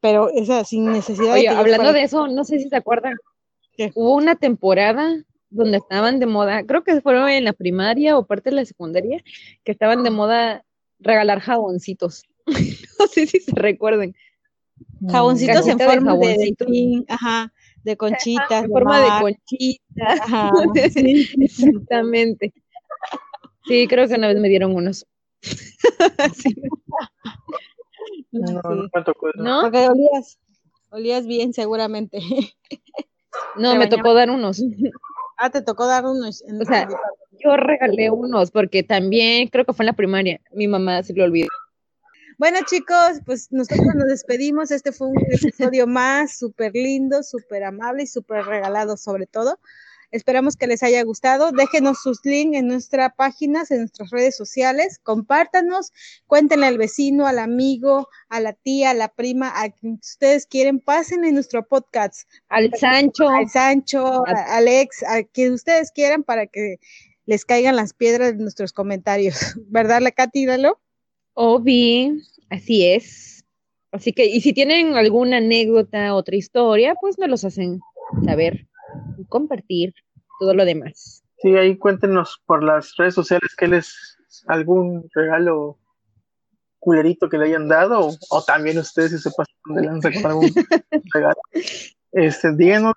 Pero, 0.00 0.28
o 0.34 0.44
sea, 0.44 0.64
sin 0.64 0.90
necesidad 0.90 1.34
Oye, 1.34 1.48
hablando 1.48 1.92
de 1.92 2.02
eso, 2.02 2.26
no 2.28 2.44
sé 2.44 2.58
si 2.58 2.68
se 2.68 2.76
acuerdan. 2.76 3.14
Hubo 3.94 4.14
una 4.14 4.36
temporada 4.36 5.22
donde 5.50 5.78
estaban 5.78 6.18
de 6.18 6.26
moda, 6.26 6.64
creo 6.64 6.82
que 6.82 7.00
fueron 7.00 7.28
en 7.28 7.44
la 7.44 7.52
primaria 7.52 8.16
o 8.16 8.26
parte 8.26 8.50
de 8.50 8.56
la 8.56 8.64
secundaria, 8.64 9.22
que 9.64 9.72
estaban 9.72 10.02
de 10.02 10.10
moda 10.10 10.64
regalar 11.02 11.40
jaboncitos. 11.40 12.24
no 12.98 13.06
sé 13.06 13.26
si 13.26 13.40
se 13.40 13.52
recuerden. 13.54 14.14
Jaboncitos 15.10 15.66
en 15.66 15.78
forma 15.78 16.16
de, 16.16 16.54
de, 16.58 17.04
ajá, 17.08 17.52
de 17.84 17.96
conchitas. 17.96 18.64
en 18.64 18.70
forma 18.70 19.00
de 19.00 19.20
conchitas. 19.20 20.20
Ajá, 20.20 20.52
Exactamente. 20.74 22.52
Sí, 23.66 23.86
creo 23.88 24.08
que 24.08 24.14
una 24.14 24.28
vez 24.28 24.38
me 24.38 24.48
dieron 24.48 24.74
unos. 24.74 25.06
sí. 26.34 26.54
No, 28.32 28.60
no, 28.62 28.88
me 28.94 29.04
tocó 29.04 29.28
¿No? 29.36 29.62
Porque 29.62 29.88
olías, 29.88 30.38
olías 30.90 31.26
bien 31.26 31.52
seguramente. 31.52 32.20
no, 33.56 33.76
me 33.76 33.86
tocó 33.86 34.14
dar 34.14 34.30
unos. 34.30 34.62
Ah, 35.38 35.50
te 35.50 35.62
tocó 35.62 35.86
dar 35.86 36.04
unos. 36.04 36.42
o 36.42 36.64
sea, 36.64 36.88
yo 37.42 37.56
regalé 37.56 38.10
unos 38.10 38.50
porque 38.50 38.82
también 38.82 39.48
creo 39.48 39.64
que 39.64 39.72
fue 39.72 39.84
en 39.84 39.88
la 39.88 39.92
primaria. 39.96 40.40
Mi 40.52 40.68
mamá 40.68 41.02
se 41.02 41.14
lo 41.14 41.24
olvidó. 41.24 41.48
Bueno, 42.38 42.58
chicos, 42.66 43.20
pues 43.24 43.52
nosotros 43.52 43.94
nos 43.94 44.08
despedimos. 44.08 44.70
Este 44.70 44.92
fue 44.92 45.08
un 45.08 45.16
episodio 45.30 45.86
más 45.86 46.38
súper 46.38 46.72
lindo, 46.74 47.22
súper 47.22 47.64
amable 47.64 48.04
y 48.04 48.06
súper 48.06 48.44
regalado 48.44 48.96
sobre 48.96 49.26
todo. 49.26 49.58
Esperamos 50.12 50.56
que 50.56 50.66
les 50.66 50.82
haya 50.82 51.02
gustado. 51.02 51.52
Déjenos 51.52 52.02
sus 52.02 52.20
links 52.22 52.58
en 52.58 52.68
nuestras 52.68 53.14
páginas, 53.16 53.70
en 53.70 53.78
nuestras 53.78 54.10
redes 54.10 54.36
sociales. 54.36 55.00
Compártanos, 55.02 55.90
cuéntenle 56.26 56.66
al 56.66 56.76
vecino, 56.76 57.26
al 57.26 57.38
amigo, 57.38 58.08
a 58.28 58.40
la 58.40 58.52
tía, 58.52 58.90
a 58.90 58.94
la 58.94 59.08
prima, 59.08 59.50
a 59.62 59.70
quien 59.70 59.94
ustedes 59.94 60.46
quieren. 60.46 60.80
Pasen 60.80 61.24
en 61.24 61.34
nuestro 61.34 61.66
podcast. 61.66 62.28
Al 62.50 62.70
Sancho. 62.78 63.26
Al 63.28 63.48
Sancho, 63.48 64.26
a 64.26 64.56
Alex, 64.56 65.02
a 65.02 65.22
quien 65.22 65.54
ustedes 65.54 65.90
quieran 65.90 66.24
para 66.24 66.46
que 66.46 66.76
les 67.24 67.46
caigan 67.46 67.74
las 67.74 67.94
piedras 67.94 68.36
de 68.36 68.42
nuestros 68.42 68.72
comentarios. 68.74 69.34
¿Verdad, 69.68 70.02
la 70.02 70.10
Katy? 70.10 70.46
Obi, 71.32 72.22
así 72.50 72.86
es. 72.86 73.44
Así 73.92 74.12
que, 74.12 74.26
y 74.26 74.42
si 74.42 74.52
tienen 74.52 74.94
alguna 74.94 75.38
anécdota, 75.38 76.14
otra 76.14 76.36
historia, 76.36 76.94
pues 77.00 77.18
nos 77.18 77.30
los 77.30 77.44
hacen 77.44 77.80
saber 78.24 78.66
compartir 79.28 79.94
todo 80.38 80.54
lo 80.54 80.64
demás. 80.64 81.22
Sí, 81.38 81.56
ahí 81.56 81.76
cuéntenos 81.76 82.40
por 82.46 82.62
las 82.62 82.96
redes 82.96 83.14
sociales 83.14 83.54
qué 83.56 83.68
les 83.68 84.16
algún 84.46 85.08
regalo 85.14 85.78
culerito 86.78 87.28
que 87.28 87.38
le 87.38 87.46
hayan 87.46 87.68
dado 87.68 88.10
o, 88.30 88.42
también 88.42 88.78
ustedes 88.78 89.12
si 89.12 89.18
se 89.18 89.30
pasan 89.30 89.54
de 89.76 89.82
lanza 89.82 90.10
con 90.12 90.26
algún 90.26 90.50
regalo. 91.14 91.40
Este, 92.12 92.54
díganos 92.56 92.94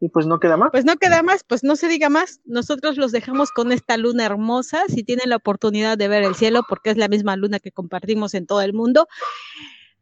y 0.00 0.08
pues 0.08 0.26
no 0.26 0.38
queda 0.38 0.56
más. 0.56 0.70
Pues 0.70 0.84
no 0.84 0.96
queda 0.96 1.22
más, 1.22 1.44
pues 1.44 1.64
no 1.64 1.76
se 1.76 1.88
diga 1.88 2.08
más. 2.08 2.40
Nosotros 2.44 2.96
los 2.96 3.12
dejamos 3.12 3.50
con 3.50 3.72
esta 3.72 3.96
luna 3.96 4.24
hermosa. 4.24 4.82
Si 4.88 5.02
tienen 5.02 5.30
la 5.30 5.36
oportunidad 5.36 5.98
de 5.98 6.08
ver 6.08 6.22
el 6.22 6.34
cielo, 6.34 6.62
porque 6.68 6.90
es 6.90 6.96
la 6.96 7.08
misma 7.08 7.36
luna 7.36 7.58
que 7.58 7.72
compartimos 7.72 8.34
en 8.34 8.46
todo 8.46 8.62
el 8.62 8.72
mundo, 8.72 9.08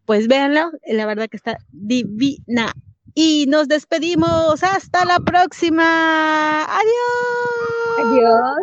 pues 0.05 0.29
véanla. 0.29 0.71
La 0.87 1.07
verdad 1.07 1.29
que 1.29 1.37
está 1.37 1.59
divina. 1.71 2.73
Y 3.19 3.47
nos 3.49 3.67
despedimos. 3.67 4.63
Hasta 4.63 5.07
la 5.07 5.19
próxima. 5.19 6.65
Adiós. 6.65 8.05
Adiós. 8.05 8.57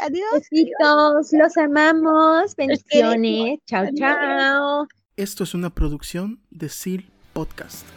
Adiós. 0.00 0.32
Besitos. 0.32 1.32
Los 1.32 1.56
amamos. 1.56 2.54
Bendiciones. 2.54 3.58
Chao, 3.66 3.86
chao. 3.98 4.86
Esto 5.16 5.42
es 5.42 5.54
una 5.54 5.70
producción 5.70 6.40
de 6.50 6.68
SIL 6.68 7.10
Podcast. 7.32 7.95